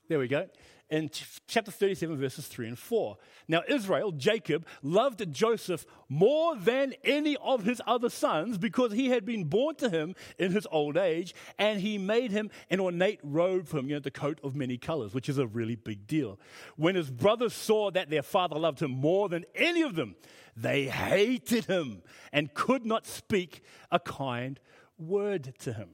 There 0.09 0.19
we 0.19 0.27
go 0.27 0.47
in 0.89 1.09
chapter 1.47 1.69
37, 1.69 2.17
verses 2.17 2.47
3 2.47 2.69
and 2.69 2.79
4. 2.79 3.17
Now, 3.47 3.61
Israel, 3.67 4.11
Jacob, 4.11 4.65
loved 4.81 5.31
Joseph 5.31 5.85
more 6.07 6.55
than 6.55 6.95
any 7.03 7.37
of 7.37 7.63
his 7.63 7.79
other 7.85 8.09
sons 8.09 8.57
because 8.57 8.91
he 8.93 9.09
had 9.09 9.23
been 9.25 9.43
born 9.45 9.75
to 9.75 9.89
him 9.89 10.15
in 10.39 10.51
his 10.51 10.67
old 10.71 10.97
age, 10.97 11.35
and 11.59 11.79
he 11.79 11.97
made 11.97 12.31
him 12.31 12.49
an 12.71 12.79
ornate 12.79 13.19
robe 13.21 13.67
for 13.67 13.77
him, 13.77 13.87
you 13.87 13.95
know, 13.95 13.99
the 13.99 14.09
coat 14.09 14.39
of 14.43 14.55
many 14.55 14.77
colors, 14.77 15.13
which 15.13 15.29
is 15.29 15.37
a 15.37 15.45
really 15.45 15.75
big 15.75 16.07
deal. 16.07 16.39
When 16.75 16.95
his 16.95 17.11
brothers 17.11 17.53
saw 17.53 17.91
that 17.91 18.09
their 18.09 18.23
father 18.23 18.57
loved 18.57 18.81
him 18.81 18.91
more 18.91 19.29
than 19.29 19.45
any 19.53 19.83
of 19.83 19.95
them, 19.95 20.15
they 20.57 20.85
hated 20.85 21.65
him 21.65 22.01
and 22.33 22.53
could 22.53 22.85
not 22.85 23.05
speak 23.05 23.61
a 23.91 23.99
kind 23.99 24.59
word 24.97 25.53
to 25.59 25.73
him. 25.73 25.89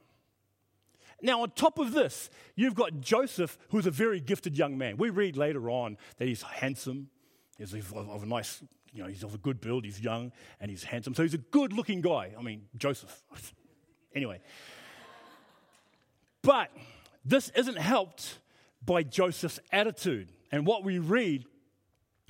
Now, 1.22 1.42
on 1.42 1.52
top 1.52 1.80
of 1.80 1.94
this, 1.94 2.30
you've 2.56 2.76
got 2.76 3.00
Joseph, 3.00 3.58
who's 3.70 3.86
a 3.86 3.92
very 3.92 4.20
gifted 4.20 4.58
young 4.58 4.78
man. 4.78 4.98
We 4.98 5.10
read 5.10 5.38
later 5.38 5.70
on 5.70 5.98
that 6.18 6.28
he's 6.28 6.42
handsome, 6.42 7.10
he's 7.58 7.74
of 7.74 8.24
a 8.24 8.26
nice, 8.26 8.62
you 8.94 9.02
know, 9.04 9.10
he's 9.10 9.24
of 9.24 9.34
a 9.34 9.38
good 9.38 9.62
build, 9.62 9.86
he's 9.86 10.00
young, 10.00 10.32
and 10.60 10.70
he's 10.70 10.84
handsome. 10.84 11.16
So 11.16 11.24
he's 11.24 11.34
a 11.34 11.40
good 11.40 11.74
looking 11.74 12.02
guy. 12.02 12.34
I 12.38 12.42
mean, 12.42 12.64
Joseph. 12.78 13.24
anyway. 14.16 14.40
But 16.42 16.70
this 17.24 17.50
isn't 17.56 17.78
helped 17.78 18.40
by 18.86 19.04
Joseph's 19.04 19.60
attitude. 19.72 20.32
And 20.52 20.66
what 20.68 20.84
we 20.84 21.00
read 21.00 21.46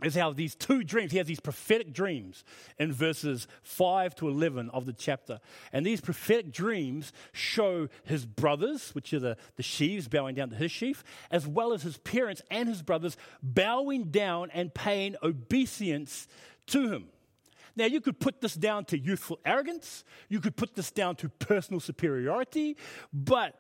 is 0.04 0.16
how 0.16 0.34
these 0.34 0.56
two 0.56 0.84
dreams, 0.84 1.12
he 1.12 1.18
has 1.18 1.28
these 1.28 1.40
prophetic 1.40 1.94
dreams 1.94 2.44
in 2.78 2.92
verses 2.92 3.48
5 3.64 4.14
to 4.16 4.28
11 4.28 4.70
of 4.72 4.86
the 4.86 4.92
chapter. 4.92 5.40
And 5.72 5.86
these 5.86 6.02
prophetic 6.02 6.52
dreams 6.52 7.14
show 7.32 7.88
his 8.04 8.26
brothers, 8.26 8.94
which 8.94 9.14
are 9.14 9.20
the, 9.20 9.38
the 9.56 9.64
sheaves 9.64 10.10
bowing 10.10 10.36
down 10.36 10.50
to 10.50 10.56
his 10.56 10.72
sheaf, 10.72 11.04
as 11.32 11.48
well 11.48 11.72
as 11.72 11.84
his 11.84 11.98
parents 11.98 12.42
and 12.52 12.68
his 12.68 12.82
brothers 12.82 13.16
bowing 13.42 14.12
down 14.12 14.50
and 14.54 14.74
paying 14.74 15.16
obeisance 15.24 16.28
to 16.68 16.92
him. 16.92 17.06
Now, 17.78 17.86
you 17.86 18.02
could 18.02 18.20
put 18.20 18.42
this 18.42 18.56
down 18.56 18.86
to 18.86 18.98
youthful 18.98 19.40
arrogance, 19.46 20.04
you 20.28 20.42
could 20.42 20.58
put 20.58 20.76
this 20.76 20.92
down 20.92 21.16
to 21.18 21.30
personal 21.30 21.80
superiority, 21.80 22.76
but 23.14 23.56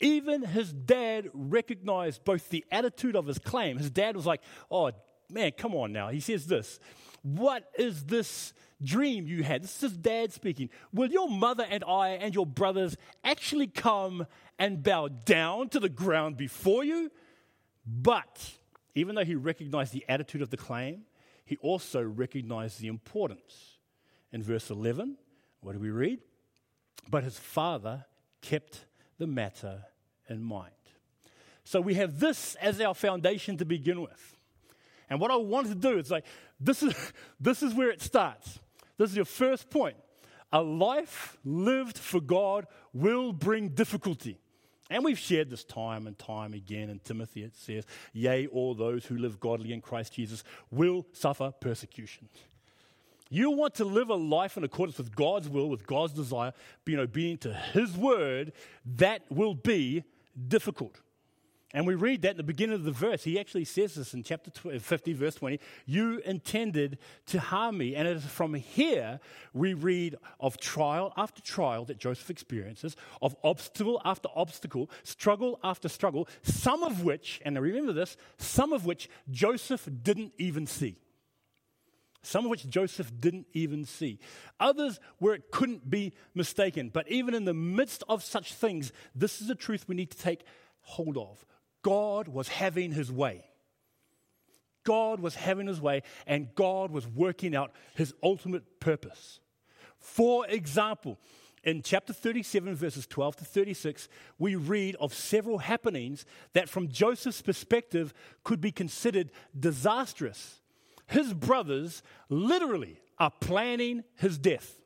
even 0.00 0.42
his 0.42 0.72
dad 0.72 1.28
recognized 1.32 2.24
both 2.24 2.50
the 2.50 2.64
attitude 2.70 3.16
of 3.16 3.26
his 3.26 3.38
claim. 3.38 3.78
His 3.78 3.90
dad 3.90 4.16
was 4.16 4.26
like, 4.26 4.42
Oh, 4.70 4.92
man, 5.30 5.52
come 5.56 5.74
on 5.74 5.92
now. 5.92 6.08
He 6.08 6.20
says 6.20 6.46
this 6.46 6.80
What 7.22 7.70
is 7.78 8.04
this 8.04 8.52
dream 8.82 9.26
you 9.26 9.42
had? 9.42 9.62
This 9.62 9.82
is 9.82 9.96
dad 9.96 10.32
speaking. 10.32 10.70
Will 10.92 11.10
your 11.10 11.28
mother 11.28 11.66
and 11.68 11.84
I 11.84 12.10
and 12.10 12.34
your 12.34 12.46
brothers 12.46 12.96
actually 13.24 13.66
come 13.66 14.26
and 14.58 14.82
bow 14.82 15.08
down 15.08 15.68
to 15.70 15.80
the 15.80 15.88
ground 15.88 16.36
before 16.36 16.84
you? 16.84 17.10
But 17.86 18.52
even 18.94 19.14
though 19.14 19.24
he 19.24 19.34
recognized 19.34 19.92
the 19.92 20.04
attitude 20.08 20.42
of 20.42 20.50
the 20.50 20.56
claim, 20.56 21.02
he 21.44 21.56
also 21.58 22.02
recognized 22.02 22.80
the 22.80 22.88
importance. 22.88 23.78
In 24.32 24.42
verse 24.42 24.70
11, 24.70 25.16
what 25.60 25.72
do 25.72 25.78
we 25.78 25.90
read? 25.90 26.20
But 27.08 27.24
his 27.24 27.38
father 27.38 28.04
kept 28.42 28.84
the 29.16 29.26
matter 29.26 29.84
in 30.28 30.42
mind. 30.42 30.72
So 31.64 31.80
we 31.80 31.94
have 31.94 32.20
this 32.20 32.54
as 32.56 32.80
our 32.80 32.94
foundation 32.94 33.56
to 33.58 33.64
begin 33.64 34.02
with. 34.02 34.37
And 35.10 35.20
what 35.20 35.30
I 35.30 35.36
wanted 35.36 35.68
to 35.68 35.74
do 35.74 35.98
is 35.98 36.10
like, 36.10 36.24
this 36.60 36.82
is, 36.82 36.94
this 37.40 37.62
is 37.62 37.74
where 37.74 37.90
it 37.90 38.02
starts. 38.02 38.58
This 38.96 39.10
is 39.10 39.16
your 39.16 39.24
first 39.24 39.70
point. 39.70 39.96
A 40.52 40.62
life 40.62 41.36
lived 41.44 41.98
for 41.98 42.20
God 42.20 42.66
will 42.92 43.32
bring 43.32 43.68
difficulty. 43.68 44.38
And 44.90 45.04
we've 45.04 45.18
shared 45.18 45.50
this 45.50 45.64
time 45.64 46.06
and 46.06 46.18
time 46.18 46.54
again 46.54 46.88
in 46.88 46.98
Timothy. 47.00 47.44
It 47.44 47.54
says, 47.54 47.84
Yea, 48.14 48.46
all 48.46 48.74
those 48.74 49.04
who 49.04 49.18
live 49.18 49.38
godly 49.38 49.72
in 49.72 49.82
Christ 49.82 50.14
Jesus 50.14 50.42
will 50.70 51.06
suffer 51.12 51.52
persecution. 51.60 52.28
You 53.30 53.50
want 53.50 53.74
to 53.74 53.84
live 53.84 54.08
a 54.08 54.14
life 54.14 54.56
in 54.56 54.64
accordance 54.64 54.96
with 54.96 55.14
God's 55.14 55.50
will, 55.50 55.68
with 55.68 55.86
God's 55.86 56.14
desire, 56.14 56.54
being 56.86 56.98
obedient 56.98 57.42
to 57.42 57.52
His 57.52 57.94
word, 57.94 58.52
that 58.96 59.22
will 59.30 59.54
be 59.54 60.04
difficult. 60.48 60.98
And 61.74 61.86
we 61.86 61.94
read 61.94 62.22
that 62.22 62.32
in 62.32 62.36
the 62.38 62.42
beginning 62.42 62.76
of 62.76 62.84
the 62.84 62.92
verse. 62.92 63.24
He 63.24 63.38
actually 63.38 63.66
says 63.66 63.94
this 63.94 64.14
in 64.14 64.22
chapter 64.22 64.50
uh, 64.66 64.78
50, 64.78 65.12
verse 65.12 65.34
20. 65.34 65.60
You 65.84 66.18
intended 66.24 66.98
to 67.26 67.40
harm 67.40 67.76
me. 67.76 67.94
And 67.94 68.08
it 68.08 68.16
is 68.16 68.24
from 68.24 68.54
here 68.54 69.20
we 69.52 69.74
read 69.74 70.16
of 70.40 70.58
trial 70.58 71.12
after 71.18 71.42
trial 71.42 71.84
that 71.84 71.98
Joseph 71.98 72.30
experiences, 72.30 72.96
of 73.20 73.36
obstacle 73.44 74.00
after 74.02 74.28
obstacle, 74.34 74.90
struggle 75.02 75.60
after 75.62 75.90
struggle, 75.90 76.26
some 76.42 76.82
of 76.82 77.04
which, 77.04 77.38
and 77.44 77.60
remember 77.60 77.92
this, 77.92 78.16
some 78.38 78.72
of 78.72 78.86
which 78.86 79.10
Joseph 79.30 79.86
didn't 80.02 80.32
even 80.38 80.66
see. 80.66 80.96
Some 82.22 82.46
of 82.46 82.50
which 82.50 82.68
Joseph 82.68 83.12
didn't 83.20 83.46
even 83.52 83.84
see. 83.84 84.18
Others 84.58 85.00
where 85.18 85.34
it 85.34 85.50
couldn't 85.50 85.88
be 85.88 86.14
mistaken. 86.34 86.88
But 86.88 87.08
even 87.08 87.34
in 87.34 87.44
the 87.44 87.54
midst 87.54 88.02
of 88.08 88.24
such 88.24 88.54
things, 88.54 88.90
this 89.14 89.42
is 89.42 89.50
a 89.50 89.54
truth 89.54 89.86
we 89.86 89.94
need 89.94 90.10
to 90.10 90.18
take 90.18 90.44
hold 90.80 91.18
of. 91.18 91.44
God 91.82 92.28
was 92.28 92.48
having 92.48 92.92
his 92.92 93.10
way. 93.10 93.44
God 94.84 95.20
was 95.20 95.34
having 95.34 95.66
his 95.66 95.80
way, 95.80 96.02
and 96.26 96.54
God 96.54 96.90
was 96.90 97.06
working 97.06 97.54
out 97.54 97.72
his 97.94 98.14
ultimate 98.22 98.80
purpose. 98.80 99.40
For 99.98 100.46
example, 100.46 101.18
in 101.64 101.82
chapter 101.82 102.12
37, 102.12 102.74
verses 102.74 103.06
12 103.06 103.36
to 103.36 103.44
36, 103.44 104.08
we 104.38 104.54
read 104.54 104.96
of 105.00 105.12
several 105.12 105.58
happenings 105.58 106.24
that, 106.54 106.68
from 106.68 106.88
Joseph's 106.88 107.42
perspective, 107.42 108.14
could 108.44 108.60
be 108.60 108.72
considered 108.72 109.30
disastrous. 109.58 110.60
His 111.06 111.34
brothers 111.34 112.02
literally, 112.28 113.00
are 113.18 113.32
planning 113.40 114.04
his 114.16 114.38
death. 114.38 114.80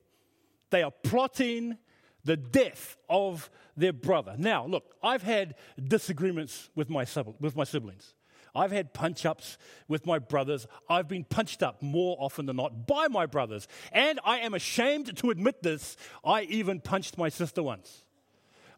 They 0.70 0.82
are 0.82 0.90
plotting 0.90 1.76
the 2.24 2.36
death 2.36 2.96
of 3.08 3.50
their 3.76 3.92
brother. 3.92 4.34
Now, 4.38 4.66
look, 4.66 4.94
I've 5.02 5.22
had 5.22 5.54
disagreements 5.82 6.70
with 6.74 6.88
my, 6.90 7.06
with 7.40 7.56
my 7.56 7.64
siblings. 7.64 8.14
I've 8.54 8.72
had 8.72 8.92
punch 8.92 9.24
ups 9.24 9.56
with 9.88 10.04
my 10.04 10.18
brothers. 10.18 10.66
I've 10.88 11.08
been 11.08 11.24
punched 11.24 11.62
up 11.62 11.82
more 11.82 12.16
often 12.20 12.46
than 12.46 12.56
not 12.56 12.86
by 12.86 13.08
my 13.08 13.26
brothers. 13.26 13.66
And 13.92 14.20
I 14.24 14.40
am 14.40 14.52
ashamed 14.52 15.16
to 15.16 15.30
admit 15.30 15.62
this. 15.62 15.96
I 16.24 16.42
even 16.42 16.80
punched 16.80 17.16
my 17.16 17.30
sister 17.30 17.62
once. 17.62 18.04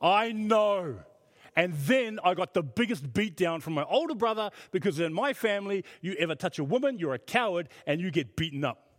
I 0.01 0.33
know. 0.33 1.01
And 1.57 1.75
then 1.75 2.21
I 2.25 2.35
got 2.35 2.55
the 2.55 2.63
biggest 2.63 3.13
beatdown 3.13 3.63
from 3.63 3.75
my 3.75 3.85
older 3.85 4.15
brother 4.15 4.51
because 4.71 4.99
in 5.01 5.13
my 5.13 5.33
family, 5.33 5.85
you 6.01 6.15
ever 6.19 6.35
touch 6.35 6.59
a 6.59 6.65
woman, 6.65 6.99
you're 6.99 7.15
a 7.15 7.19
coward 7.19 7.69
and 7.87 8.01
you 8.01 8.11
get 8.11 8.37
beaten 8.37 8.65
up. 8.65 8.94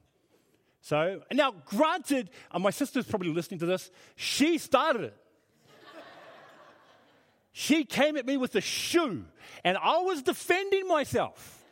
So, 0.86 1.22
now 1.32 1.52
granted, 1.66 2.30
and 2.52 2.62
my 2.62 2.70
sister's 2.70 3.06
probably 3.06 3.34
listening 3.34 3.60
to 3.62 3.66
this, 3.66 3.90
she 4.16 4.60
started 4.60 5.06
it. 5.06 5.18
she 7.54 7.86
came 7.86 8.18
at 8.18 8.26
me 8.28 8.38
with 8.38 8.54
a 8.54 8.62
shoe, 8.62 9.26
and 9.64 9.80
I 9.80 9.98
was 10.02 10.22
defending 10.22 10.88
myself. 10.88 11.64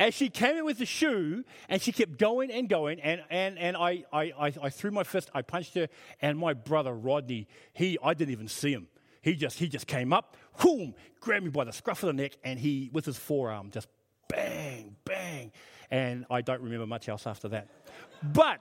As 0.00 0.14
she 0.14 0.30
came 0.30 0.56
in 0.56 0.64
with 0.64 0.78
the 0.78 0.84
shoe 0.84 1.44
and 1.68 1.80
she 1.80 1.92
kept 1.92 2.18
going 2.18 2.50
and 2.50 2.68
going 2.68 3.00
and, 3.00 3.22
and, 3.30 3.56
and 3.56 3.76
I, 3.76 4.02
I, 4.12 4.32
I, 4.36 4.52
I, 4.64 4.68
threw 4.68 4.90
my 4.90 5.04
fist 5.04 5.30
i 5.32 5.40
punched 5.40 5.72
her 5.72 5.88
and 6.20 6.36
my 6.36 6.52
brother 6.52 6.92
rodney 6.92 7.48
he 7.72 7.96
i 8.02 8.12
didn't 8.12 8.32
even 8.32 8.46
see 8.46 8.72
him. 8.72 8.88
He 9.22 9.36
just 9.36 9.58
he 9.58 9.68
just 9.68 9.86
came 9.86 10.12
up 10.12 10.36
boom 10.62 10.94
grabbed 11.20 11.44
me 11.44 11.50
by 11.50 11.64
the 11.64 11.72
scruff 11.72 12.02
of 12.02 12.08
the 12.08 12.22
neck 12.22 12.32
and 12.44 12.58
he 12.58 12.90
with 12.92 13.06
his 13.06 13.16
forearm 13.16 13.70
just 13.70 13.88
bang 14.28 14.96
bang 15.06 15.50
and 15.90 16.24
i 16.30 16.40
don't 16.40 16.62
remember 16.62 16.86
much 16.86 17.08
else 17.08 17.26
after 17.26 17.48
that 17.48 17.68
but, 18.22 18.60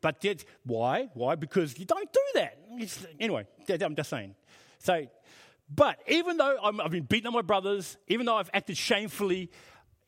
but 0.00 0.22
yet, 0.22 0.44
why? 0.64 1.08
Why? 1.14 1.34
Because 1.34 1.78
you 1.78 1.84
don't 1.84 2.12
do 2.12 2.20
that. 2.34 2.58
It's, 2.72 3.06
anyway, 3.18 3.46
I'm 3.68 3.96
just 3.96 4.10
saying. 4.10 4.34
So, 4.78 5.06
but 5.74 5.98
even 6.06 6.36
though 6.36 6.56
i 6.62 6.82
have 6.82 6.90
been 6.90 7.04
beaten 7.04 7.26
on 7.26 7.32
my 7.32 7.42
brothers, 7.42 7.96
even 8.08 8.26
though 8.26 8.36
I've 8.36 8.50
acted 8.54 8.76
shamefully, 8.76 9.50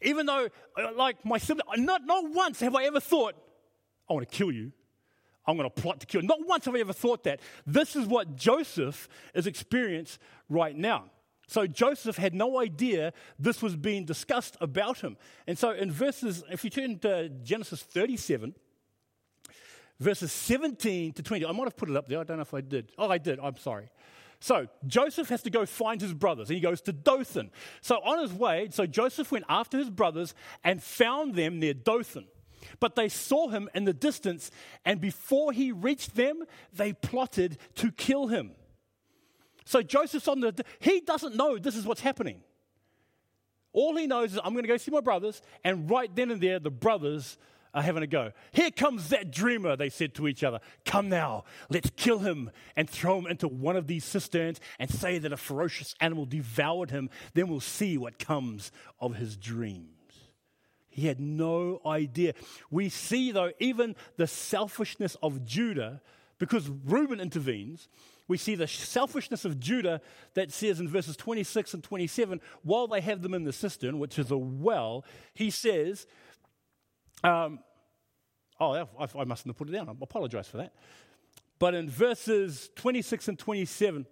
even 0.03 0.27
though, 0.27 0.49
uh, 0.77 0.93
like 0.95 1.25
my 1.25 1.39
sibling, 1.39 1.85
not, 1.85 2.05
not 2.05 2.31
once 2.31 2.61
have 2.61 2.77
I 2.77 2.85
ever 2.85 3.01
thought, 3.01 3.35
I 4.09 4.13
want 4.13 4.29
to 4.29 4.37
kill 4.37 4.53
you. 4.53 4.73
I'm 5.47 5.57
going 5.57 5.69
to 5.69 5.83
plot 5.83 6.01
to 6.01 6.07
kill. 6.07 6.23
Not 6.23 6.47
once 6.47 6.67
have 6.67 6.77
I 6.77 6.81
ever 6.81 6.93
thought 6.93 7.25
that. 7.25 7.41
This 7.67 7.97
is 7.97 8.07
what 8.07 8.37
Joseph 8.37 9.09
is 9.35 9.47
experiencing 9.47 10.21
right 10.51 10.77
now. 10.77 11.07
So 11.49 11.67
Joseph 11.67 12.17
had 12.17 12.35
no 12.35 12.61
idea 12.61 13.13
this 13.39 13.63
was 13.63 13.75
being 13.75 14.05
discussed 14.05 14.57
about 14.61 15.01
him. 15.01 15.17
And 15.47 15.59
so 15.59 15.71
in 15.71 15.91
verses, 15.91 16.45
if 16.51 16.63
you 16.63 16.71
turn 16.71 16.99
to 17.01 17.31
Genesis 17.31 17.83
37, 17.83 18.55
verses 19.99 20.31
17 20.31 21.15
to 21.15 21.23
20, 21.23 21.47
I 21.47 21.53
might 21.53 21.65
have 21.65 21.77
put 21.77 21.89
it 21.89 21.97
up 21.97 22.07
there. 22.07 22.21
I 22.21 22.25
don't 22.25 22.37
know 22.37 22.43
if 22.43 22.53
I 22.53 22.61
did. 22.61 22.93
Oh, 22.99 23.11
I 23.11 23.17
did. 23.17 23.41
I'm 23.41 23.57
sorry. 23.57 23.89
So 24.41 24.69
Joseph 24.87 25.31
has 25.31 25.43
to 25.43 25.51
go 25.51 25.65
find 25.65 26.01
his 26.01 26.13
brothers, 26.13 26.51
and 26.51 26.55
he 26.55 26.61
goes 26.61 26.83
to 26.83 26.93
Dothan. 26.93 27.51
So 27.81 27.97
on 27.97 28.21
his 28.21 28.33
way, 28.33 28.69
so 28.71 28.87
Joseph 28.87 29.33
went 29.33 29.47
after 29.49 29.79
his 29.79 29.91
brothers 29.91 30.35
and 30.63 30.83
found 30.83 31.35
them 31.35 31.59
near 31.59 31.75
Dothan. 31.75 32.27
But 32.79 32.95
they 32.95 33.09
saw 33.09 33.49
him 33.49 33.71
in 33.75 33.85
the 33.85 33.95
distance, 33.95 34.51
and 34.85 35.01
before 35.01 35.53
he 35.53 35.73
reached 35.73 36.15
them, 36.15 36.45
they 36.75 36.93
plotted 36.93 37.57
to 37.77 37.91
kill 37.91 38.27
him. 38.27 38.53
So 39.69 39.83
Joseph's 39.83 40.27
on 40.29 40.41
the, 40.41 40.65
he 40.79 41.01
doesn't 41.01 41.37
know 41.37 41.59
this 41.59 41.77
is 41.77 41.85
what's 41.85 42.01
happening. 42.01 42.41
All 43.75 43.95
he 43.97 44.07
knows 44.07 44.33
is, 44.33 44.41
I'm 44.43 44.55
going 44.55 44.65
to 44.65 44.69
go 44.69 44.79
see 44.79 44.91
my 44.91 45.03
brothers, 45.03 45.43
and 45.63 45.91
right 45.91 46.11
then 46.17 46.31
and 46.31 46.41
there, 46.41 46.59
the 46.59 46.71
brothers 46.71 47.37
are 47.75 47.83
having 47.83 48.03
a 48.03 48.07
go. 48.07 48.33
Here 48.53 48.71
comes 48.71 49.11
that 49.11 49.31
dreamer, 49.31 49.77
they 49.77 49.91
said 49.91 50.15
to 50.15 50.27
each 50.27 50.43
other. 50.43 50.61
Come 50.87 51.11
now, 51.11 51.45
let's 51.69 51.91
kill 51.97 52.21
him 52.21 52.51
and 52.77 52.89
throw 52.89 53.19
him 53.19 53.27
into 53.27 53.47
one 53.47 53.77
of 53.77 53.87
these 53.87 54.07
cisterns 54.07 54.59
and 54.79 54.89
say 54.89 55.19
that 55.19 55.35
a 55.35 55.37
ferocious 55.37 55.95
animal 56.01 56.25
devoured 56.25 56.91
him. 56.91 57.11
Then 57.35 57.49
we'll 57.49 57.61
see 57.61 57.99
what 57.99 58.19
comes 58.19 58.73
of 58.99 59.17
his 59.17 59.37
dreams. 59.37 59.91
He 60.89 61.09
had 61.09 61.21
no 61.21 61.83
idea. 61.85 62.33
We 62.71 62.89
see, 62.89 63.33
though, 63.33 63.53
even 63.59 63.97
the 64.17 64.27
selfishness 64.27 65.19
of 65.23 65.45
Judah, 65.45 66.01
because 66.39 66.71
Reuben 66.71 67.21
intervenes, 67.21 67.89
we 68.29 68.37
see 68.37 68.55
the 68.55 68.69
selfishness 68.69 69.45
of 69.47 69.59
Judah 69.59 70.01
that 70.35 70.53
says 70.53 70.79
in 70.79 70.89
verses 70.89 71.17
26 71.17 71.75
and 71.75 71.83
27, 71.83 72.41
while 72.63 72.87
they 72.87 73.01
have 73.01 73.23
them 73.23 73.33
in 73.33 73.45
the 73.45 73.53
cistern, 73.53 73.99
which 73.99 74.19
is 74.19 74.31
a 74.31 74.37
well, 74.37 75.05
he 75.33 75.51
says, 75.51 76.07
um, 77.25 77.61
oh, 78.61 78.73
I, 78.73 79.09
I 79.19 79.25
mustn't 79.25 79.47
have 79.47 79.57
put 79.57 79.71
it 79.71 79.73
down. 79.73 79.89
I 79.89 79.93
apologize 80.01 80.47
for 80.47 80.59
that. 80.59 80.75
But 81.59 81.75
in 81.75 81.89
verses 81.89 82.71
26 82.77 83.29
and 83.29 83.39
27, 83.39 84.07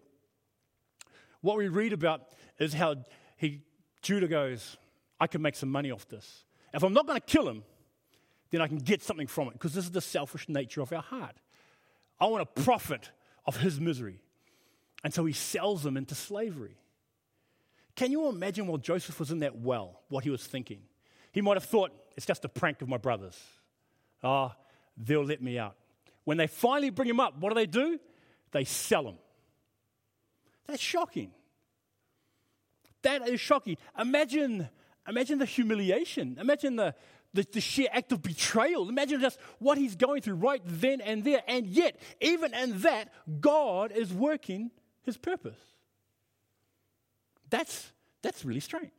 what 1.42 1.58
we 1.58 1.68
read 1.68 1.92
about 1.92 2.22
is 2.58 2.72
how 2.72 2.96
he, 3.36 3.62
Judah 4.02 4.28
goes, 4.28 4.78
I 5.20 5.26
can 5.26 5.42
make 5.42 5.54
some 5.54 5.70
money 5.70 5.90
off 5.90 6.08
this. 6.08 6.44
If 6.72 6.82
I'm 6.82 6.94
not 6.94 7.06
going 7.06 7.20
to 7.20 7.26
kill 7.26 7.48
him, 7.48 7.62
then 8.50 8.62
I 8.62 8.66
can 8.66 8.78
get 8.78 9.02
something 9.02 9.26
from 9.26 9.48
it 9.48 9.52
because 9.52 9.74
this 9.74 9.84
is 9.84 9.90
the 9.90 10.00
selfish 10.00 10.48
nature 10.48 10.80
of 10.80 10.92
our 10.92 11.02
heart. 11.02 11.36
I 12.18 12.26
want 12.26 12.42
to 12.54 12.62
profit 12.62 13.10
of 13.46 13.58
his 13.58 13.80
misery. 13.80 14.20
And 15.04 15.14
so 15.14 15.24
he 15.24 15.32
sells 15.32 15.82
them 15.82 15.96
into 15.96 16.14
slavery. 16.14 16.76
Can 17.94 18.12
you 18.12 18.28
imagine 18.28 18.66
while 18.66 18.78
Joseph 18.78 19.18
was 19.18 19.30
in 19.30 19.40
that 19.40 19.58
well, 19.58 20.00
what 20.08 20.24
he 20.24 20.30
was 20.30 20.46
thinking? 20.46 20.80
He 21.32 21.40
might 21.40 21.56
have 21.56 21.64
thought, 21.64 21.92
it's 22.16 22.26
just 22.26 22.44
a 22.44 22.48
prank 22.48 22.82
of 22.82 22.88
my 22.88 22.96
brothers. 22.96 23.38
Ah, 24.22 24.54
oh, 24.54 24.62
they'll 24.96 25.24
let 25.24 25.42
me 25.42 25.58
out. 25.58 25.76
When 26.24 26.36
they 26.36 26.46
finally 26.46 26.90
bring 26.90 27.08
him 27.08 27.20
up, 27.20 27.38
what 27.38 27.50
do 27.50 27.54
they 27.54 27.66
do? 27.66 27.98
They 28.52 28.64
sell 28.64 29.06
him. 29.06 29.16
That's 30.66 30.82
shocking. 30.82 31.30
That 33.02 33.28
is 33.28 33.40
shocking. 33.40 33.76
Imagine, 33.98 34.68
imagine 35.08 35.38
the 35.38 35.44
humiliation. 35.44 36.36
Imagine 36.40 36.76
the, 36.76 36.94
the, 37.36 37.46
the 37.52 37.60
sheer 37.60 37.88
act 37.92 38.10
of 38.12 38.22
betrayal. 38.22 38.88
Imagine 38.88 39.20
just 39.20 39.38
what 39.58 39.78
he's 39.78 39.94
going 39.94 40.22
through 40.22 40.34
right 40.34 40.62
then 40.64 41.00
and 41.00 41.22
there. 41.22 41.42
And 41.46 41.66
yet, 41.66 42.00
even 42.20 42.52
in 42.54 42.80
that, 42.80 43.12
God 43.40 43.92
is 43.92 44.12
working 44.12 44.70
his 45.02 45.16
purpose. 45.16 45.58
That's, 47.50 47.92
that's 48.22 48.44
really 48.44 48.60
strange. 48.60 48.90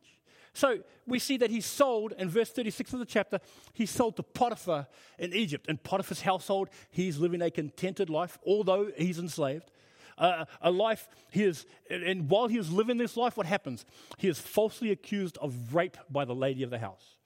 So 0.53 0.79
we 1.05 1.19
see 1.19 1.37
that 1.37 1.49
he's 1.49 1.65
sold 1.65 2.13
in 2.17 2.29
verse 2.29 2.49
36 2.49 2.93
of 2.93 2.99
the 2.99 3.05
chapter, 3.05 3.39
he's 3.73 3.91
sold 3.91 4.15
to 4.15 4.23
Potiphar 4.23 4.87
in 5.19 5.33
Egypt. 5.33 5.67
In 5.67 5.77
Potiphar's 5.77 6.21
household, 6.21 6.69
he's 6.89 7.17
living 7.17 7.41
a 7.41 7.51
contented 7.51 8.09
life, 8.09 8.37
although 8.45 8.89
he's 8.95 9.19
enslaved. 9.19 9.69
Uh, 10.17 10.45
a 10.61 10.71
life, 10.71 11.07
he 11.29 11.43
is, 11.43 11.67
and 11.91 12.27
while 12.27 12.47
he 12.47 12.57
is 12.57 12.71
living 12.71 12.97
this 12.97 13.15
life, 13.15 13.37
what 13.37 13.45
happens? 13.45 13.85
He 14.17 14.27
is 14.27 14.39
falsely 14.39 14.89
accused 14.89 15.37
of 15.37 15.75
rape 15.75 15.97
by 16.09 16.25
the 16.25 16.33
lady 16.33 16.63
of 16.63 16.71
the 16.71 16.79
house 16.79 17.16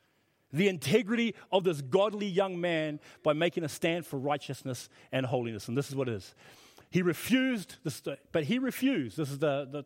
the 0.54 0.68
integrity 0.68 1.36
of 1.52 1.64
this 1.64 1.82
godly 1.82 2.28
young 2.28 2.60
man 2.60 3.00
by 3.24 3.34
making 3.34 3.64
a 3.64 3.70
stand 3.70 4.06
for 4.06 4.18
righteousness 4.18 4.90
and 5.12 5.26
holiness. 5.26 5.68
And 5.68 5.78
this 5.78 5.90
is 5.90 5.96
what 5.96 6.08
it 6.08 6.16
is. 6.16 6.36
He 6.90 7.02
refused, 7.02 7.78
this, 7.84 8.02
but 8.32 8.44
he 8.44 8.60
refused. 8.60 9.18
This 9.18 9.32
is 9.32 9.40
the, 9.40 9.68
the 9.72 9.86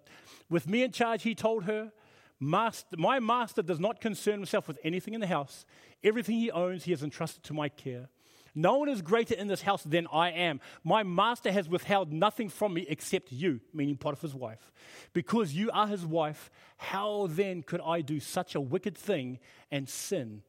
with 0.49 0.67
me 0.67 0.83
in 0.83 0.91
charge, 0.91 1.23
he 1.23 1.35
told 1.35 1.65
her, 1.65 1.91
master, 2.39 2.97
My 2.97 3.19
master 3.19 3.61
does 3.61 3.79
not 3.79 4.01
concern 4.01 4.35
himself 4.35 4.67
with 4.67 4.79
anything 4.83 5.13
in 5.13 5.21
the 5.21 5.27
house. 5.27 5.65
Everything 6.03 6.37
he 6.37 6.49
owns, 6.49 6.85
he 6.85 6.91
has 6.91 7.03
entrusted 7.03 7.43
to 7.43 7.53
my 7.53 7.69
care. 7.69 8.09
No 8.57 8.77
one 8.77 8.87
is 8.87 9.01
greater 9.01 9.35
in 9.35 9.47
this 9.47 9.61
house 9.61 9.83
than 9.83 10.07
I 10.11 10.31
am. 10.31 10.61
My 10.83 11.03
master 11.03 11.51
has 11.51 11.67
withheld 11.67 12.13
nothing 12.13 12.47
from 12.47 12.73
me 12.73 12.85
except 12.87 13.31
you, 13.31 13.59
meaning 13.73 13.97
Potiphar's 13.97 14.33
wife. 14.33 14.71
Because 15.11 15.53
you 15.53 15.69
are 15.71 15.87
his 15.87 16.05
wife, 16.05 16.49
how 16.77 17.27
then 17.29 17.63
could 17.63 17.81
I 17.85 17.99
do 17.99 18.21
such 18.21 18.55
a 18.55 18.61
wicked 18.61 18.97
thing 18.97 19.39
and 19.71 19.89
sin 19.89 20.41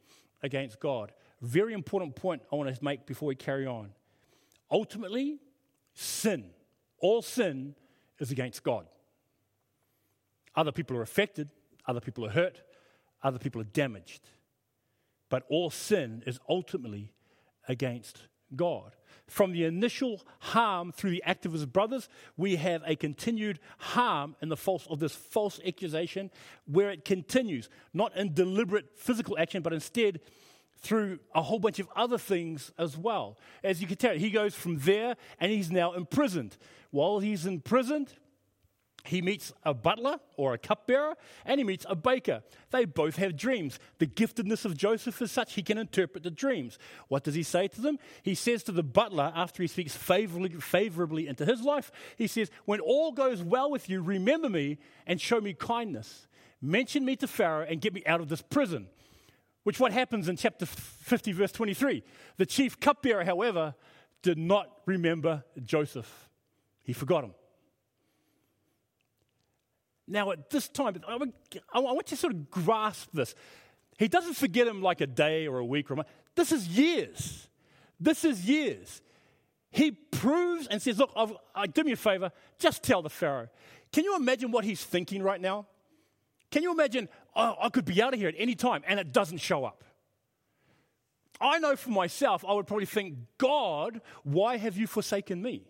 against 0.47 0.81
God. 0.81 1.13
Very 1.43 1.75
important 1.75 2.17
point 2.17 2.43
I 2.51 2.57
want 2.57 2.75
to 2.75 2.85
make 2.85 3.05
before 3.05 3.27
we 3.27 3.35
carry 3.35 3.67
on. 3.67 3.91
Ultimately, 4.71 5.39
sin, 5.93 6.51
all 6.99 7.21
sin 7.21 7.75
is 8.19 8.31
against 8.31 8.63
God. 8.63 8.87
Other 10.55 10.73
people 10.73 10.97
are 10.97 11.03
affected, 11.03 11.51
other 11.87 12.01
people 12.01 12.25
are 12.25 12.31
hurt, 12.31 12.63
other 13.23 13.39
people 13.39 13.61
are 13.61 13.65
damaged. 13.65 14.23
But 15.29 15.45
all 15.51 15.71
sin 15.71 16.23
is 16.27 16.39
ultimately 16.49 17.13
against 17.69 18.23
God. 18.55 18.97
From 19.29 19.53
the 19.53 19.65
initial 19.65 20.23
harm 20.39 20.93
through 20.93 21.11
the 21.11 21.23
activist 21.27 21.73
brothers, 21.73 22.09
we 22.37 22.57
have 22.57 22.83
a 22.87 22.95
continued 22.95 23.59
harm 23.79 24.37
in 24.41 24.49
the 24.49 24.57
false 24.57 24.87
of 24.89 25.01
this 25.01 25.17
false 25.17 25.61
accusation, 25.67 26.31
where 26.67 26.91
it 26.91 27.05
continues, 27.05 27.69
not 27.93 28.17
in 28.17 28.35
deliberate 28.35 28.97
physical 28.97 29.37
action, 29.39 29.63
but 29.63 29.73
instead 29.73 30.21
through 30.79 31.19
a 31.35 31.43
whole 31.43 31.59
bunch 31.59 31.79
of 31.79 31.89
other 31.97 32.19
things 32.19 32.71
as 32.79 32.97
well. 32.97 33.39
As 33.65 33.81
you 33.81 33.87
can 33.87 33.97
tell, 33.97 34.15
he 34.15 34.31
goes 34.31 34.55
from 34.55 34.79
there 34.79 35.17
and 35.41 35.51
he's 35.51 35.71
now 35.71 35.95
imprisoned. 35.95 36.57
While 36.91 37.19
he's 37.19 37.47
imprisoned, 37.47 38.13
He 39.07 39.23
meets 39.23 39.53
a 39.63 39.73
butler 39.73 40.19
or 40.37 40.55
a 40.55 40.59
cupbearer, 40.59 41.17
and 41.45 41.59
he 41.59 41.65
meets 41.65 41.87
a 41.89 41.95
baker. 41.95 42.43
They 42.71 42.85
both 42.85 43.17
have 43.17 43.37
dreams. 43.37 43.79
The 43.99 44.07
giftedness 44.07 44.65
of 44.65 44.77
Joseph 44.77 45.21
is 45.23 45.31
such 45.31 45.55
he 45.55 45.63
can 45.63 45.79
interpret 45.79 46.25
the 46.25 46.31
dreams. 46.31 46.79
What 47.09 47.25
does 47.25 47.35
he 47.35 47.43
say 47.43 47.69
to 47.69 47.81
them? 47.81 47.99
He 48.23 48.35
says 48.35 48.63
to 48.65 48.73
the 48.73 48.83
butler, 48.83 49.33
after 49.35 49.63
he 49.63 49.67
speaks 49.67 49.97
favorably, 49.97 50.51
favorably 50.51 51.29
into 51.29 51.45
his 51.45 51.63
life, 51.63 51.91
he 52.17 52.27
says, 52.27 52.51
When 52.65 52.81
all 52.81 53.13
goes 53.13 53.43
well 53.43 53.71
with 53.71 53.89
you, 53.89 54.03
remember 54.03 54.49
me 54.49 54.79
and 55.07 55.21
show 55.21 55.41
me 55.41 55.55
kindness. 55.55 56.27
Mention 56.61 57.05
me 57.05 57.17
to 57.17 57.29
Pharaoh 57.29 57.67
and 57.69 57.81
get 57.81 57.95
me 57.95 58.03
out 58.07 58.21
of 58.21 58.29
this 58.29 58.43
prison. 58.43 58.89
Which 59.63 59.81
what 59.81 59.93
happens 59.93 60.29
in 60.29 60.37
chapter 60.37 60.65
50, 60.65 61.33
verse 61.33 61.53
23. 61.53 62.03
The 62.37 62.47
chief 62.47 62.79
cupbearer, 62.79 63.25
however, 63.25 63.75
did 64.23 64.39
not 64.39 64.71
remember 64.87 65.45
Joseph. 65.63 66.29
He 66.83 66.93
forgot 66.93 67.25
him. 67.25 67.35
Now, 70.09 70.31
at 70.31 70.51
this 70.51 70.69
time, 70.69 70.97
I 71.09 71.17
want 71.17 71.35
you 71.51 72.03
to 72.05 72.17
sort 72.17 72.33
of 72.33 72.51
grasp 72.51 73.09
this. 73.13 73.35
He 73.99 74.09
doesn't 74.09 74.35
forget 74.35 74.67
him 74.67 74.83
like 74.83 75.01
a 75.01 75.07
day 75.07 75.47
or 75.47 75.59
a 75.59 75.65
week 75.65 75.91
or 75.91 75.95
a 75.95 75.97
month. 75.97 76.09
This 76.35 76.53
is 76.53 76.69
years. 76.69 77.49
This 77.99 78.25
is 78.25 78.49
years. 78.49 79.01
He 79.71 79.91
proves 79.91 80.67
and 80.69 80.81
says, 80.81 80.99
Look, 80.99 81.11
I've, 81.17 81.33
I, 81.55 81.67
do 81.67 81.83
me 81.83 81.93
a 81.93 81.97
favor, 81.97 82.31
just 82.59 82.83
tell 82.83 83.03
the 83.03 83.11
Pharaoh. 83.11 83.49
Can 83.93 84.05
you 84.05 84.17
imagine 84.17 84.51
what 84.51 84.65
he's 84.65 84.83
thinking 84.83 85.23
right 85.23 85.41
now? 85.41 85.67
Can 86.51 86.63
you 86.63 86.73
imagine, 86.73 87.09
oh, 87.35 87.57
I 87.61 87.69
could 87.71 87.85
be 87.85 88.01
out 88.01 88.15
of 88.15 88.21
here 88.21 88.29
at 88.29 88.35
any 88.39 88.55
time 88.55 88.83
and 88.87 89.01
it 89.01 89.13
doesn't 89.13 89.39
show 89.39 89.65
up? 89.65 89.83
I 91.41 91.59
know 91.59 91.77
for 91.77 91.91
myself, 91.91 92.45
I 92.47 92.53
would 92.55 92.67
probably 92.67 92.87
think, 92.87 93.17
God, 93.39 94.01
why 94.23 94.57
have 94.57 94.77
you 94.77 94.87
forsaken 94.87 95.43
me? 95.43 95.67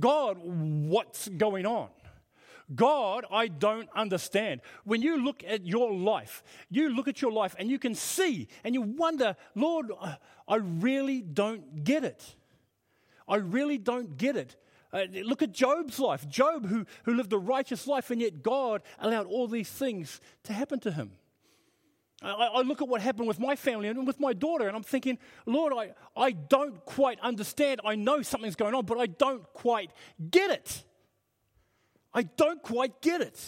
God, 0.00 0.38
what's 0.42 1.28
going 1.28 1.64
on? 1.64 1.88
God, 2.74 3.24
I 3.30 3.48
don't 3.48 3.88
understand. 3.94 4.60
When 4.84 5.02
you 5.02 5.22
look 5.22 5.42
at 5.46 5.66
your 5.66 5.92
life, 5.92 6.42
you 6.70 6.94
look 6.94 7.08
at 7.08 7.22
your 7.22 7.32
life 7.32 7.54
and 7.58 7.70
you 7.70 7.78
can 7.78 7.94
see 7.94 8.48
and 8.64 8.74
you 8.74 8.82
wonder, 8.82 9.36
Lord, 9.54 9.90
I 10.46 10.56
really 10.56 11.20
don't 11.22 11.84
get 11.84 12.04
it. 12.04 12.34
I 13.26 13.36
really 13.36 13.78
don't 13.78 14.16
get 14.16 14.36
it. 14.36 14.56
Uh, 14.92 15.04
look 15.24 15.42
at 15.42 15.52
Job's 15.52 15.98
life. 15.98 16.28
Job, 16.28 16.66
who, 16.66 16.86
who 17.04 17.14
lived 17.14 17.32
a 17.32 17.38
righteous 17.38 17.86
life, 17.86 18.10
and 18.10 18.20
yet 18.20 18.42
God 18.42 18.82
allowed 18.98 19.26
all 19.26 19.46
these 19.46 19.68
things 19.68 20.20
to 20.44 20.54
happen 20.54 20.80
to 20.80 20.90
him. 20.90 21.12
I, 22.22 22.30
I, 22.32 22.62
look 22.62 22.82
at 22.82 22.88
what 22.88 23.00
happened 23.00 23.28
with 23.28 23.38
my 23.38 23.54
family 23.54 23.88
and 23.88 24.06
with 24.06 24.18
my 24.18 24.32
daughter, 24.32 24.66
and 24.66 24.76
I'm 24.76 24.82
thinking, 24.82 25.18
Lord, 25.46 25.72
I, 25.72 25.92
I 26.16 26.32
don't 26.32 26.84
quite 26.84 27.20
understand. 27.20 27.80
I 27.84 27.94
know 27.94 28.22
something's 28.22 28.56
going 28.56 28.74
on, 28.74 28.86
but 28.86 28.98
I 28.98 29.06
don't 29.06 29.44
quite 29.52 29.90
get 30.30 30.50
it. 30.50 30.84
I 32.18 32.22
don't 32.22 32.60
quite 32.60 33.00
get 33.00 33.20
it. 33.20 33.40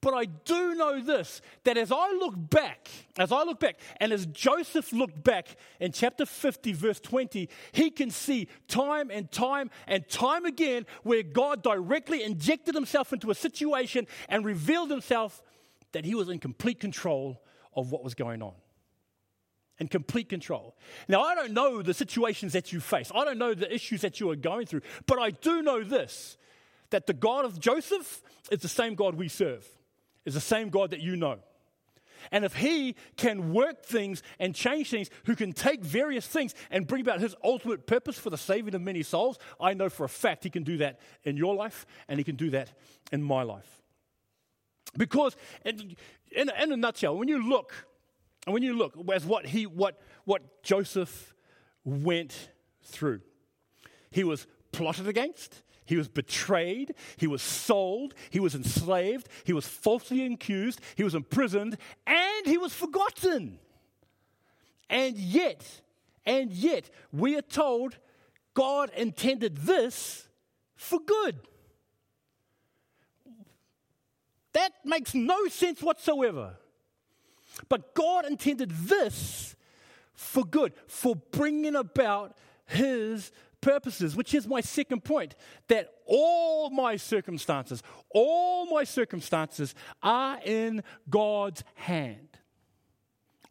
But 0.00 0.14
I 0.14 0.24
do 0.24 0.74
know 0.74 1.02
this 1.02 1.42
that 1.64 1.76
as 1.76 1.92
I 1.92 2.12
look 2.12 2.34
back, 2.36 2.88
as 3.18 3.30
I 3.30 3.42
look 3.42 3.60
back, 3.60 3.78
and 3.98 4.10
as 4.10 4.24
Joseph 4.24 4.90
looked 4.90 5.22
back 5.22 5.56
in 5.80 5.92
chapter 5.92 6.24
50, 6.24 6.72
verse 6.72 7.00
20, 7.00 7.50
he 7.72 7.90
can 7.90 8.10
see 8.10 8.48
time 8.68 9.10
and 9.10 9.30
time 9.30 9.70
and 9.86 10.08
time 10.08 10.46
again 10.46 10.86
where 11.02 11.22
God 11.22 11.62
directly 11.62 12.22
injected 12.22 12.74
himself 12.74 13.12
into 13.12 13.30
a 13.30 13.34
situation 13.34 14.06
and 14.30 14.46
revealed 14.46 14.90
himself 14.90 15.42
that 15.92 16.06
he 16.06 16.14
was 16.14 16.30
in 16.30 16.38
complete 16.38 16.80
control 16.80 17.42
of 17.74 17.92
what 17.92 18.02
was 18.02 18.14
going 18.14 18.40
on. 18.40 18.54
In 19.78 19.88
complete 19.88 20.30
control. 20.30 20.74
Now, 21.06 21.20
I 21.20 21.34
don't 21.34 21.52
know 21.52 21.82
the 21.82 21.92
situations 21.92 22.54
that 22.54 22.72
you 22.72 22.80
face, 22.80 23.12
I 23.14 23.26
don't 23.26 23.38
know 23.38 23.52
the 23.52 23.70
issues 23.74 24.00
that 24.00 24.20
you 24.20 24.30
are 24.30 24.36
going 24.36 24.64
through, 24.64 24.82
but 25.06 25.18
I 25.18 25.32
do 25.32 25.60
know 25.60 25.84
this 25.84 26.38
that 26.90 27.06
the 27.06 27.12
God 27.12 27.44
of 27.44 27.58
Joseph 27.60 28.22
is 28.50 28.60
the 28.60 28.68
same 28.68 28.94
God 28.94 29.14
we 29.14 29.28
serve, 29.28 29.66
is 30.24 30.34
the 30.34 30.40
same 30.40 30.70
God 30.70 30.90
that 30.90 31.00
you 31.00 31.16
know. 31.16 31.38
And 32.30 32.44
if 32.44 32.54
he 32.54 32.96
can 33.16 33.52
work 33.52 33.84
things 33.84 34.22
and 34.38 34.54
change 34.54 34.90
things, 34.90 35.10
who 35.26 35.36
can 35.36 35.52
take 35.52 35.82
various 35.82 36.26
things 36.26 36.54
and 36.70 36.86
bring 36.86 37.02
about 37.02 37.20
his 37.20 37.34
ultimate 37.44 37.86
purpose 37.86 38.18
for 38.18 38.30
the 38.30 38.38
saving 38.38 38.74
of 38.74 38.80
many 38.80 39.02
souls, 39.02 39.38
I 39.60 39.74
know 39.74 39.88
for 39.88 40.04
a 40.04 40.08
fact 40.08 40.44
he 40.44 40.50
can 40.50 40.62
do 40.62 40.78
that 40.78 41.00
in 41.24 41.36
your 41.36 41.54
life 41.54 41.86
and 42.08 42.18
he 42.18 42.24
can 42.24 42.36
do 42.36 42.50
that 42.50 42.70
in 43.12 43.22
my 43.22 43.42
life. 43.42 43.82
Because, 44.96 45.36
in, 45.64 45.96
in, 46.32 46.48
a 46.48 46.76
nutshell, 46.76 47.16
when 47.16 47.28
you 47.28 47.46
look, 47.48 47.72
and 48.46 48.54
when 48.54 48.62
you 48.62 48.74
look 48.74 48.96
as 49.12 49.24
what 49.24 49.46
he, 49.46 49.66
what, 49.66 50.00
what 50.24 50.62
Joseph 50.62 51.34
went 51.84 52.50
through, 52.82 53.20
he 54.10 54.22
was 54.22 54.46
plotted 54.70 55.08
against, 55.08 55.62
he 55.84 55.96
was 55.96 56.08
betrayed. 56.08 56.94
He 57.16 57.26
was 57.26 57.42
sold. 57.42 58.14
He 58.30 58.40
was 58.40 58.54
enslaved. 58.54 59.28
He 59.44 59.52
was 59.52 59.66
falsely 59.66 60.24
accused. 60.24 60.80
He 60.96 61.04
was 61.04 61.14
imprisoned. 61.14 61.76
And 62.06 62.46
he 62.46 62.58
was 62.58 62.72
forgotten. 62.72 63.58
And 64.88 65.16
yet, 65.16 65.64
and 66.24 66.50
yet, 66.50 66.90
we 67.12 67.36
are 67.36 67.42
told 67.42 67.98
God 68.54 68.90
intended 68.96 69.58
this 69.58 70.28
for 70.76 71.00
good. 71.00 71.38
That 74.52 74.72
makes 74.84 75.14
no 75.14 75.46
sense 75.48 75.82
whatsoever. 75.82 76.56
But 77.68 77.94
God 77.94 78.24
intended 78.24 78.70
this 78.70 79.56
for 80.14 80.44
good, 80.44 80.72
for 80.86 81.16
bringing 81.16 81.74
about 81.74 82.36
His 82.66 83.32
purposes, 83.64 84.14
which 84.14 84.34
is 84.34 84.46
my 84.46 84.60
second 84.60 85.02
point 85.04 85.34
that 85.68 85.88
all 86.04 86.68
my 86.68 86.96
circumstances, 86.96 87.82
all 88.10 88.66
my 88.66 88.84
circumstances 88.84 89.74
are 90.02 90.38
in 90.44 90.84
God's 91.08 91.64
hand. 91.74 92.28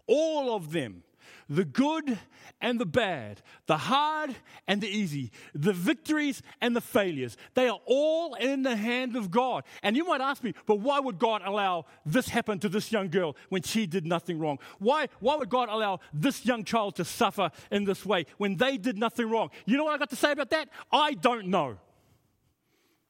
All 0.05 0.55
of 0.55 0.71
them 0.71 1.03
the 1.49 1.65
good 1.65 2.17
and 2.61 2.79
the 2.79 2.85
bad, 2.85 3.41
the 3.67 3.77
hard 3.77 4.35
and 4.67 4.81
the 4.81 4.87
easy, 4.87 5.31
the 5.53 5.73
victories 5.73 6.41
and 6.61 6.75
the 6.75 6.81
failures. 6.81 7.37
They 7.53 7.67
are 7.67 7.79
all 7.85 8.35
in 8.35 8.63
the 8.63 8.75
hand 8.75 9.15
of 9.15 9.31
God. 9.31 9.63
And 9.81 9.95
you 9.95 10.05
might 10.05 10.21
ask 10.21 10.43
me, 10.43 10.53
but 10.65 10.79
why 10.79 10.99
would 10.99 11.19
God 11.19 11.41
allow 11.45 11.85
this 12.05 12.29
happen 12.29 12.59
to 12.59 12.69
this 12.69 12.91
young 12.91 13.09
girl 13.09 13.35
when 13.49 13.61
she 13.61 13.85
did 13.85 14.05
nothing 14.05 14.39
wrong? 14.39 14.59
Why, 14.79 15.07
why 15.19 15.35
would 15.35 15.49
God 15.49 15.69
allow 15.69 15.99
this 16.13 16.45
young 16.45 16.63
child 16.63 16.95
to 16.95 17.05
suffer 17.05 17.51
in 17.71 17.83
this 17.83 18.05
way 18.05 18.25
when 18.37 18.55
they 18.55 18.77
did 18.77 18.97
nothing 18.97 19.29
wrong? 19.29 19.49
You 19.65 19.77
know 19.77 19.83
what 19.83 19.93
I 19.93 19.97
got 19.97 20.09
to 20.11 20.15
say 20.15 20.31
about 20.31 20.49
that? 20.51 20.69
I 20.91 21.13
don't 21.13 21.47
know. 21.47 21.77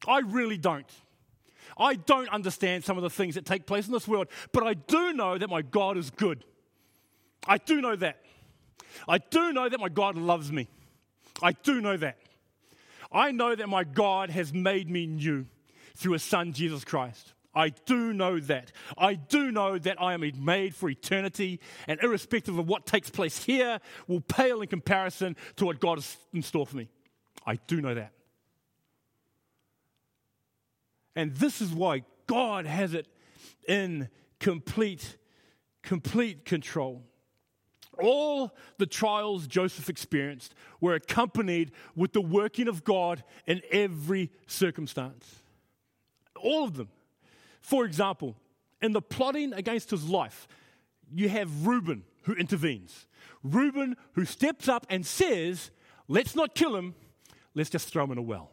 I 0.08 0.20
really 0.20 0.58
don't. 0.58 0.90
I 1.78 1.96
don't 1.96 2.30
understand 2.30 2.84
some 2.84 2.98
of 2.98 3.04
the 3.04 3.10
things 3.10 3.36
that 3.36 3.46
take 3.46 3.66
place 3.66 3.88
in 3.88 3.94
this 3.94 4.08
world, 4.08 4.28
but 4.52 4.64
I 4.64 4.74
do 4.74 5.14
know 5.14 5.38
that 5.38 5.50
my 5.50 5.62
God 5.62 5.98
is 5.98 6.10
good. 6.10 6.44
I 7.48 7.58
do 7.58 7.82
know 7.82 7.96
that. 7.96 8.20
I 9.08 9.18
do 9.18 9.52
know 9.54 9.68
that 9.68 9.80
my 9.80 9.90
God 9.90 10.18
loves 10.18 10.52
me. 10.52 10.68
I 11.42 11.52
do 11.52 11.82
know 11.82 11.98
that. 11.98 12.18
I 13.12 13.32
know 13.32 13.56
that 13.56 13.70
my 13.70 13.84
God 13.84 14.30
has 14.30 14.54
made 14.54 14.90
me 14.90 15.06
new 15.06 15.46
through 15.96 16.14
his 16.14 16.24
son, 16.24 16.54
Jesus 16.54 16.84
Christ. 16.84 17.34
I 17.56 17.70
do 17.70 18.14
know 18.14 18.40
that. 18.40 18.72
I 18.98 19.14
do 19.14 19.52
know 19.52 19.78
that 19.78 20.02
I 20.02 20.14
am 20.14 20.24
made 20.44 20.74
for 20.74 20.90
eternity, 20.90 21.60
and 21.88 22.00
irrespective 22.02 22.58
of 22.58 22.68
what 22.68 22.86
takes 22.88 23.10
place 23.12 23.44
here, 23.44 23.80
will 24.08 24.22
pale 24.22 24.62
in 24.62 24.68
comparison 24.68 25.36
to 25.58 25.66
what 25.66 25.80
God 25.80 26.00
has 26.00 26.18
in 26.34 26.42
store 26.42 26.66
for 26.66 26.78
me. 26.78 26.90
I 27.46 27.56
do 27.68 27.80
know 27.82 27.94
that. 27.94 28.12
And 31.16 31.36
this 31.36 31.62
is 31.62 31.72
why 31.72 32.04
God 32.26 32.66
has 32.66 32.96
it 32.96 33.08
in 33.68 34.10
complete, 34.40 35.18
complete 35.84 36.46
control. 36.46 37.04
All 38.02 38.56
the 38.78 38.86
trials 38.86 39.48
Joseph 39.48 39.90
experienced 39.90 40.56
were 40.82 40.96
accompanied 40.96 41.72
with 41.96 42.14
the 42.14 42.22
working 42.22 42.68
of 42.68 42.84
God 42.84 43.24
in 43.46 43.62
every 43.72 44.32
circumstance. 44.48 45.42
All 46.42 46.64
of 46.64 46.76
them. 46.76 46.90
For 47.62 47.86
example, 47.86 48.36
in 48.82 48.92
the 48.92 49.02
plotting 49.02 49.54
against 49.54 49.92
his 49.92 50.06
life, 50.10 50.48
you 51.14 51.30
have 51.30 51.66
Reuben 51.66 52.04
who 52.24 52.34
intervenes. 52.34 53.08
Reuben 53.44 53.96
who 54.14 54.26
steps 54.26 54.68
up 54.68 54.86
and 54.90 55.06
says, 55.06 55.72
Let's 56.08 56.36
not 56.36 56.56
kill 56.56 56.76
him, 56.76 56.96
let's 57.54 57.70
just 57.70 57.90
throw 57.90 58.04
him 58.04 58.12
in 58.12 58.18
a 58.18 58.22
well. 58.22 58.52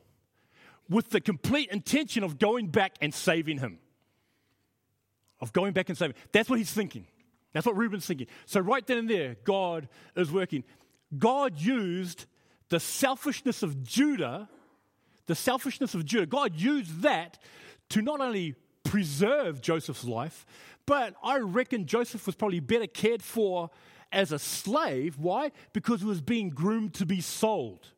With 0.89 1.11
the 1.11 1.21
complete 1.21 1.71
intention 1.71 2.23
of 2.23 2.39
going 2.39 2.69
back 2.69 2.97
and 3.01 3.13
saving 3.13 3.59
him. 3.59 3.79
Of 5.41 5.53
going 5.53 5.73
back 5.73 5.89
and 5.89 5.97
saving. 5.97 6.17
That's 6.33 6.49
what 6.49 6.59
he's 6.59 6.73
thinking. 6.73 7.07
That's 7.53 7.67
what 7.67 7.77
Reuben's 7.77 8.07
thinking. 8.07 8.29
So, 8.47 8.61
right 8.61 8.87
then 8.87 8.99
and 8.99 9.11
there, 9.11 9.37
God 9.45 9.89
is 10.17 10.31
working. 10.31 10.65
God 11.17 11.59
used 11.59 12.27
the 12.69 12.81
selfishness 12.81 13.63
of 13.63 13.83
Judah, 13.83 14.49
the 15.27 15.35
selfishness 15.35 15.95
of 15.95 16.05
Judah, 16.05 16.27
God 16.27 16.55
used 16.55 17.03
that 17.03 17.39
to 17.91 18.01
not 18.01 18.21
only 18.21 18.55
preserve 18.85 19.61
Joseph's 19.61 20.05
life, 20.05 20.47
but 20.87 21.15
I 21.23 21.39
reckon 21.39 21.87
Joseph 21.87 22.27
was 22.27 22.35
probably 22.35 22.61
better 22.61 22.87
cared 22.87 23.23
for 23.23 23.71
as 24.13 24.33
a 24.33 24.39
slave. 24.39 25.19
Why? 25.19 25.53
Because 25.73 26.01
he 26.01 26.07
was 26.07 26.21
being 26.21 26.49
groomed 26.49 26.95
to 26.95 27.07
be 27.07 27.21
sold. 27.21 27.89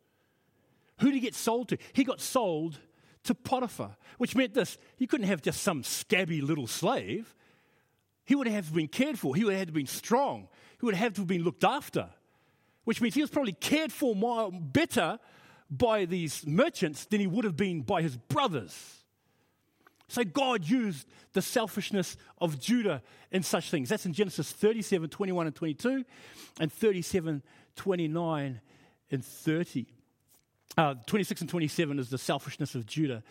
Who 0.99 1.07
did 1.07 1.15
he 1.15 1.21
get 1.21 1.35
sold 1.35 1.69
to? 1.69 1.79
He 1.93 2.05
got 2.05 2.21
sold 2.21 2.79
to 3.25 3.35
Potiphar, 3.35 3.97
which 4.19 4.35
meant 4.35 4.55
this 4.55 4.79
he 4.97 5.07
couldn't 5.07 5.27
have 5.27 5.43
just 5.43 5.63
some 5.63 5.85
scabby 5.85 6.41
little 6.41 6.67
slave. 6.67 7.35
He 8.33 8.37
would 8.37 8.47
have 8.47 8.73
been 8.73 8.89
cared 8.89 9.19
for, 9.19 9.37
he 9.37 9.45
would 9.45 9.55
have 9.55 9.75
been 9.75 9.87
strong, 9.87 10.49
he 10.81 10.87
would 10.87 10.95
have 10.95 11.13
to 11.13 11.21
have 11.21 11.29
been 11.29 11.43
looked 11.43 11.65
after, 11.65 12.09
which 12.85 12.99
means 13.03 13.15
he 13.15 13.21
was 13.21 13.29
probably 13.29 13.53
cared 13.53 13.93
for 13.93 14.17
more, 14.17 14.51
better 14.51 15.19
by 15.71 16.07
these 16.07 16.47
merchants 16.47 17.05
than 17.05 17.21
he 17.21 17.27
would 17.27 17.45
have 17.45 17.59
been 17.59 17.83
by 17.83 18.01
his 18.01 18.17
brothers. 18.17 19.05
So 20.09 20.25
God 20.25 20.67
used 20.67 21.07
the 21.35 21.43
selfishness 21.43 22.17
of 22.39 22.59
Judah 22.59 23.03
in 23.31 23.43
such 23.43 23.71
things. 23.71 23.91
That's 23.91 24.07
in 24.07 24.15
Genesis 24.15 24.51
37, 24.51 25.11
21 25.11 25.49
and 25.49 25.55
22, 25.55 26.03
and 26.59 26.73
37, 26.73 27.43
29 27.77 28.61
and 29.11 29.23
30. 29.23 29.87
Uh, 30.79 30.95
26 31.05 31.43
and 31.43 31.51
27 31.51 31.99
is 31.99 32.09
the 32.09 32.17
selfishness 32.17 32.75
of 32.75 32.87
Judah. 32.87 33.23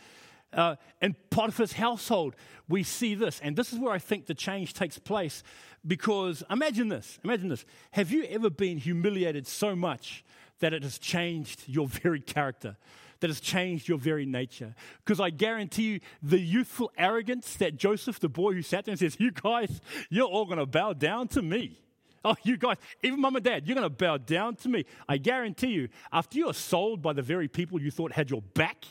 Uh, 0.54 0.76
in 1.02 1.16
Potiphar's 1.30 1.74
household, 1.74 2.36
we 2.68 2.84
see 2.84 3.16
this, 3.16 3.40
and 3.42 3.56
this 3.56 3.72
is 3.72 3.80
where 3.80 3.94
I 3.94 4.00
think 4.00 4.26
the 4.26 4.34
change 4.34 4.74
takes 4.74 4.98
place. 4.98 5.44
Because 5.86 6.44
imagine 6.50 6.90
this 6.90 7.20
imagine 7.24 7.50
this. 7.50 7.66
Have 7.92 8.12
you 8.12 8.24
ever 8.26 8.50
been 8.50 8.78
humiliated 8.78 9.48
so 9.48 9.76
much 9.76 10.24
that 10.60 10.74
it 10.74 10.84
has 10.84 11.00
changed 11.00 11.64
your 11.68 11.88
very 11.88 12.22
character? 12.22 12.78
That 13.20 13.30
has 13.30 13.40
changed 13.40 13.88
your 13.88 14.00
very 14.00 14.26
nature. 14.26 14.74
Because 15.06 15.20
I 15.20 15.30
guarantee 15.30 15.84
you, 15.84 16.00
the 16.24 16.40
youthful 16.40 16.92
arrogance 16.98 17.56
that 17.58 17.78
Joseph, 17.78 18.20
the 18.20 18.30
boy 18.30 18.54
who 18.54 18.64
sat 18.64 18.86
there 18.86 18.94
and 18.94 19.00
says, 19.00 19.16
You 19.20 19.30
guys, 19.30 19.80
you're 20.10 20.26
all 20.26 20.46
going 20.46 20.58
to 20.58 20.66
bow 20.66 20.94
down 20.94 21.28
to 21.30 21.44
me. 21.44 21.80
Oh, 22.24 22.36
you 22.44 22.58
guys, 22.58 22.78
even 23.04 23.20
mom 23.22 23.36
and 23.36 23.46
dad, 23.46 23.68
you're 23.68 23.76
going 23.76 23.86
to 23.86 23.96
bow 23.96 24.18
down 24.18 24.56
to 24.58 24.70
me. 24.70 24.86
I 25.08 25.18
guarantee 25.18 25.70
you, 25.70 25.90
after 26.12 26.38
you 26.38 26.48
are 26.50 26.54
sold 26.54 27.02
by 27.02 27.14
the 27.14 27.22
very 27.22 27.48
people 27.48 27.82
you 27.82 27.92
thought 27.92 28.12
had 28.12 28.30
your 28.30 28.42
back, 28.42 28.86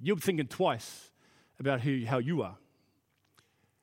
you're 0.00 0.16
thinking 0.16 0.46
twice 0.46 1.10
about 1.58 1.80
who, 1.80 2.04
how 2.06 2.18
you 2.18 2.42
are. 2.42 2.56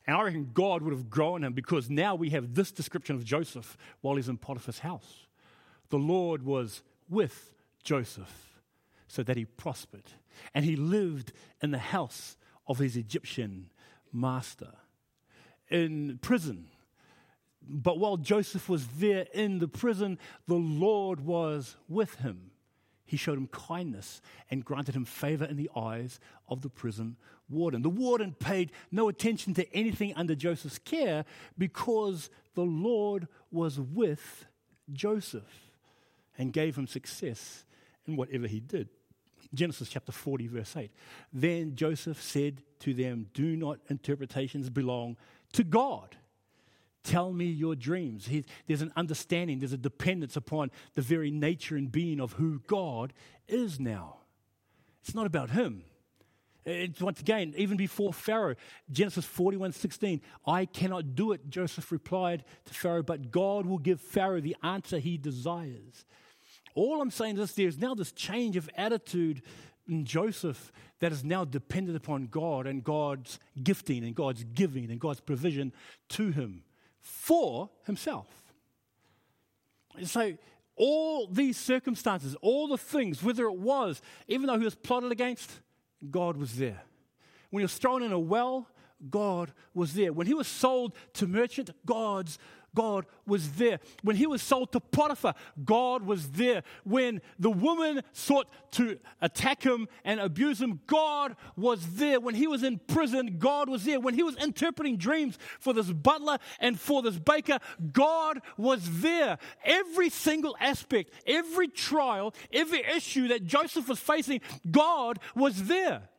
And 0.06 0.18
I 0.18 0.22
reckon 0.22 0.52
God 0.54 0.82
would 0.82 0.94
have 0.94 1.10
grown 1.10 1.44
him 1.44 1.54
because 1.54 1.90
now 1.90 2.16
we 2.16 2.32
have 2.32 2.56
this 2.56 2.72
description 2.72 3.16
of 3.16 3.24
Joseph 3.24 3.78
while 4.02 4.16
he's 4.16 4.30
in 4.30 4.38
Potiphar's 4.38 4.80
house. 4.80 5.28
The 5.90 5.98
Lord 5.98 6.44
was 6.44 6.82
with 7.10 7.54
Joseph 7.84 8.62
so 9.08 9.24
that 9.24 9.38
he 9.38 9.46
prospered, 9.46 10.12
and 10.54 10.66
he 10.66 10.76
lived 10.76 11.34
in 11.62 11.72
the 11.72 11.78
house 11.78 12.36
of 12.68 12.80
his 12.80 12.98
Egyptian 12.98 13.70
master. 14.12 14.72
In 15.70 16.20
prison, 16.22 16.68
but 17.62 18.00
while 18.00 18.18
Joseph 18.18 18.68
was 18.68 18.88
there 18.88 19.28
in 19.34 19.60
the 19.60 19.68
prison, 19.68 20.20
the 20.48 20.56
Lord 20.56 21.22
was 21.22 21.78
with 21.88 22.16
him. 22.16 22.52
He 23.06 23.18
showed 23.18 23.38
him 23.38 23.48
kindness 23.48 24.22
and 24.50 24.64
granted 24.64 24.96
him 24.96 25.06
favor 25.06 25.46
in 25.46 25.58
the 25.58 25.70
eyes 25.76 26.20
of 26.48 26.62
the 26.62 26.70
prison 26.70 27.18
warden. 27.50 27.82
The 27.82 27.90
warden 27.90 28.34
paid 28.34 28.72
no 28.92 29.10
attention 29.10 29.54
to 29.56 29.74
anything 29.76 30.14
under 30.16 30.36
Joseph's 30.36 30.80
care 30.80 31.26
because 31.58 32.30
the 32.56 32.64
Lord 32.64 33.28
was 33.52 33.80
with 33.80 34.46
Joseph 34.92 35.72
and 36.38 36.54
gave 36.54 36.78
him 36.78 36.88
success 36.88 37.66
in 38.08 38.16
whatever 38.16 38.48
he 38.48 38.60
did. 38.60 38.90
Genesis 39.54 39.90
chapter 39.90 40.12
40, 40.12 40.48
verse 40.48 40.76
8. 40.76 40.92
Then 41.32 41.76
Joseph 41.76 42.22
said 42.22 42.64
to 42.80 42.94
them, 42.94 43.28
Do 43.34 43.56
not 43.56 43.80
interpretations 43.90 44.70
belong 44.70 45.18
to 45.54 45.64
God? 45.64 46.16
Tell 47.04 47.34
me 47.34 47.46
your 47.46 47.76
dreams. 47.76 48.28
He, 48.28 48.46
there's 48.68 48.82
an 48.82 48.94
understanding, 48.96 49.60
there's 49.60 49.74
a 49.74 49.78
dependence 49.78 50.38
upon 50.38 50.72
the 50.94 51.02
very 51.02 51.32
nature 51.32 51.76
and 51.76 51.92
being 51.92 52.20
of 52.20 52.34
who 52.34 52.62
God 52.68 53.14
is 53.48 53.80
now. 53.80 54.18
It's 55.02 55.14
not 55.14 55.26
about 55.26 55.50
him. 55.50 55.84
It's 56.66 57.02
once 57.02 57.20
again, 57.20 57.54
even 57.58 57.76
before 57.76 58.14
Pharaoh, 58.14 58.56
Genesis 58.90 59.26
41 59.26 59.74
16, 59.74 60.22
I 60.48 60.66
cannot 60.66 61.14
do 61.14 61.34
it, 61.34 61.50
Joseph 61.50 61.92
replied 61.92 62.46
to 62.66 62.74
Pharaoh, 62.74 63.04
but 63.04 63.32
God 63.32 63.66
will 63.66 63.80
give 63.80 64.00
Pharaoh 64.00 64.40
the 64.40 64.56
answer 64.64 64.98
he 64.98 65.18
desires. 65.18 66.06
All 66.74 67.02
I'm 67.02 67.12
saying 67.12 67.38
is 67.38 67.54
there's 67.54 67.78
now 67.78 67.96
this 67.96 68.14
change 68.14 68.56
of 68.56 68.70
attitude 68.78 69.42
in 69.90 70.06
Joseph 70.06 70.72
that 71.00 71.12
is 71.12 71.26
now 71.26 71.44
dependent 71.44 71.98
upon 71.98 72.28
God 72.28 72.66
and 72.66 72.82
God's 72.82 73.40
gifting 73.62 74.06
and 74.06 74.16
God's 74.16 74.46
giving 74.46 74.90
and 74.90 75.02
God's 75.02 75.20
provision 75.20 75.74
to 76.10 76.32
him 76.32 76.64
for 77.04 77.70
himself. 77.86 78.28
So, 80.04 80.36
all 80.76 81.28
these 81.28 81.56
circumstances, 81.56 82.36
all 82.42 82.68
the 82.68 82.80
things, 82.80 83.22
whether 83.22 83.46
it 83.46 83.58
was, 83.58 84.02
even 84.28 84.48
though 84.48 84.58
he 84.58 84.66
was 84.66 84.74
plotted 84.74 85.12
against, 85.12 85.52
God 86.10 86.36
was 86.36 86.58
there. 86.58 86.82
When 87.52 87.62
he 87.62 87.66
was 87.66 87.78
thrown 87.78 88.02
in 88.02 88.12
a 88.12 88.18
well, 88.18 88.68
God 89.10 89.52
was 89.76 89.94
there. 89.94 90.12
When 90.12 90.26
he 90.26 90.34
was 90.34 90.48
sold 90.48 90.96
to 91.14 91.28
merchant, 91.28 91.70
God's 91.86 92.40
God 92.76 93.06
was 93.26 93.54
there. 93.54 93.80
When 94.02 94.16
he 94.16 94.28
was 94.28 94.42
sold 94.42 94.72
to 94.72 94.80
Potiphar, 94.80 95.36
God 95.64 96.04
was 96.04 96.32
there. 96.32 96.64
When 96.84 97.22
the 97.40 97.50
woman 97.50 98.02
sought 98.12 98.48
to 98.72 99.00
attack 99.22 99.64
him 99.64 99.88
and 100.04 100.20
abuse 100.20 100.62
him, 100.62 100.82
God 100.88 101.36
was 101.56 101.96
there. 101.96 102.20
When 102.20 102.36
he 102.36 102.48
was 102.48 102.64
in 102.64 102.80
prison, 102.80 103.38
God 103.40 103.70
was 103.70 103.86
there. 103.86 104.00
When 104.00 104.14
he 104.14 104.24
was 104.24 104.36
interpreting 104.38 104.98
dreams 104.98 105.38
for 105.60 105.74
this 105.74 105.92
butler 105.92 106.38
and 106.60 106.80
for 106.80 107.02
this 107.02 107.18
baker, 107.18 107.60
God 107.92 108.42
was 108.58 109.02
there. 109.02 109.38
Every 109.64 110.10
single 110.10 110.56
aspect, 110.60 111.12
every 111.26 111.68
trial, 111.68 112.34
every 112.52 112.84
issue 112.84 113.28
that 113.30 113.46
Joseph 113.46 113.88
was 113.88 114.00
facing, 114.00 114.42
God 114.70 115.20
was 115.36 115.64
there. 115.64 116.10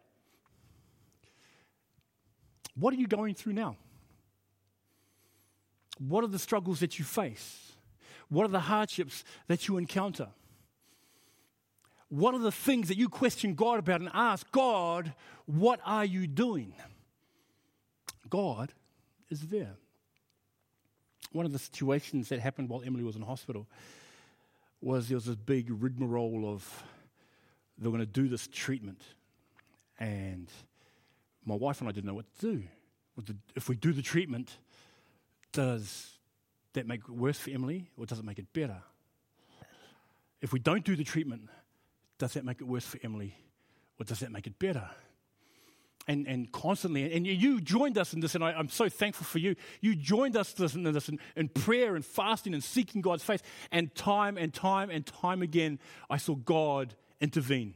What 2.76 2.92
are 2.92 2.96
you 2.96 3.06
going 3.06 3.34
through 3.34 3.52
now? 3.52 3.76
What 5.98 6.24
are 6.24 6.28
the 6.28 6.38
struggles 6.38 6.80
that 6.80 6.98
you 6.98 7.04
face? 7.04 7.72
What 8.28 8.44
are 8.44 8.48
the 8.48 8.60
hardships 8.60 9.24
that 9.46 9.68
you 9.68 9.76
encounter? 9.76 10.28
What 12.08 12.34
are 12.34 12.40
the 12.40 12.52
things 12.52 12.88
that 12.88 12.98
you 12.98 13.08
question 13.08 13.54
God 13.54 13.78
about 13.78 14.00
and 14.00 14.10
ask 14.12 14.50
God, 14.52 15.14
what 15.46 15.80
are 15.84 16.04
you 16.04 16.26
doing? 16.26 16.74
God 18.28 18.72
is 19.30 19.48
there. 19.48 19.76
One 21.32 21.46
of 21.46 21.52
the 21.52 21.58
situations 21.58 22.28
that 22.28 22.40
happened 22.40 22.68
while 22.68 22.82
Emily 22.84 23.02
was 23.02 23.16
in 23.16 23.22
hospital 23.22 23.66
was 24.80 25.08
there 25.08 25.16
was 25.16 25.24
this 25.24 25.36
big 25.36 25.68
rigmarole 25.70 26.52
of 26.52 26.84
they 27.78 27.86
were 27.86 27.96
going 27.96 28.06
to 28.06 28.12
do 28.12 28.28
this 28.28 28.46
treatment. 28.46 29.00
And 29.98 30.48
my 31.44 31.54
wife 31.54 31.80
and 31.80 31.88
I 31.88 31.92
didn't 31.92 32.06
know 32.06 32.14
what 32.14 32.32
to 32.40 32.52
do. 32.56 32.62
If 33.56 33.68
we 33.68 33.76
do 33.76 33.92
the 33.92 34.02
treatment, 34.02 34.58
does 35.54 36.10
that 36.74 36.86
make 36.86 37.00
it 37.00 37.10
worse 37.10 37.38
for 37.38 37.50
Emily 37.50 37.88
or 37.96 38.04
does 38.04 38.18
it 38.18 38.24
make 38.24 38.38
it 38.38 38.52
better? 38.52 38.82
If 40.42 40.52
we 40.52 40.58
don't 40.58 40.84
do 40.84 40.94
the 40.94 41.04
treatment, 41.04 41.48
does 42.18 42.34
that 42.34 42.44
make 42.44 42.60
it 42.60 42.64
worse 42.64 42.84
for 42.84 42.98
Emily 43.02 43.34
or 43.98 44.04
does 44.04 44.20
that 44.20 44.30
make 44.30 44.46
it 44.46 44.58
better? 44.58 44.86
And, 46.06 46.26
and 46.26 46.52
constantly, 46.52 47.10
and 47.14 47.26
you 47.26 47.62
joined 47.62 47.96
us 47.96 48.12
in 48.12 48.20
this, 48.20 48.34
and 48.34 48.44
I, 48.44 48.58
am 48.58 48.68
so 48.68 48.90
thankful 48.90 49.24
for 49.24 49.38
you. 49.38 49.56
You 49.80 49.94
joined 49.94 50.36
us 50.36 50.52
in 50.74 50.82
this 50.82 51.08
in, 51.08 51.18
in 51.34 51.48
prayer 51.48 51.96
and 51.96 52.04
fasting 52.04 52.52
and 52.52 52.62
seeking 52.62 53.00
God's 53.00 53.22
face. 53.22 53.40
And 53.72 53.94
time 53.94 54.36
and 54.36 54.52
time 54.52 54.90
and 54.90 55.06
time 55.06 55.40
again, 55.40 55.78
I 56.10 56.18
saw 56.18 56.34
God 56.34 56.94
intervene 57.22 57.72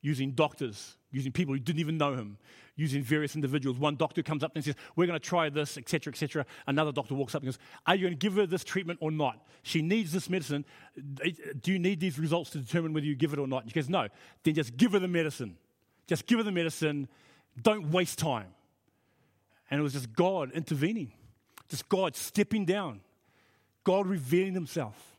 using 0.00 0.30
doctors, 0.30 0.96
using 1.10 1.30
people 1.30 1.52
who 1.52 1.60
didn't 1.60 1.80
even 1.80 1.98
know 1.98 2.14
him, 2.14 2.38
using 2.76 3.02
various 3.02 3.34
individuals. 3.34 3.78
One 3.78 3.96
doctor 3.96 4.22
comes 4.22 4.44
up 4.44 4.52
and 4.54 4.64
says, 4.64 4.74
We're 4.94 5.06
going 5.06 5.18
to 5.18 5.24
try 5.24 5.48
this, 5.48 5.76
etc., 5.76 6.12
etc. 6.12 6.46
Another 6.66 6.92
doctor 6.92 7.14
walks 7.14 7.34
up 7.34 7.42
and 7.42 7.48
goes, 7.48 7.58
Are 7.86 7.94
you 7.94 8.02
going 8.02 8.12
to 8.12 8.18
give 8.18 8.34
her 8.34 8.46
this 8.46 8.62
treatment 8.62 8.98
or 9.02 9.10
not? 9.10 9.44
She 9.62 9.82
needs 9.82 10.12
this 10.12 10.30
medicine. 10.30 10.64
Do 10.94 11.72
you 11.72 11.78
need 11.78 12.00
these 12.00 12.18
results 12.18 12.50
to 12.50 12.58
determine 12.58 12.92
whether 12.92 13.06
you 13.06 13.16
give 13.16 13.32
it 13.32 13.38
or 13.38 13.48
not? 13.48 13.62
And 13.62 13.70
she 13.70 13.74
goes, 13.74 13.88
No. 13.88 14.08
Then 14.44 14.54
just 14.54 14.76
give 14.76 14.92
her 14.92 14.98
the 14.98 15.08
medicine. 15.08 15.56
Just 16.06 16.26
give 16.26 16.38
her 16.38 16.44
the 16.44 16.52
medicine. 16.52 17.08
Don't 17.60 17.90
waste 17.90 18.18
time. 18.18 18.48
And 19.70 19.80
it 19.80 19.82
was 19.82 19.94
just 19.94 20.12
God 20.12 20.52
intervening, 20.52 21.12
just 21.68 21.88
God 21.88 22.14
stepping 22.14 22.64
down, 22.64 23.00
God 23.82 24.06
revealing 24.06 24.54
himself. 24.54 25.15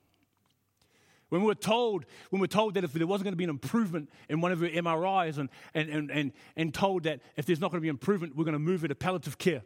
When 1.29 1.41
we 1.41 1.47
were 1.47 1.55
told, 1.55 2.05
when 2.29 2.39
we 2.39 2.43
were 2.43 2.47
told 2.47 2.75
that 2.75 2.83
if 2.83 2.93
there 2.93 3.05
wasn't 3.05 3.25
going 3.25 3.33
to 3.33 3.37
be 3.37 3.43
an 3.43 3.49
improvement 3.49 4.09
in 4.29 4.39
one 4.39 4.51
of 4.51 4.59
her 4.59 4.67
MRIs 4.67 5.37
and, 5.37 5.49
and, 5.73 5.89
and, 5.89 6.11
and, 6.11 6.31
and 6.55 6.73
told 6.73 7.03
that 7.03 7.19
if 7.35 7.45
there's 7.45 7.59
not 7.59 7.71
going 7.71 7.79
to 7.79 7.83
be 7.85 7.89
improvement, 7.89 8.35
we're 8.35 8.45
going 8.45 8.53
to 8.53 8.59
move 8.59 8.81
her 8.81 8.87
to 8.87 8.95
palliative 8.95 9.37
care 9.37 9.63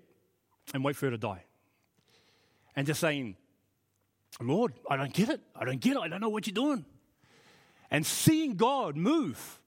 and 0.73 0.83
wait 0.83 0.95
for 0.95 1.05
her 1.05 1.11
to 1.11 1.17
die. 1.17 1.43
And 2.75 2.87
just 2.87 2.99
saying, 2.99 3.35
Lord, 4.39 4.73
I 4.89 4.97
don't 4.97 5.13
get 5.13 5.29
it. 5.29 5.41
I 5.55 5.65
don't 5.65 5.79
get 5.79 5.97
it. 5.97 5.99
I 5.99 6.07
don't 6.07 6.21
know 6.21 6.29
what 6.29 6.47
you're 6.47 6.53
doing. 6.53 6.85
And 7.91 8.05
seeing 8.05 8.55
God 8.55 8.95
move 8.95 9.59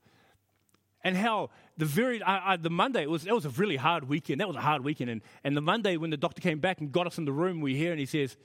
and 1.04 1.16
how 1.16 1.50
the 1.76 1.84
very 1.84 2.22
uh, 2.22 2.40
uh, 2.44 2.56
the 2.56 2.70
Monday 2.70 3.02
it 3.02 3.10
was 3.10 3.26
it 3.26 3.32
was 3.32 3.44
a 3.44 3.50
really 3.50 3.76
hard 3.76 4.08
weekend. 4.08 4.40
That 4.40 4.48
was 4.48 4.56
a 4.56 4.62
hard 4.62 4.82
weekend, 4.82 5.10
and 5.10 5.20
and 5.44 5.54
the 5.54 5.60
Monday 5.60 5.98
when 5.98 6.08
the 6.08 6.16
doctor 6.16 6.40
came 6.40 6.58
back 6.58 6.80
and 6.80 6.90
got 6.90 7.06
us 7.06 7.18
in 7.18 7.26
the 7.26 7.32
room, 7.32 7.60
we 7.60 7.76
hear 7.76 7.90
and 7.90 8.00
he 8.00 8.06
says, 8.06 8.36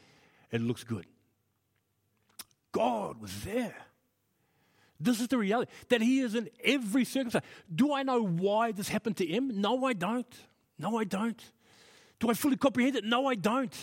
"It 0.51 0.59
looks 0.59 0.83
good." 0.83 1.05
God 2.71 3.21
was 3.21 3.43
there. 3.43 3.75
This 4.99 5.21
is 5.21 5.29
the 5.29 5.37
reality 5.37 5.71
that 5.89 6.01
He 6.01 6.19
is 6.19 6.35
in 6.35 6.49
every 6.63 7.05
circumstance. 7.05 7.45
Do 7.73 7.93
I 7.93 8.03
know 8.03 8.21
why 8.21 8.71
this 8.71 8.89
happened 8.89 9.17
to 9.17 9.25
him? 9.25 9.61
No, 9.61 9.85
I 9.85 9.93
don't. 9.93 10.27
No, 10.77 10.97
I 10.97 11.03
don't. 11.03 11.41
Do 12.19 12.29
I 12.29 12.33
fully 12.33 12.57
comprehend 12.57 12.97
it? 12.97 13.05
No, 13.05 13.27
I 13.27 13.35
don't. 13.35 13.75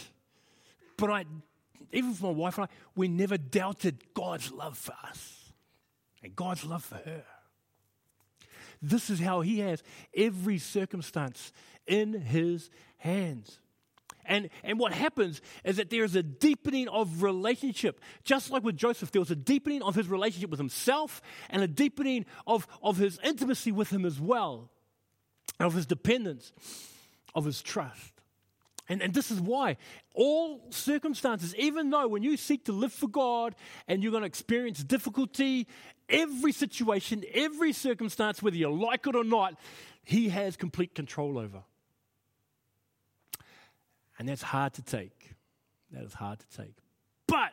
But 0.98 1.10
I, 1.10 1.24
even 1.92 2.12
for 2.12 2.32
my 2.32 2.38
wife 2.38 2.58
and 2.58 2.66
I, 2.66 2.68
we 2.94 3.08
never 3.08 3.38
doubted 3.38 4.02
God's 4.12 4.52
love 4.52 4.76
for 4.76 4.94
us 5.08 5.52
and 6.22 6.36
God's 6.36 6.64
love 6.64 6.84
for 6.84 6.96
her. 6.96 7.24
This 8.82 9.08
is 9.08 9.20
how 9.20 9.40
He 9.40 9.60
has 9.60 9.82
every 10.14 10.58
circumstance 10.58 11.52
in 11.86 12.12
His 12.12 12.68
hands. 12.98 13.58
And, 14.28 14.50
and 14.62 14.78
what 14.78 14.92
happens 14.92 15.40
is 15.64 15.76
that 15.76 15.90
there's 15.90 16.14
a 16.14 16.22
deepening 16.22 16.88
of 16.88 17.22
relationship. 17.22 18.00
Just 18.24 18.50
like 18.50 18.62
with 18.62 18.76
Joseph, 18.76 19.10
there 19.10 19.20
was 19.20 19.30
a 19.30 19.36
deepening 19.36 19.82
of 19.82 19.94
his 19.94 20.08
relationship 20.08 20.50
with 20.50 20.58
himself 20.60 21.22
and 21.50 21.62
a 21.62 21.68
deepening 21.68 22.26
of, 22.46 22.66
of 22.82 22.96
his 22.96 23.18
intimacy 23.24 23.72
with 23.72 23.90
him 23.90 24.04
as 24.04 24.20
well, 24.20 24.70
of 25.60 25.74
his 25.74 25.86
dependence, 25.86 26.52
of 27.34 27.44
his 27.44 27.62
trust. 27.62 28.12
And, 28.88 29.02
and 29.02 29.12
this 29.12 29.30
is 29.30 29.40
why 29.40 29.76
all 30.14 30.66
circumstances, 30.70 31.54
even 31.56 31.90
though 31.90 32.06
when 32.08 32.22
you 32.22 32.36
seek 32.36 32.64
to 32.66 32.72
live 32.72 32.92
for 32.92 33.08
God 33.08 33.54
and 33.88 34.02
you're 34.02 34.12
going 34.12 34.22
to 34.22 34.28
experience 34.28 34.82
difficulty, 34.82 35.66
every 36.08 36.52
situation, 36.52 37.24
every 37.34 37.72
circumstance, 37.72 38.42
whether 38.42 38.56
you 38.56 38.72
like 38.72 39.06
it 39.06 39.16
or 39.16 39.24
not, 39.24 39.58
He 40.04 40.28
has 40.28 40.56
complete 40.56 40.94
control 40.94 41.38
over. 41.38 41.62
And 44.18 44.28
that's 44.28 44.42
hard 44.42 44.74
to 44.74 44.82
take. 44.82 45.34
That 45.92 46.04
is 46.04 46.14
hard 46.14 46.40
to 46.40 46.56
take. 46.56 46.76
But 47.26 47.52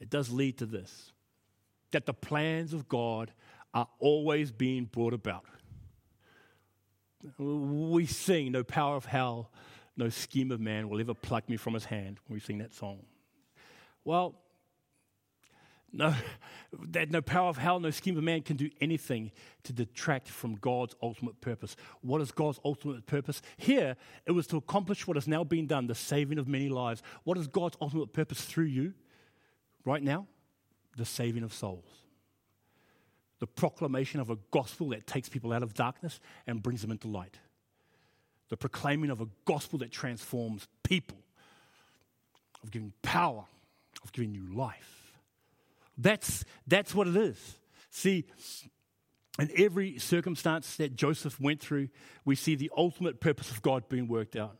it 0.00 0.10
does 0.10 0.30
lead 0.30 0.58
to 0.58 0.66
this 0.66 1.12
that 1.92 2.06
the 2.06 2.14
plans 2.14 2.72
of 2.72 2.88
God 2.88 3.32
are 3.74 3.86
always 3.98 4.50
being 4.50 4.86
brought 4.86 5.12
about. 5.12 5.44
We 7.38 8.06
sing, 8.06 8.52
No 8.52 8.64
power 8.64 8.96
of 8.96 9.04
hell, 9.04 9.50
no 9.96 10.08
scheme 10.08 10.50
of 10.50 10.60
man 10.60 10.88
will 10.88 11.00
ever 11.00 11.14
pluck 11.14 11.48
me 11.48 11.56
from 11.56 11.74
his 11.74 11.84
hand 11.84 12.18
when 12.26 12.34
we 12.34 12.40
sing 12.40 12.58
that 12.58 12.74
song. 12.74 13.00
Well, 14.04 14.34
no, 15.92 16.14
that 16.88 17.10
no 17.10 17.20
power 17.20 17.48
of 17.48 17.58
hell, 17.58 17.80
no 17.80 17.90
scheme 17.90 18.16
of 18.16 18.24
man 18.24 18.42
can 18.42 18.56
do 18.56 18.70
anything 18.80 19.30
to 19.64 19.72
detract 19.72 20.28
from 20.28 20.54
God's 20.54 20.94
ultimate 21.02 21.40
purpose. 21.40 21.76
What 22.00 22.20
is 22.20 22.32
God's 22.32 22.60
ultimate 22.64 23.06
purpose? 23.06 23.42
Here, 23.58 23.96
it 24.26 24.32
was 24.32 24.46
to 24.48 24.56
accomplish 24.56 25.06
what 25.06 25.16
has 25.16 25.28
now 25.28 25.44
been 25.44 25.66
done, 25.66 25.86
the 25.86 25.94
saving 25.94 26.38
of 26.38 26.48
many 26.48 26.68
lives. 26.68 27.02
What 27.24 27.36
is 27.36 27.46
God's 27.46 27.76
ultimate 27.80 28.12
purpose 28.12 28.42
through 28.44 28.64
you 28.64 28.94
right 29.84 30.02
now? 30.02 30.26
The 30.96 31.04
saving 31.04 31.42
of 31.42 31.52
souls. 31.52 31.84
The 33.38 33.46
proclamation 33.46 34.20
of 34.20 34.30
a 34.30 34.38
gospel 34.50 34.90
that 34.90 35.06
takes 35.06 35.28
people 35.28 35.52
out 35.52 35.62
of 35.62 35.74
darkness 35.74 36.20
and 36.46 36.62
brings 36.62 36.80
them 36.80 36.90
into 36.90 37.08
light. 37.08 37.38
The 38.48 38.56
proclaiming 38.56 39.10
of 39.10 39.20
a 39.20 39.28
gospel 39.44 39.78
that 39.80 39.90
transforms 39.90 40.68
people, 40.82 41.18
of 42.62 42.70
giving 42.70 42.92
power, 43.02 43.44
of 44.04 44.12
giving 44.12 44.34
you 44.34 44.54
life. 44.54 45.01
That's, 45.98 46.44
that's 46.66 46.94
what 46.94 47.08
it 47.08 47.16
is. 47.16 47.58
See, 47.90 48.24
in 49.38 49.50
every 49.56 49.98
circumstance 49.98 50.76
that 50.76 50.96
Joseph 50.96 51.40
went 51.40 51.60
through, 51.60 51.88
we 52.24 52.34
see 52.34 52.54
the 52.54 52.70
ultimate 52.76 53.20
purpose 53.20 53.50
of 53.50 53.62
God 53.62 53.88
being 53.88 54.08
worked 54.08 54.36
out. 54.36 54.56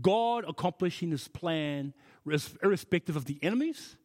God 0.00 0.44
accomplishing 0.46 1.10
his 1.10 1.28
plan 1.28 1.94
irrespective 2.62 3.16
of 3.16 3.24
the 3.24 3.38
enemies, 3.42 3.96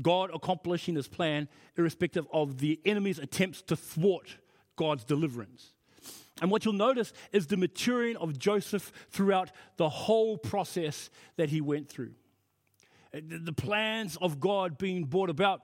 God 0.00 0.30
accomplishing 0.32 0.94
his 0.94 1.08
plan 1.08 1.48
irrespective 1.76 2.26
of 2.32 2.58
the 2.58 2.80
enemy's 2.84 3.18
attempts 3.18 3.62
to 3.62 3.76
thwart 3.76 4.36
God's 4.76 5.04
deliverance. 5.04 5.72
And 6.40 6.50
what 6.50 6.64
you'll 6.64 6.74
notice 6.74 7.12
is 7.32 7.48
the 7.48 7.56
maturing 7.56 8.16
of 8.16 8.38
Joseph 8.38 8.92
throughout 9.10 9.50
the 9.76 9.88
whole 9.88 10.38
process 10.38 11.10
that 11.36 11.48
he 11.48 11.60
went 11.60 11.88
through. 11.88 12.12
The 13.12 13.52
plans 13.52 14.16
of 14.20 14.38
God 14.38 14.78
being 14.78 15.04
brought 15.04 15.30
about 15.30 15.62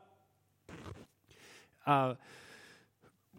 uh, 1.86 2.14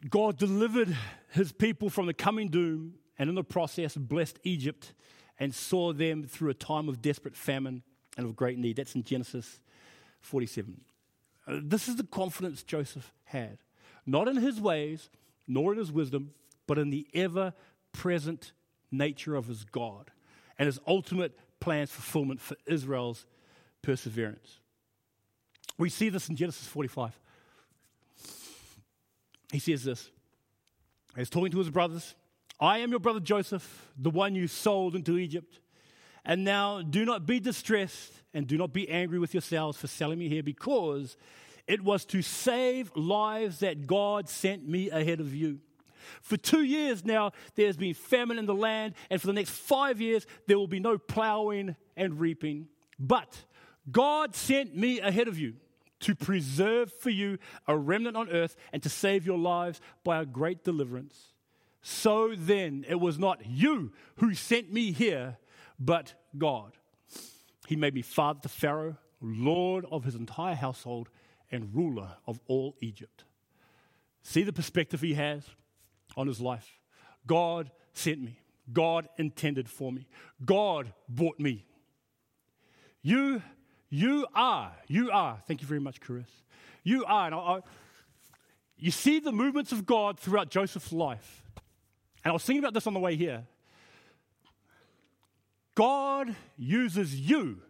God 0.09 0.37
delivered 0.37 0.95
his 1.31 1.51
people 1.51 1.89
from 1.89 2.05
the 2.05 2.13
coming 2.13 2.49
doom 2.49 2.95
and 3.17 3.29
in 3.29 3.35
the 3.35 3.43
process 3.43 3.95
blessed 3.95 4.39
Egypt 4.43 4.93
and 5.39 5.53
saw 5.53 5.93
them 5.93 6.23
through 6.23 6.49
a 6.49 6.55
time 6.55 6.87
of 6.87 7.01
desperate 7.01 7.35
famine 7.35 7.83
and 8.17 8.25
of 8.25 8.35
great 8.35 8.57
need. 8.57 8.77
That's 8.77 8.95
in 8.95 9.03
Genesis 9.03 9.59
47. 10.21 10.81
Uh, 11.47 11.59
this 11.63 11.87
is 11.87 11.95
the 11.95 12.03
confidence 12.03 12.63
Joseph 12.63 13.13
had, 13.25 13.59
not 14.05 14.27
in 14.27 14.37
his 14.37 14.59
ways, 14.59 15.09
nor 15.47 15.73
in 15.73 15.79
his 15.79 15.91
wisdom, 15.91 16.31
but 16.67 16.77
in 16.77 16.89
the 16.89 17.07
ever 17.13 17.53
present 17.91 18.53
nature 18.91 19.35
of 19.35 19.47
his 19.47 19.63
God 19.63 20.11
and 20.57 20.67
his 20.67 20.79
ultimate 20.87 21.37
plan's 21.59 21.91
fulfillment 21.91 22.41
for 22.41 22.55
Israel's 22.65 23.25
perseverance. 23.81 24.59
We 25.77 25.89
see 25.89 26.09
this 26.09 26.29
in 26.29 26.35
Genesis 26.35 26.67
45 26.67 27.19
he 29.51 29.59
says 29.59 29.83
this. 29.83 30.09
He's 31.15 31.29
talking 31.29 31.51
to 31.51 31.59
his 31.59 31.69
brothers. 31.69 32.15
I 32.59 32.79
am 32.79 32.91
your 32.91 32.99
brother 32.99 33.19
Joseph, 33.19 33.91
the 33.97 34.09
one 34.09 34.35
you 34.35 34.47
sold 34.47 34.95
into 34.95 35.17
Egypt. 35.17 35.59
And 36.23 36.43
now 36.43 36.81
do 36.81 37.05
not 37.05 37.25
be 37.25 37.39
distressed 37.39 38.11
and 38.33 38.47
do 38.47 38.57
not 38.57 38.73
be 38.73 38.89
angry 38.89 39.19
with 39.19 39.33
yourselves 39.33 39.77
for 39.77 39.87
selling 39.87 40.19
me 40.19 40.27
here 40.27 40.43
because 40.43 41.17
it 41.67 41.83
was 41.83 42.05
to 42.05 42.21
save 42.21 42.91
lives 42.95 43.59
that 43.59 43.87
God 43.87 44.29
sent 44.29 44.67
me 44.67 44.89
ahead 44.89 45.19
of 45.19 45.33
you. 45.33 45.59
For 46.21 46.37
two 46.37 46.63
years 46.63 47.03
now, 47.03 47.31
there's 47.55 47.77
been 47.77 47.95
famine 47.95 48.37
in 48.37 48.45
the 48.45 48.53
land, 48.53 48.93
and 49.09 49.19
for 49.19 49.25
the 49.25 49.33
next 49.33 49.49
five 49.49 49.99
years, 49.99 50.27
there 50.45 50.57
will 50.57 50.67
be 50.67 50.79
no 50.79 50.99
plowing 50.99 51.75
and 51.97 52.19
reaping. 52.19 52.67
But 52.99 53.35
God 53.91 54.35
sent 54.35 54.75
me 54.75 54.99
ahead 54.99 55.27
of 55.27 55.39
you 55.39 55.55
to 56.01 56.15
preserve 56.15 56.91
for 56.93 57.09
you 57.09 57.37
a 57.67 57.77
remnant 57.77 58.17
on 58.17 58.29
earth 58.29 58.55
and 58.73 58.83
to 58.83 58.89
save 58.89 59.25
your 59.25 59.37
lives 59.37 59.81
by 60.03 60.21
a 60.21 60.25
great 60.25 60.63
deliverance. 60.63 61.33
So 61.81 62.33
then, 62.35 62.85
it 62.87 62.99
was 62.99 63.19
not 63.19 63.45
you 63.45 63.91
who 64.17 64.33
sent 64.33 64.73
me 64.73 64.91
here, 64.91 65.37
but 65.79 66.15
God. 66.37 66.73
He 67.67 67.75
made 67.75 67.93
me 67.93 68.01
father 68.01 68.39
to 68.41 68.49
Pharaoh, 68.49 68.97
Lord 69.21 69.85
of 69.91 70.03
his 70.03 70.15
entire 70.15 70.55
household, 70.55 71.09
and 71.51 71.75
ruler 71.75 72.09
of 72.25 72.39
all 72.47 72.75
Egypt. 72.81 73.23
See 74.23 74.43
the 74.43 74.53
perspective 74.53 75.01
he 75.01 75.13
has 75.13 75.43
on 76.17 76.27
his 76.27 76.41
life. 76.41 76.79
God 77.27 77.71
sent 77.93 78.19
me. 78.21 78.39
God 78.73 79.07
intended 79.17 79.69
for 79.69 79.91
me. 79.91 80.07
God 80.43 80.91
bought 81.07 81.39
me. 81.39 81.65
You 83.03 83.43
you 83.89 84.25
are, 84.33 84.71
you 84.87 85.11
are, 85.11 85.39
thank 85.47 85.61
you 85.61 85.67
very 85.67 85.79
much, 85.79 86.01
Chris. 86.01 86.29
You 86.83 87.05
are, 87.05 87.25
and 87.25 87.35
I, 87.35 87.37
I, 87.37 87.59
you 88.77 88.91
see 88.91 89.19
the 89.19 89.31
movements 89.31 89.71
of 89.71 89.85
God 89.85 90.19
throughout 90.19 90.49
Joseph's 90.49 90.91
life. 90.91 91.43
And 92.23 92.31
I 92.31 92.33
was 92.33 92.43
thinking 92.43 92.63
about 92.63 92.73
this 92.73 92.87
on 92.87 92.93
the 92.93 92.99
way 92.99 93.15
here. 93.15 93.45
God 95.75 96.35
uses 96.57 97.19
you 97.19 97.61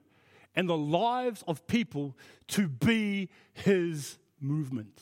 and 0.55 0.69
the 0.69 0.77
lives 0.77 1.43
of 1.47 1.67
people 1.67 2.15
to 2.49 2.67
be 2.67 3.29
his 3.53 4.17
movement. 4.39 5.01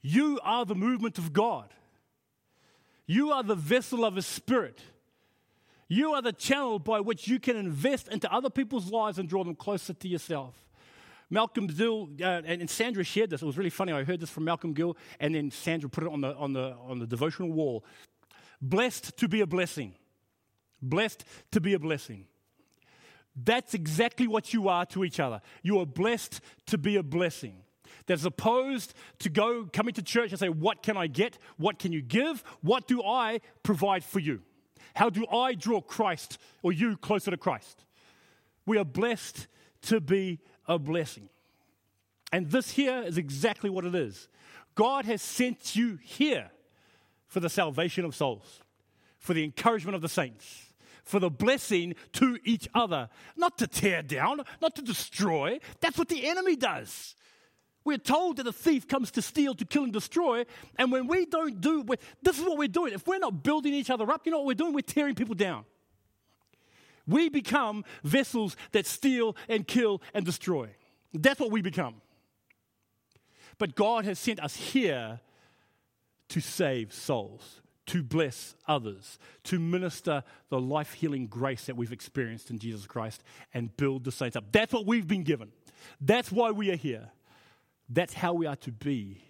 You 0.00 0.40
are 0.42 0.64
the 0.64 0.74
movement 0.74 1.18
of 1.18 1.32
God. 1.32 1.74
You 3.06 3.32
are 3.32 3.42
the 3.42 3.54
vessel 3.54 4.04
of 4.04 4.16
his 4.16 4.26
spirit. 4.26 4.80
You 5.92 6.14
are 6.14 6.22
the 6.22 6.32
channel 6.32 6.78
by 6.78 7.00
which 7.00 7.28
you 7.28 7.38
can 7.38 7.54
invest 7.54 8.08
into 8.08 8.32
other 8.32 8.48
people's 8.48 8.90
lives 8.90 9.18
and 9.18 9.28
draw 9.28 9.44
them 9.44 9.54
closer 9.54 9.92
to 9.92 10.08
yourself. 10.08 10.54
Malcolm 11.28 11.66
Gill 11.66 12.08
uh, 12.18 12.40
and 12.46 12.70
Sandra 12.70 13.04
shared 13.04 13.28
this. 13.28 13.42
It 13.42 13.44
was 13.44 13.58
really 13.58 13.68
funny. 13.68 13.92
I 13.92 14.02
heard 14.02 14.18
this 14.18 14.30
from 14.30 14.44
Malcolm 14.44 14.72
Gill, 14.72 14.96
and 15.20 15.34
then 15.34 15.50
Sandra 15.50 15.90
put 15.90 16.04
it 16.04 16.10
on 16.10 16.22
the, 16.22 16.34
on 16.34 16.54
the, 16.54 16.74
on 16.88 16.98
the 16.98 17.06
devotional 17.06 17.52
wall. 17.52 17.84
Blessed 18.62 19.18
to 19.18 19.28
be 19.28 19.42
a 19.42 19.46
blessing. 19.46 19.92
Blessed 20.80 21.26
to 21.50 21.60
be 21.60 21.74
a 21.74 21.78
blessing. 21.78 22.24
That's 23.36 23.74
exactly 23.74 24.26
what 24.26 24.54
you 24.54 24.68
are 24.68 24.86
to 24.86 25.04
each 25.04 25.20
other. 25.20 25.42
You 25.62 25.78
are 25.80 25.86
blessed 25.86 26.40
to 26.68 26.78
be 26.78 26.96
a 26.96 27.02
blessing. 27.02 27.56
That's 28.06 28.24
opposed 28.24 28.94
to 29.18 29.28
go 29.28 29.68
coming 29.70 29.92
to 29.92 30.02
church 30.02 30.30
and 30.30 30.38
say, 30.38 30.48
What 30.48 30.82
can 30.82 30.96
I 30.96 31.06
get? 31.06 31.36
What 31.58 31.78
can 31.78 31.92
you 31.92 32.00
give? 32.00 32.42
What 32.62 32.88
do 32.88 33.02
I 33.02 33.42
provide 33.62 34.04
for 34.04 34.20
you? 34.20 34.40
How 34.94 35.10
do 35.10 35.26
I 35.26 35.54
draw 35.54 35.80
Christ 35.80 36.38
or 36.62 36.72
you 36.72 36.96
closer 36.96 37.30
to 37.30 37.36
Christ? 37.36 37.84
We 38.66 38.78
are 38.78 38.84
blessed 38.84 39.46
to 39.82 40.00
be 40.00 40.40
a 40.66 40.78
blessing. 40.78 41.28
And 42.32 42.50
this 42.50 42.70
here 42.70 43.02
is 43.02 43.18
exactly 43.18 43.68
what 43.68 43.84
it 43.84 43.94
is. 43.94 44.28
God 44.74 45.04
has 45.04 45.20
sent 45.20 45.76
you 45.76 45.98
here 46.02 46.50
for 47.26 47.40
the 47.40 47.50
salvation 47.50 48.04
of 48.04 48.14
souls, 48.14 48.60
for 49.18 49.34
the 49.34 49.44
encouragement 49.44 49.94
of 49.94 50.02
the 50.02 50.08
saints, 50.08 50.72
for 51.04 51.18
the 51.18 51.30
blessing 51.30 51.94
to 52.12 52.38
each 52.44 52.68
other, 52.74 53.08
not 53.36 53.58
to 53.58 53.66
tear 53.66 54.02
down, 54.02 54.42
not 54.60 54.74
to 54.76 54.82
destroy. 54.82 55.58
That's 55.80 55.98
what 55.98 56.08
the 56.08 56.26
enemy 56.26 56.56
does. 56.56 57.14
We're 57.84 57.98
told 57.98 58.36
that 58.36 58.44
the 58.44 58.52
thief 58.52 58.86
comes 58.86 59.10
to 59.12 59.22
steal, 59.22 59.54
to 59.54 59.64
kill, 59.64 59.84
and 59.84 59.92
destroy. 59.92 60.44
And 60.78 60.92
when 60.92 61.06
we 61.06 61.26
don't 61.26 61.60
do, 61.60 61.84
this 62.22 62.38
is 62.38 62.44
what 62.44 62.58
we're 62.58 62.68
doing. 62.68 62.92
If 62.92 63.06
we're 63.06 63.18
not 63.18 63.42
building 63.42 63.74
each 63.74 63.90
other 63.90 64.10
up, 64.10 64.22
you 64.24 64.32
know 64.32 64.38
what 64.38 64.46
we're 64.46 64.54
doing? 64.54 64.72
We're 64.72 64.82
tearing 64.82 65.14
people 65.14 65.34
down. 65.34 65.64
We 67.06 67.28
become 67.28 67.84
vessels 68.04 68.56
that 68.70 68.86
steal 68.86 69.36
and 69.48 69.66
kill 69.66 70.00
and 70.14 70.24
destroy. 70.24 70.68
That's 71.12 71.40
what 71.40 71.50
we 71.50 71.60
become. 71.60 71.96
But 73.58 73.74
God 73.74 74.04
has 74.04 74.18
sent 74.18 74.40
us 74.40 74.54
here 74.54 75.20
to 76.28 76.40
save 76.40 76.92
souls, 76.92 77.60
to 77.86 78.02
bless 78.02 78.54
others, 78.66 79.18
to 79.44 79.58
minister 79.58 80.22
the 80.48 80.60
life 80.60 80.94
healing 80.94 81.26
grace 81.26 81.66
that 81.66 81.76
we've 81.76 81.92
experienced 81.92 82.50
in 82.50 82.58
Jesus 82.58 82.86
Christ 82.86 83.22
and 83.52 83.76
build 83.76 84.04
the 84.04 84.12
saints 84.12 84.36
up. 84.36 84.44
That's 84.52 84.72
what 84.72 84.86
we've 84.86 85.06
been 85.06 85.24
given. 85.24 85.50
That's 86.00 86.30
why 86.30 86.52
we 86.52 86.70
are 86.70 86.76
here. 86.76 87.10
That's 87.92 88.14
how 88.14 88.32
we 88.32 88.46
are 88.46 88.56
to 88.56 88.72
be 88.72 89.22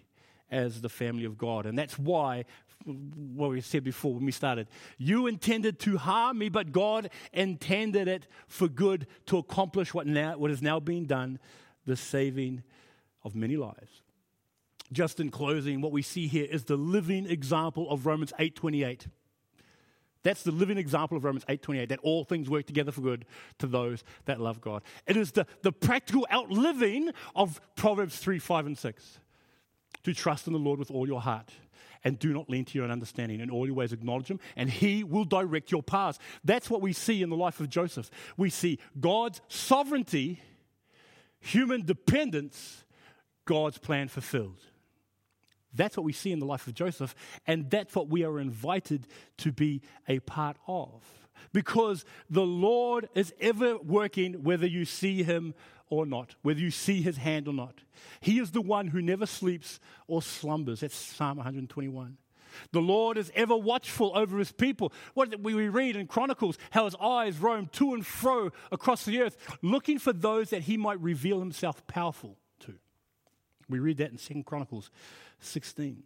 as 0.49 0.81
the 0.81 0.89
family 0.89 1.25
of 1.25 1.37
God. 1.37 1.65
And 1.65 1.77
that's 1.77 1.99
why, 1.99 2.45
what 2.85 3.49
we 3.49 3.61
said 3.61 3.83
before 3.83 4.13
when 4.13 4.25
we 4.25 4.31
started, 4.31 4.67
you 4.97 5.27
intended 5.27 5.79
to 5.79 5.97
harm 5.97 6.37
me, 6.37 6.49
but 6.49 6.71
God 6.71 7.09
intended 7.33 8.07
it 8.07 8.27
for 8.47 8.67
good 8.67 9.07
to 9.27 9.37
accomplish 9.37 9.93
what, 9.93 10.07
now, 10.07 10.37
what 10.37 10.51
is 10.51 10.61
now 10.61 10.79
being 10.79 11.05
done 11.05 11.39
the 11.85 11.97
saving 11.97 12.63
of 13.23 13.35
many 13.35 13.57
lives. 13.57 14.01
Just 14.91 15.19
in 15.19 15.31
closing, 15.31 15.81
what 15.81 15.91
we 15.91 16.01
see 16.01 16.27
here 16.27 16.45
is 16.49 16.65
the 16.65 16.77
living 16.77 17.25
example 17.25 17.89
of 17.89 18.05
Romans 18.05 18.31
8:28. 18.39 19.07
That's 20.23 20.43
the 20.43 20.51
living 20.51 20.77
example 20.77 21.17
of 21.17 21.23
Romans 21.23 21.45
8:28 21.47 21.89
that 21.89 21.99
all 21.99 22.23
things 22.23 22.49
work 22.49 22.65
together 22.65 22.91
for 22.91 23.01
good 23.01 23.25
to 23.59 23.67
those 23.67 24.03
that 24.25 24.39
love 24.39 24.61
God. 24.61 24.83
It 25.05 25.17
is 25.17 25.33
the, 25.33 25.45
the 25.61 25.71
practical 25.71 26.25
outliving 26.31 27.11
of 27.35 27.61
Proverbs 27.75 28.17
3, 28.17 28.39
5, 28.39 28.65
and 28.65 28.77
6. 28.77 29.19
To 30.03 30.13
trust 30.13 30.47
in 30.47 30.53
the 30.53 30.59
Lord 30.59 30.79
with 30.79 30.91
all 30.91 31.07
your 31.07 31.21
heart 31.21 31.51
and 32.03 32.19
do 32.19 32.33
not 32.33 32.49
lean 32.49 32.65
to 32.65 32.77
your 32.77 32.85
own 32.85 32.91
understanding. 32.91 33.39
In 33.39 33.49
all 33.49 33.65
your 33.65 33.75
ways 33.75 33.93
acknowledge 33.93 34.27
him, 34.27 34.39
and 34.55 34.69
he 34.69 35.03
will 35.03 35.23
direct 35.23 35.71
your 35.71 35.83
paths. 35.83 36.19
That's 36.43 36.69
what 36.69 36.81
we 36.81 36.93
see 36.93 37.21
in 37.21 37.29
the 37.29 37.37
life 37.37 37.59
of 37.59 37.69
Joseph. 37.69 38.11
We 38.35 38.49
see 38.49 38.79
God's 38.99 39.41
sovereignty, 39.47 40.41
human 41.39 41.85
dependence, 41.85 42.83
God's 43.45 43.77
plan 43.77 44.07
fulfilled. 44.07 44.59
That's 45.73 45.97
what 45.97 46.03
we 46.03 46.13
see 46.13 46.31
in 46.31 46.39
the 46.39 46.45
life 46.45 46.67
of 46.67 46.73
Joseph, 46.73 47.15
and 47.47 47.69
that's 47.69 47.95
what 47.95 48.09
we 48.09 48.23
are 48.23 48.39
invited 48.39 49.07
to 49.37 49.51
be 49.51 49.81
a 50.07 50.19
part 50.19 50.57
of. 50.67 51.03
Because 51.51 52.05
the 52.29 52.45
Lord 52.45 53.09
is 53.15 53.33
ever 53.39 53.77
working, 53.77 54.43
whether 54.43 54.67
you 54.67 54.85
see 54.85 55.23
him 55.23 55.53
or 55.89 56.05
not, 56.05 56.35
whether 56.41 56.59
you 56.59 56.71
see 56.71 57.01
his 57.01 57.17
hand 57.17 57.47
or 57.47 57.53
not. 57.53 57.81
He 58.19 58.39
is 58.39 58.51
the 58.51 58.61
one 58.61 58.87
who 58.87 59.01
never 59.01 59.25
sleeps 59.25 59.79
or 60.07 60.21
slumbers. 60.21 60.79
That's 60.79 60.95
Psalm 60.95 61.37
121. 61.37 62.17
The 62.71 62.81
Lord 62.81 63.17
is 63.17 63.31
ever 63.35 63.55
watchful 63.55 64.11
over 64.15 64.37
his 64.37 64.51
people. 64.51 64.93
What 65.13 65.39
we 65.39 65.69
read 65.69 65.95
in 65.95 66.07
Chronicles, 66.07 66.57
how 66.71 66.85
his 66.85 66.95
eyes 66.99 67.39
roam 67.39 67.67
to 67.73 67.93
and 67.93 68.05
fro 68.05 68.51
across 68.71 69.05
the 69.05 69.21
earth, 69.21 69.37
looking 69.61 69.99
for 69.99 70.13
those 70.13 70.51
that 70.51 70.63
he 70.63 70.77
might 70.77 70.99
reveal 70.99 71.39
himself 71.39 71.85
powerful. 71.87 72.37
We 73.69 73.79
read 73.79 73.97
that 73.97 74.11
in 74.11 74.17
Second 74.17 74.45
Chronicles 74.45 74.89
16. 75.39 76.03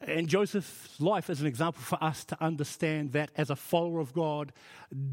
And 0.00 0.28
Joseph's 0.28 1.00
life 1.00 1.30
is 1.30 1.40
an 1.40 1.46
example 1.46 1.82
for 1.82 2.02
us 2.02 2.24
to 2.26 2.42
understand 2.42 3.12
that 3.12 3.30
as 3.36 3.50
a 3.50 3.56
follower 3.56 4.00
of 4.00 4.12
God 4.12 4.52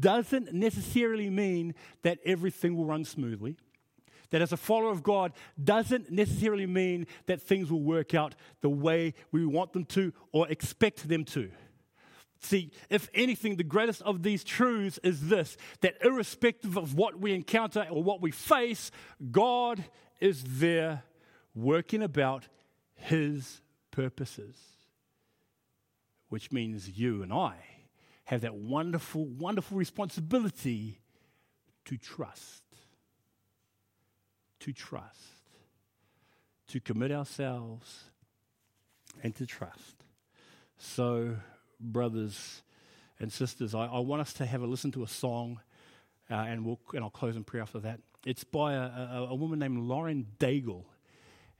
doesn't 0.00 0.52
necessarily 0.52 1.30
mean 1.30 1.74
that 2.02 2.18
everything 2.24 2.76
will 2.76 2.84
run 2.84 3.04
smoothly. 3.04 3.56
That 4.30 4.42
as 4.42 4.52
a 4.52 4.56
follower 4.56 4.90
of 4.90 5.02
God 5.02 5.32
doesn't 5.62 6.10
necessarily 6.10 6.66
mean 6.66 7.06
that 7.26 7.40
things 7.40 7.70
will 7.70 7.82
work 7.82 8.14
out 8.14 8.34
the 8.60 8.70
way 8.70 9.14
we 9.30 9.44
want 9.46 9.72
them 9.72 9.84
to 9.86 10.12
or 10.32 10.48
expect 10.48 11.08
them 11.08 11.24
to. 11.26 11.50
See, 12.40 12.72
if 12.90 13.08
anything, 13.14 13.56
the 13.56 13.62
greatest 13.62 14.02
of 14.02 14.22
these 14.22 14.42
truths 14.42 14.98
is 15.04 15.28
this 15.28 15.56
that 15.80 15.94
irrespective 16.02 16.76
of 16.76 16.94
what 16.94 17.20
we 17.20 17.34
encounter 17.34 17.86
or 17.88 18.02
what 18.02 18.20
we 18.20 18.30
face, 18.30 18.90
God 19.30 19.84
is 20.20 20.42
there 20.44 21.04
working 21.54 22.02
about 22.02 22.48
his 22.94 23.60
purposes, 23.90 24.56
which 26.28 26.52
means 26.52 26.88
you 26.88 27.22
and 27.22 27.32
I 27.32 27.56
have 28.24 28.42
that 28.42 28.54
wonderful, 28.54 29.26
wonderful 29.26 29.76
responsibility 29.76 31.00
to 31.84 31.96
trust. 31.96 32.62
To 34.60 34.72
trust. 34.72 35.18
To 36.68 36.80
commit 36.80 37.12
ourselves 37.12 38.04
and 39.22 39.34
to 39.36 39.46
trust. 39.46 40.04
So, 40.78 41.36
brothers 41.78 42.62
and 43.20 43.30
sisters, 43.32 43.74
I, 43.74 43.86
I 43.86 43.98
want 43.98 44.22
us 44.22 44.32
to 44.34 44.46
have 44.46 44.62
a 44.62 44.66
listen 44.66 44.90
to 44.92 45.02
a 45.02 45.08
song, 45.08 45.60
uh, 46.30 46.34
and, 46.34 46.64
we'll, 46.64 46.80
and 46.94 47.04
I'll 47.04 47.10
close 47.10 47.36
in 47.36 47.44
prayer 47.44 47.62
after 47.62 47.80
that. 47.80 48.00
It's 48.24 48.44
by 48.44 48.74
a, 48.74 48.80
a, 48.80 49.26
a 49.30 49.34
woman 49.34 49.58
named 49.58 49.78
Lauren 49.78 50.26
Daigle 50.38 50.84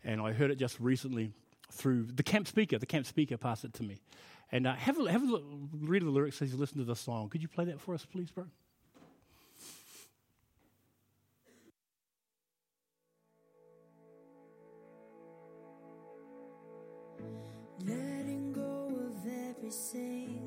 and 0.04 0.20
I 0.20 0.32
heard 0.32 0.50
it 0.50 0.56
just 0.56 0.78
recently 0.80 1.32
through 1.70 2.04
the 2.04 2.22
camp 2.22 2.46
speaker. 2.46 2.78
The 2.78 2.86
camp 2.86 3.06
speaker 3.06 3.36
passed 3.36 3.64
it 3.64 3.72
to 3.74 3.82
me. 3.82 4.00
And 4.50 4.66
uh, 4.66 4.74
have, 4.74 4.98
a, 5.00 5.10
have 5.10 5.22
a 5.22 5.26
look, 5.26 5.44
read 5.72 6.02
the 6.02 6.10
lyrics 6.10 6.42
as 6.42 6.52
you 6.52 6.58
listen 6.58 6.78
to 6.78 6.84
the 6.84 6.96
song. 6.96 7.30
Could 7.30 7.42
you 7.42 7.48
play 7.48 7.64
that 7.66 7.80
for 7.80 7.94
us, 7.94 8.04
please, 8.04 8.30
bro? 8.30 8.44
Letting 17.84 18.52
go 18.52 18.94
of 19.06 19.26
every 19.26 19.70
single 19.70 20.41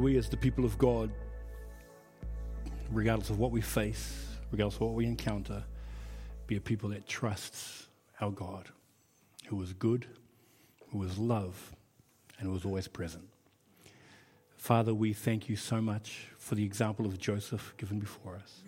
we, 0.00 0.16
as 0.16 0.28
the 0.28 0.36
people 0.36 0.64
of 0.64 0.78
God, 0.78 1.10
regardless 2.90 3.30
of 3.30 3.38
what 3.38 3.50
we 3.50 3.60
face, 3.60 4.26
regardless 4.50 4.76
of 4.76 4.80
what 4.80 4.94
we 4.94 5.06
encounter, 5.06 5.62
be 6.46 6.56
a 6.56 6.60
people 6.60 6.88
that 6.88 7.06
trusts 7.06 7.86
our 8.20 8.30
God, 8.30 8.68
who 9.46 9.60
is 9.62 9.72
good, 9.74 10.06
who 10.90 11.02
is 11.04 11.18
love, 11.18 11.76
and 12.38 12.48
who 12.48 12.56
is 12.56 12.64
always 12.64 12.88
present. 12.88 13.24
Father, 14.56 14.94
we 14.94 15.12
thank 15.12 15.48
you 15.48 15.56
so 15.56 15.80
much 15.80 16.26
for 16.38 16.54
the 16.54 16.64
example 16.64 17.06
of 17.06 17.18
Joseph 17.18 17.74
given 17.76 17.98
before 17.98 18.36
us. 18.36 18.62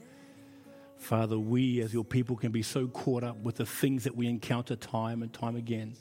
Father, 0.96 1.38
we 1.38 1.80
as 1.80 1.92
your 1.92 2.04
people 2.04 2.36
can 2.36 2.52
be 2.52 2.62
so 2.62 2.86
caught 2.86 3.24
up 3.24 3.36
with 3.38 3.56
the 3.56 3.66
things 3.66 4.04
that 4.04 4.16
we 4.16 4.28
encounter 4.28 4.76
time 4.76 5.22
and 5.22 5.32
time 5.32 5.56
again. 5.56 5.94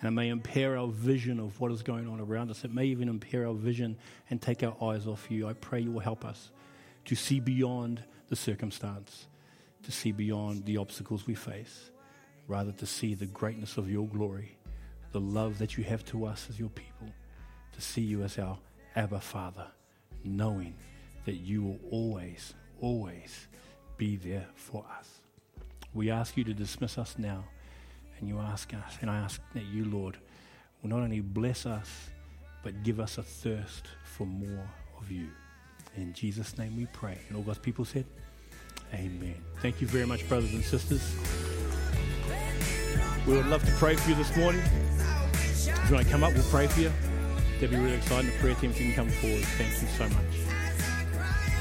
And 0.00 0.08
it 0.08 0.12
may 0.12 0.28
impair 0.28 0.76
our 0.78 0.88
vision 0.88 1.40
of 1.40 1.60
what 1.60 1.72
is 1.72 1.82
going 1.82 2.08
on 2.08 2.20
around 2.20 2.50
us. 2.50 2.64
It 2.64 2.72
may 2.72 2.86
even 2.86 3.08
impair 3.08 3.46
our 3.46 3.54
vision 3.54 3.96
and 4.30 4.40
take 4.40 4.62
our 4.62 4.76
eyes 4.82 5.06
off 5.06 5.30
you. 5.30 5.48
I 5.48 5.54
pray 5.54 5.80
you 5.80 5.90
will 5.90 6.00
help 6.00 6.24
us 6.24 6.50
to 7.06 7.16
see 7.16 7.40
beyond 7.40 8.02
the 8.28 8.36
circumstance, 8.36 9.26
to 9.82 9.90
see 9.90 10.12
beyond 10.12 10.64
the 10.66 10.76
obstacles 10.76 11.26
we 11.26 11.34
face, 11.34 11.90
rather 12.46 12.72
to 12.72 12.86
see 12.86 13.14
the 13.14 13.26
greatness 13.26 13.76
of 13.76 13.90
your 13.90 14.06
glory, 14.06 14.56
the 15.12 15.20
love 15.20 15.58
that 15.58 15.76
you 15.76 15.84
have 15.84 16.04
to 16.04 16.26
us 16.26 16.46
as 16.48 16.60
your 16.60 16.68
people, 16.70 17.08
to 17.72 17.80
see 17.80 18.02
you 18.02 18.22
as 18.22 18.38
our 18.38 18.58
Abba 18.94 19.20
Father, 19.20 19.66
knowing 20.22 20.74
that 21.24 21.36
you 21.36 21.62
will 21.62 21.78
always, 21.90 22.54
always 22.80 23.48
be 23.96 24.16
there 24.16 24.46
for 24.54 24.84
us. 24.98 25.20
We 25.92 26.10
ask 26.10 26.36
you 26.36 26.44
to 26.44 26.54
dismiss 26.54 26.98
us 26.98 27.16
now, 27.18 27.44
and 28.20 28.28
you 28.28 28.38
ask 28.38 28.72
us, 28.74 28.98
and 29.00 29.10
I 29.10 29.16
ask 29.18 29.40
that 29.54 29.64
you, 29.64 29.84
Lord, 29.84 30.16
will 30.82 30.90
not 30.90 31.00
only 31.00 31.20
bless 31.20 31.66
us, 31.66 32.10
but 32.62 32.82
give 32.82 33.00
us 33.00 33.18
a 33.18 33.22
thirst 33.22 33.86
for 34.04 34.26
more 34.26 34.68
of 35.00 35.10
you. 35.10 35.28
In 35.96 36.12
Jesus' 36.12 36.58
name 36.58 36.76
we 36.76 36.86
pray. 36.92 37.18
And 37.28 37.36
all 37.36 37.42
God's 37.42 37.58
people 37.58 37.84
said, 37.84 38.04
Amen. 38.94 39.34
Thank 39.60 39.80
you 39.80 39.86
very 39.86 40.06
much, 40.06 40.26
brothers 40.28 40.52
and 40.54 40.64
sisters. 40.64 41.14
We 43.26 43.36
would 43.36 43.46
love 43.46 43.64
to 43.64 43.72
pray 43.72 43.96
for 43.96 44.08
you 44.08 44.16
this 44.16 44.34
morning. 44.36 44.62
If 45.32 45.88
you 45.88 45.94
want 45.94 46.06
to 46.06 46.12
come 46.12 46.24
up, 46.24 46.32
we'll 46.32 46.42
pray 46.44 46.66
for 46.66 46.80
you. 46.80 46.92
That'd 47.54 47.70
be 47.70 47.76
really 47.76 47.96
exciting. 47.96 48.30
The 48.30 48.36
prayer 48.38 48.54
team, 48.54 48.70
if 48.70 48.80
you 48.80 48.92
can 48.92 48.94
come 48.94 49.08
forward. 49.08 49.44
Thank 49.44 49.82
you 49.82 49.88
so 49.88 50.08
much. 50.08 50.37